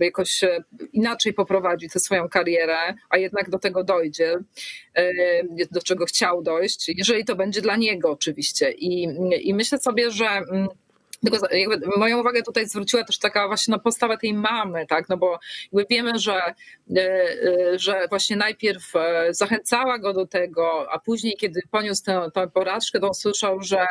jakoś 0.00 0.44
inaczej 0.92 1.32
poprowadzi 1.32 1.88
tę 1.88 2.00
swoją 2.00 2.28
karierę, 2.28 2.76
a 3.10 3.18
jednak 3.18 3.50
do 3.50 3.58
tego 3.58 3.84
dojdzie, 3.84 4.36
do 5.70 5.82
czego 5.82 6.06
chciał 6.06 6.42
dojść, 6.42 6.88
jeżeli 6.88 7.24
to 7.24 7.36
będzie 7.36 7.60
dla 7.60 7.76
niego 7.76 8.10
oczywiście. 8.10 8.72
I, 8.72 9.02
i 9.42 9.54
myślę 9.54 9.78
sobie, 9.78 10.10
że 10.10 10.26
mm, 10.26 10.68
tylko 11.24 11.38
moją 11.96 12.20
uwagę 12.20 12.42
tutaj 12.42 12.68
zwróciła 12.68 13.04
też 13.04 13.18
taka 13.18 13.46
właśnie 13.46 13.72
no, 13.72 13.78
postawa 13.78 14.16
tej 14.16 14.34
mamy, 14.34 14.86
tak, 14.86 15.08
no 15.08 15.16
bo 15.16 15.38
wiemy, 15.90 16.18
że, 16.18 16.42
e, 16.42 16.54
e, 16.96 17.78
że 17.78 18.06
właśnie 18.08 18.36
najpierw 18.36 18.96
e, 18.96 19.34
zachęcała 19.34 19.98
go 19.98 20.12
do 20.12 20.26
tego, 20.26 20.92
a 20.92 20.98
później, 20.98 21.36
kiedy 21.36 21.60
poniósł 21.70 22.04
tę, 22.04 22.30
tę 22.34 22.48
porażkę, 22.48 23.00
to 23.00 23.10
usłyszał, 23.10 23.62
że 23.62 23.86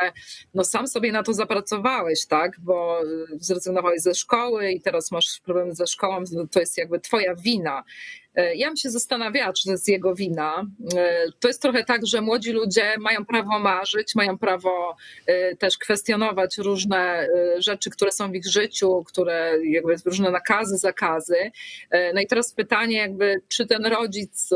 no 0.54 0.64
sam 0.64 0.88
sobie 0.88 1.12
na 1.12 1.22
to 1.22 1.32
zapracowałeś, 1.32 2.26
tak, 2.26 2.60
bo 2.60 3.00
zrezygnowałeś 3.32 4.02
ze 4.02 4.14
szkoły 4.14 4.70
i 4.70 4.80
teraz 4.80 5.10
masz 5.10 5.40
problemy 5.44 5.74
ze 5.74 5.86
szkołą, 5.86 6.24
to 6.50 6.60
jest 6.60 6.78
jakby 6.78 7.00
twoja 7.00 7.34
wina. 7.34 7.84
E, 8.34 8.54
ja 8.54 8.66
bym 8.66 8.76
się 8.76 8.90
zastanawiała, 8.90 9.52
czy 9.52 9.64
to 9.64 9.70
jest 9.70 9.88
jego 9.88 10.14
wina. 10.14 10.66
E, 10.96 11.24
to 11.40 11.48
jest 11.48 11.62
trochę 11.62 11.84
tak, 11.84 12.06
że 12.06 12.20
młodzi 12.20 12.52
ludzie 12.52 12.94
mają 12.98 13.24
prawo 13.24 13.58
marzyć, 13.58 14.14
mają 14.14 14.38
prawo 14.38 14.96
e, 15.26 15.56
też 15.56 15.78
kwestionować 15.78 16.58
różne 16.58 17.28
rzeczy, 17.58 17.90
które 17.90 18.12
są 18.12 18.30
w 18.30 18.34
ich 18.34 18.46
życiu, 18.46 19.04
które 19.06 19.54
jakby 19.64 19.94
różne 20.04 20.30
nakazy, 20.30 20.76
zakazy. 20.76 21.50
No 22.14 22.20
i 22.20 22.26
teraz 22.26 22.52
pytanie, 22.52 22.96
jakby, 22.96 23.40
czy 23.48 23.66
ten 23.66 23.86
rodzic 23.86 24.50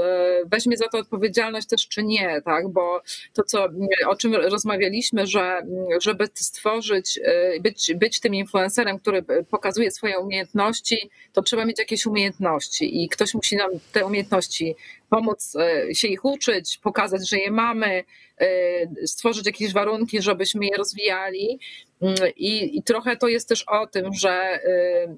weźmie 0.47 0.77
za 0.77 0.89
to 0.89 0.99
odpowiedzialność 0.99 1.69
też, 1.69 1.89
czy 1.89 2.03
nie, 2.03 2.43
tak? 2.45 2.69
Bo 2.69 3.03
to, 3.33 3.43
co, 3.43 3.69
o 4.07 4.17
czym 4.17 4.35
rozmawialiśmy, 4.35 5.27
że 5.27 5.63
żeby 6.01 6.29
stworzyć, 6.35 7.21
być, 7.61 7.95
być 7.95 8.21
tym 8.21 8.35
influencerem, 8.35 8.99
który 8.99 9.25
pokazuje 9.51 9.91
swoje 9.91 10.19
umiejętności, 10.19 11.11
to 11.33 11.43
trzeba 11.43 11.65
mieć 11.65 11.79
jakieś 11.79 12.07
umiejętności 12.07 13.03
i 13.05 13.09
ktoś 13.09 13.35
musi 13.35 13.57
nam 13.63 13.81
te 13.93 14.07
umiejętności 14.07 14.75
pomóc 15.13 15.57
e, 15.57 15.95
się 15.95 16.09
ich 16.09 16.25
uczyć, 16.25 16.79
pokazać, 16.79 17.29
że 17.29 17.39
je 17.39 17.51
mamy, 17.51 18.05
e, 18.39 18.47
stworzyć 19.07 19.47
jakieś 19.47 19.73
warunki, 19.73 20.23
żebyśmy 20.23 20.67
je 20.67 20.77
rozwijali. 20.77 21.59
Mm, 22.03 22.15
I, 22.37 22.79
I, 22.79 22.83
trochę 22.83 23.17
to 23.17 23.29
jest 23.29 23.49
też 23.49 23.63
o 23.63 23.87
tym, 23.87 24.15
że, 24.15 24.33
e, 24.33 25.17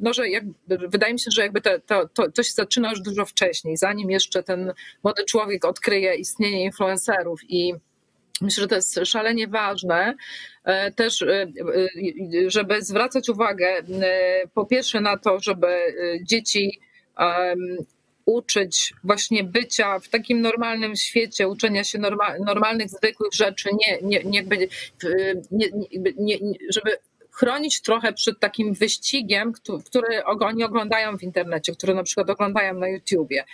no, 0.00 0.12
że 0.12 0.28
jak, 0.28 0.44
wydaje 0.66 1.12
mi 1.12 1.20
się, 1.20 1.30
że 1.30 1.42
jakby 1.42 1.60
to, 1.60 2.08
to, 2.14 2.30
to 2.30 2.42
się 2.42 2.52
zaczyna 2.52 2.90
już 2.90 3.00
dużo 3.00 3.26
wcześniej, 3.26 3.76
zanim 3.76 4.10
jeszcze 4.10 4.42
ten 4.42 4.72
młody 5.04 5.24
człowiek 5.24 5.64
odkryje 5.64 6.14
istnienie 6.14 6.64
influencerów 6.64 7.40
i 7.48 7.74
Myślę, 8.42 8.60
że 8.60 8.68
to 8.68 8.74
jest 8.74 9.00
szalenie 9.04 9.48
ważne 9.48 10.14
też, 10.96 11.24
żeby 12.46 12.82
zwracać 12.82 13.28
uwagę 13.28 13.82
po 14.54 14.66
pierwsze 14.66 15.00
na 15.00 15.18
to, 15.18 15.40
żeby 15.40 15.66
dzieci 16.22 16.80
uczyć 18.24 18.94
właśnie 19.04 19.44
bycia 19.44 19.98
w 19.98 20.08
takim 20.08 20.40
normalnym 20.40 20.96
świecie, 20.96 21.48
uczenia 21.48 21.84
się 21.84 21.98
normalnych, 22.46 22.88
zwykłych 22.88 23.32
rzeczy, 23.32 23.68
nie, 23.72 23.98
nie, 24.02 24.24
nie, 24.24 24.42
nie, 25.50 26.38
nie, 26.40 26.54
żeby 26.68 26.90
chronić 27.30 27.82
trochę 27.82 28.12
przed 28.12 28.40
takim 28.40 28.74
wyścigiem, 28.74 29.52
który 29.86 30.24
oni 30.24 30.64
oglądają 30.64 31.18
w 31.18 31.22
internecie, 31.22 31.72
który 31.72 31.94
na 31.94 32.02
przykład 32.02 32.30
oglądają 32.30 32.74
na 32.74 32.88
YouTubie. 32.88 33.44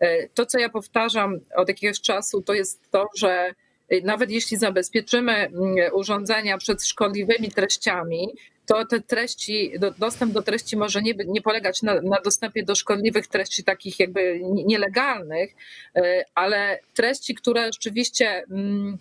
E, 0.00 0.28
to, 0.28 0.46
co 0.46 0.58
ja 0.58 0.68
powtarzam 0.68 1.40
od 1.56 1.68
jakiegoś 1.68 2.00
czasu, 2.00 2.42
to 2.42 2.54
jest 2.54 2.90
to, 2.90 3.06
że 3.16 3.54
nawet 4.02 4.30
jeśli 4.30 4.56
zabezpieczymy 4.56 5.32
mm, 5.32 5.74
urządzenia 5.92 6.58
przed 6.58 6.84
szkodliwymi 6.84 7.50
treściami, 7.50 8.28
to 8.66 8.84
te 8.84 9.00
treści, 9.00 9.72
dostęp 9.98 10.32
do 10.32 10.42
treści 10.42 10.76
może 10.76 11.02
nie, 11.02 11.14
nie 11.26 11.42
polegać 11.42 11.82
na, 11.82 12.00
na 12.00 12.20
dostępie 12.24 12.64
do 12.64 12.74
szkodliwych 12.74 13.26
treści, 13.26 13.64
takich 13.64 14.00
jakby 14.00 14.40
nielegalnych, 14.42 15.54
e, 15.96 16.24
ale 16.34 16.78
treści, 16.94 17.34
które 17.34 17.72
rzeczywiście 17.72 18.44
mm, 18.50 18.98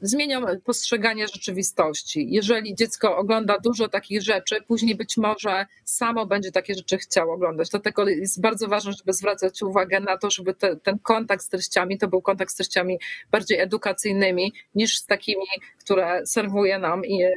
zmienią 0.00 0.40
postrzeganie 0.64 1.28
rzeczywistości. 1.28 2.26
Jeżeli 2.30 2.74
dziecko 2.74 3.16
ogląda 3.16 3.58
dużo 3.58 3.88
takich 3.88 4.22
rzeczy, 4.22 4.56
później 4.66 4.94
być 4.94 5.16
może 5.16 5.66
samo 5.84 6.26
będzie 6.26 6.52
takie 6.52 6.74
rzeczy 6.74 6.98
chciało 6.98 7.34
oglądać. 7.34 7.68
Dlatego 7.70 8.08
jest 8.08 8.40
bardzo 8.40 8.68
ważne, 8.68 8.92
żeby 8.92 9.12
zwracać 9.12 9.62
uwagę 9.62 10.00
na 10.00 10.18
to, 10.18 10.30
żeby 10.30 10.54
te, 10.54 10.76
ten 10.76 10.98
kontakt 10.98 11.44
z 11.44 11.48
treściami 11.48 11.98
to 11.98 12.08
był 12.08 12.22
kontakt 12.22 12.52
z 12.52 12.56
treściami 12.56 12.98
bardziej 13.30 13.60
edukacyjnymi 13.60 14.52
niż 14.74 14.98
z 14.98 15.06
takimi, 15.06 15.46
które 15.78 16.26
serwuje 16.26 16.78
nam 16.78 17.04
y, 17.04 17.32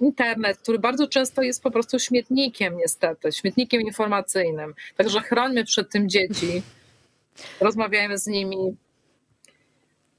internet, 0.00 0.58
który 0.58 0.78
bardzo 0.78 1.08
często 1.08 1.42
jest 1.42 1.62
po 1.62 1.70
prostu 1.70 1.98
śmietnikiem, 1.98 2.76
niestety, 2.76 3.32
śmietnikiem 3.32 3.80
informacyjnym. 3.80 4.74
Także 4.96 5.20
chrońmy 5.20 5.64
przed 5.64 5.90
tym 5.90 6.08
dzieci, 6.08 6.62
rozmawiajmy 7.60 8.18
z 8.18 8.26
nimi, 8.26 8.76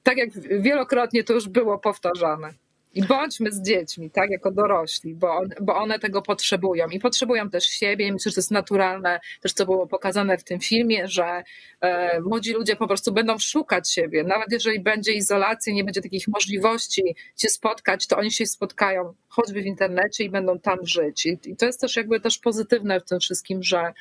tak 0.07 0.17
jak 0.17 0.29
wielokrotnie 0.61 1.23
to 1.23 1.33
już 1.33 1.47
było 1.47 1.79
powtarzane. 1.79 2.53
I 2.93 3.03
bądźmy 3.03 3.51
z 3.51 3.61
dziećmi, 3.61 4.09
tak, 4.09 4.29
jako 4.29 4.51
dorośli, 4.51 5.15
bo, 5.15 5.41
bo 5.61 5.75
one 5.75 5.99
tego 5.99 6.21
potrzebują 6.21 6.87
i 6.87 6.99
potrzebują 6.99 7.49
też 7.49 7.63
siebie. 7.63 8.07
I 8.07 8.11
myślę, 8.11 8.29
że 8.29 8.35
to 8.35 8.39
jest 8.39 8.51
naturalne, 8.51 9.19
też 9.41 9.53
co 9.53 9.65
było 9.65 9.87
pokazane 9.87 10.37
w 10.37 10.43
tym 10.43 10.59
filmie, 10.59 11.07
że 11.07 11.43
e, 11.81 12.21
młodzi 12.21 12.53
ludzie 12.53 12.75
po 12.75 12.87
prostu 12.87 13.11
będą 13.11 13.37
szukać 13.37 13.91
siebie. 13.91 14.23
Nawet 14.23 14.51
jeżeli 14.51 14.79
będzie 14.79 15.13
izolacja, 15.13 15.73
nie 15.73 15.83
będzie 15.83 16.01
takich 16.01 16.27
możliwości 16.27 17.15
się 17.37 17.49
spotkać, 17.49 18.07
to 18.07 18.17
oni 18.17 18.31
się 18.31 18.45
spotkają 18.45 19.13
choćby 19.27 19.61
w 19.61 19.65
internecie 19.65 20.23
i 20.23 20.29
będą 20.29 20.59
tam 20.59 20.77
żyć. 20.83 21.25
I, 21.25 21.39
i 21.45 21.55
to 21.55 21.65
jest 21.65 21.81
też 21.81 21.95
jakby 21.95 22.19
też 22.19 22.37
pozytywne 22.37 22.99
w 22.99 23.03
tym 23.03 23.19
wszystkim, 23.19 23.63
że, 23.63 23.93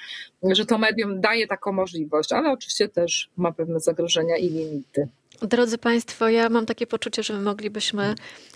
że 0.43 0.67
to 0.67 0.79
medium 0.79 1.21
daje 1.21 1.47
taką 1.47 1.73
możliwość, 1.73 2.33
ale 2.33 2.53
oczywiście 2.53 2.89
też 2.89 3.31
ma 3.37 3.53
pewne 3.53 3.81
zagrożenia 3.81 4.37
i 4.37 4.49
limity. 4.49 5.09
Drodzy 5.43 5.79
Państwo, 5.79 6.29
ja 6.29 6.49
mam 6.49 6.67
takie 6.67 6.87
poczucie, 6.87 7.23
że 7.23 7.35
my 7.35 7.41
moglibyśmy 7.41 8.15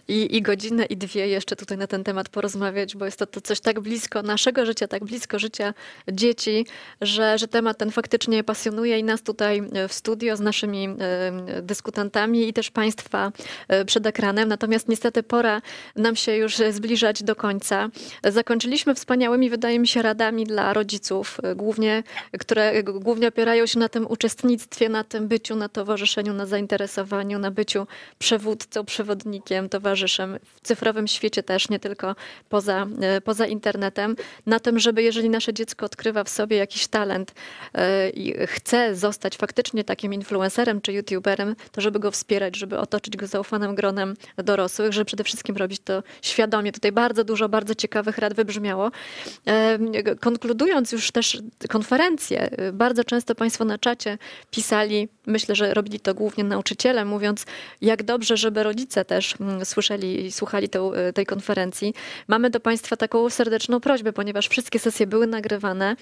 i, 0.09 0.37
i 0.37 0.43
godzinę, 0.43 0.85
i 0.85 0.97
dwie 0.97 1.29
jeszcze 1.29 1.57
tutaj 1.57 1.79
na 1.79 1.87
ten 1.87 2.05
temat 2.05 2.29
porozmawiać, 2.29 2.97
bo 2.97 3.05
jest 3.05 3.19
to, 3.19 3.27
to 3.27 3.41
coś 3.41 3.61
tak 3.61 3.81
blisko 3.81 4.23
naszego 4.23 4.67
życia, 4.67 4.89
tak 4.89 5.05
blisko 5.05 5.39
życia 5.39 5.75
dzieci, 6.13 6.67
że, 7.01 7.39
że 7.39 7.49
temat 7.49 7.79
ten 7.79 7.91
faktycznie 7.91 8.45
pasjonuje 8.45 8.99
i 8.99 9.05
nas 9.05 9.23
tutaj 9.23 9.63
e, 9.73 9.89
w 9.89 9.93
studio 9.93 10.37
z 10.37 10.41
naszymi 10.41 10.89
dyskutantami 11.63 12.49
i 12.49 12.53
też 12.53 12.71
Państwa 12.71 13.33
y, 13.73 13.85
przed 13.85 14.07
ekranem. 14.07 14.49
Natomiast 14.49 14.89
niestety 14.89 15.23
pora 15.23 15.63
nam 15.97 16.17
się 16.17 16.37
już 16.37 16.57
zbliżać 16.71 17.23
do 17.23 17.37
końca. 17.37 17.89
Zakończyliśmy 18.25 18.95
wspaniałymi, 18.95 19.51
wydaje 19.51 19.79
mi 19.79 19.89
się, 19.89 20.03
radami 20.03 20.45
dla 20.45 20.73
rodziców, 20.73 21.39
głównie, 21.57 22.03
które 22.39 22.83
głównie 22.83 23.29
opierają 23.29 23.67
się 23.67 23.79
na 23.79 23.89
tym 23.89 24.07
uczestnictwie, 24.07 24.89
na 24.89 25.05
tym 25.05 25.29
byciu, 25.29 25.57
na 25.57 25.69
towarzyszeniu, 25.69 26.33
na 26.33 26.47
zainteresowaniu, 26.47 26.70
na 27.39 27.51
byciu 27.51 27.87
przewódcą, 28.19 28.85
przewodnikiem, 28.85 29.69
towarzyszem 29.69 29.91
towarzyszem 30.01 30.39
w 30.55 30.61
cyfrowym 30.61 31.09
świecie 31.09 31.43
też, 31.43 31.69
nie 31.69 31.79
tylko 31.79 32.17
poza, 32.49 32.87
e, 33.01 33.21
poza 33.21 33.47
internetem, 33.47 34.17
na 34.47 34.61
tym, 34.61 34.79
żeby 34.79 35.03
jeżeli 35.03 35.31
nasze 35.31 35.55
dziecko 35.55 35.87
odkrywa 35.87 36.25
w 36.25 36.29
sobie 36.29 36.57
jakiś 36.57 36.87
talent 36.87 37.35
e, 37.75 38.11
i 38.11 38.47
chce 38.47 38.97
zostać 38.97 39.37
faktycznie 39.37 39.85
takim 39.85 40.15
influencerem 40.15 40.81
czy 40.81 40.93
youtuberem, 40.93 41.57
to 41.73 41.81
żeby 41.81 41.99
go 41.99 42.11
wspierać, 42.11 42.57
żeby 42.57 42.79
otoczyć 42.79 43.17
go 43.17 43.27
zaufanym 43.27 43.75
gronem 43.75 44.17
dorosłych, 44.37 44.93
żeby 44.93 45.05
przede 45.05 45.25
wszystkim 45.25 45.57
robić 45.57 45.81
to 45.85 46.03
świadomie. 46.23 46.73
Tutaj 46.73 46.93
bardzo 46.93 47.25
dużo 47.25 47.49
bardzo 47.49 47.75
ciekawych 47.75 48.19
rad 48.19 48.35
wybrzmiało. 48.35 48.91
E, 49.47 49.79
konkludując 50.21 50.93
już 50.93 51.11
też 51.11 51.43
konferencję, 51.69 52.51
bardzo 52.73 53.05
często 53.05 53.35
Państwo 53.35 53.65
na 53.65 53.79
czacie 53.79 54.19
pisali, 54.51 55.09
myślę, 55.27 55.55
że 55.55 55.75
robili 55.75 56.01
to 56.01 56.15
głównie 56.15 56.45
na 56.45 56.59
nauczyciele, 56.61 57.05
mówiąc, 57.05 57.47
jak 57.81 58.03
dobrze, 58.03 58.37
żeby 58.37 58.63
rodzice 58.63 59.05
też 59.05 59.35
mm, 59.41 59.65
słyszeli 59.65 60.27
i 60.27 60.33
słuchali 60.33 60.69
tą, 60.69 60.93
tej 61.15 61.27
konferencji. 61.27 61.95
Mamy 62.29 62.51
do 62.51 62.61
Państwa 62.61 62.97
taką 62.97 63.31
serdeczną 63.31 63.81
prośbę, 63.81 64.13
ponieważ 64.13 64.49
wszystkie 64.49 64.79
sesje 64.79 65.07
były 65.07 65.27
nagrywane. 65.27 65.97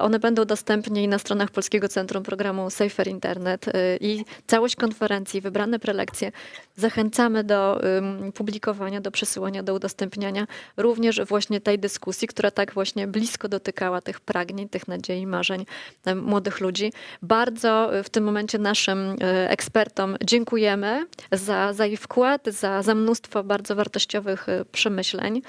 One 0.00 0.18
będą 0.18 0.44
dostępne 0.44 1.06
na 1.06 1.18
stronach 1.18 1.50
Polskiego 1.50 1.88
Centrum 1.88 2.22
Programu 2.22 2.70
Safer 2.70 3.08
Internet 3.08 3.66
i 4.00 4.24
całość 4.46 4.76
konferencji, 4.76 5.40
wybrane 5.40 5.78
prelekcje 5.78 6.32
zachęcamy 6.76 7.44
do 7.44 7.80
publikowania, 8.34 9.00
do 9.00 9.10
przesyłania, 9.10 9.62
do 9.62 9.74
udostępniania 9.74 10.46
również 10.76 11.20
właśnie 11.20 11.60
tej 11.60 11.78
dyskusji, 11.78 12.28
która 12.28 12.50
tak 12.50 12.74
właśnie 12.74 13.06
blisko 13.06 13.48
dotykała 13.48 14.00
tych 14.00 14.20
pragnień, 14.20 14.68
tych 14.68 14.88
nadziei, 14.88 15.26
marzeń 15.26 15.66
młodych 16.16 16.60
ludzi. 16.60 16.92
Bardzo 17.22 17.90
w 18.04 18.10
tym 18.10 18.24
momencie 18.24 18.58
naszym 18.58 19.16
e, 19.20 19.50
ekspertom 19.88 20.16
dziękujemy 20.24 21.06
za, 21.32 21.72
za 21.72 21.86
ich 21.86 22.00
wkład, 22.00 22.46
za, 22.46 22.82
za 22.82 22.94
mnóstwo 22.94 23.44
bardzo 23.44 23.76
wartościowych 23.76 24.48
e, 24.48 24.64
przemyśleń. 24.64 25.42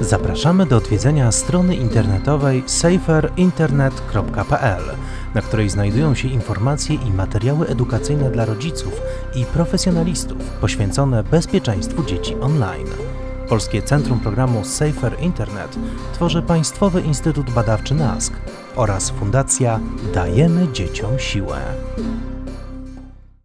Zapraszamy 0.00 0.66
do 0.66 0.76
odwiedzenia 0.76 1.32
strony 1.32 1.76
internetowej 1.76 2.62
saferinternet.pl, 2.66 4.82
na 5.34 5.42
której 5.42 5.70
znajdują 5.70 6.14
się 6.14 6.28
informacje 6.28 6.94
i 6.94 7.10
materiały 7.10 7.66
edukacyjne 7.66 8.30
dla 8.30 8.44
rodziców 8.44 9.00
i 9.34 9.44
profesjonalistów 9.44 10.50
poświęcone 10.60 11.22
bezpieczeństwu 11.22 12.04
dzieci 12.04 12.34
online. 12.34 12.88
Polskie 13.48 13.82
Centrum 13.82 14.20
Programu 14.20 14.64
Safer 14.64 15.20
Internet 15.20 15.78
tworzy 16.12 16.42
Państwowy 16.42 17.00
Instytut 17.00 17.50
Badawczy 17.50 17.94
NASK 17.94 18.32
oraz 18.76 19.10
Fundacja 19.10 19.80
Dajemy 20.14 20.72
Dzieciom 20.72 21.18
Siłę. 21.18 21.60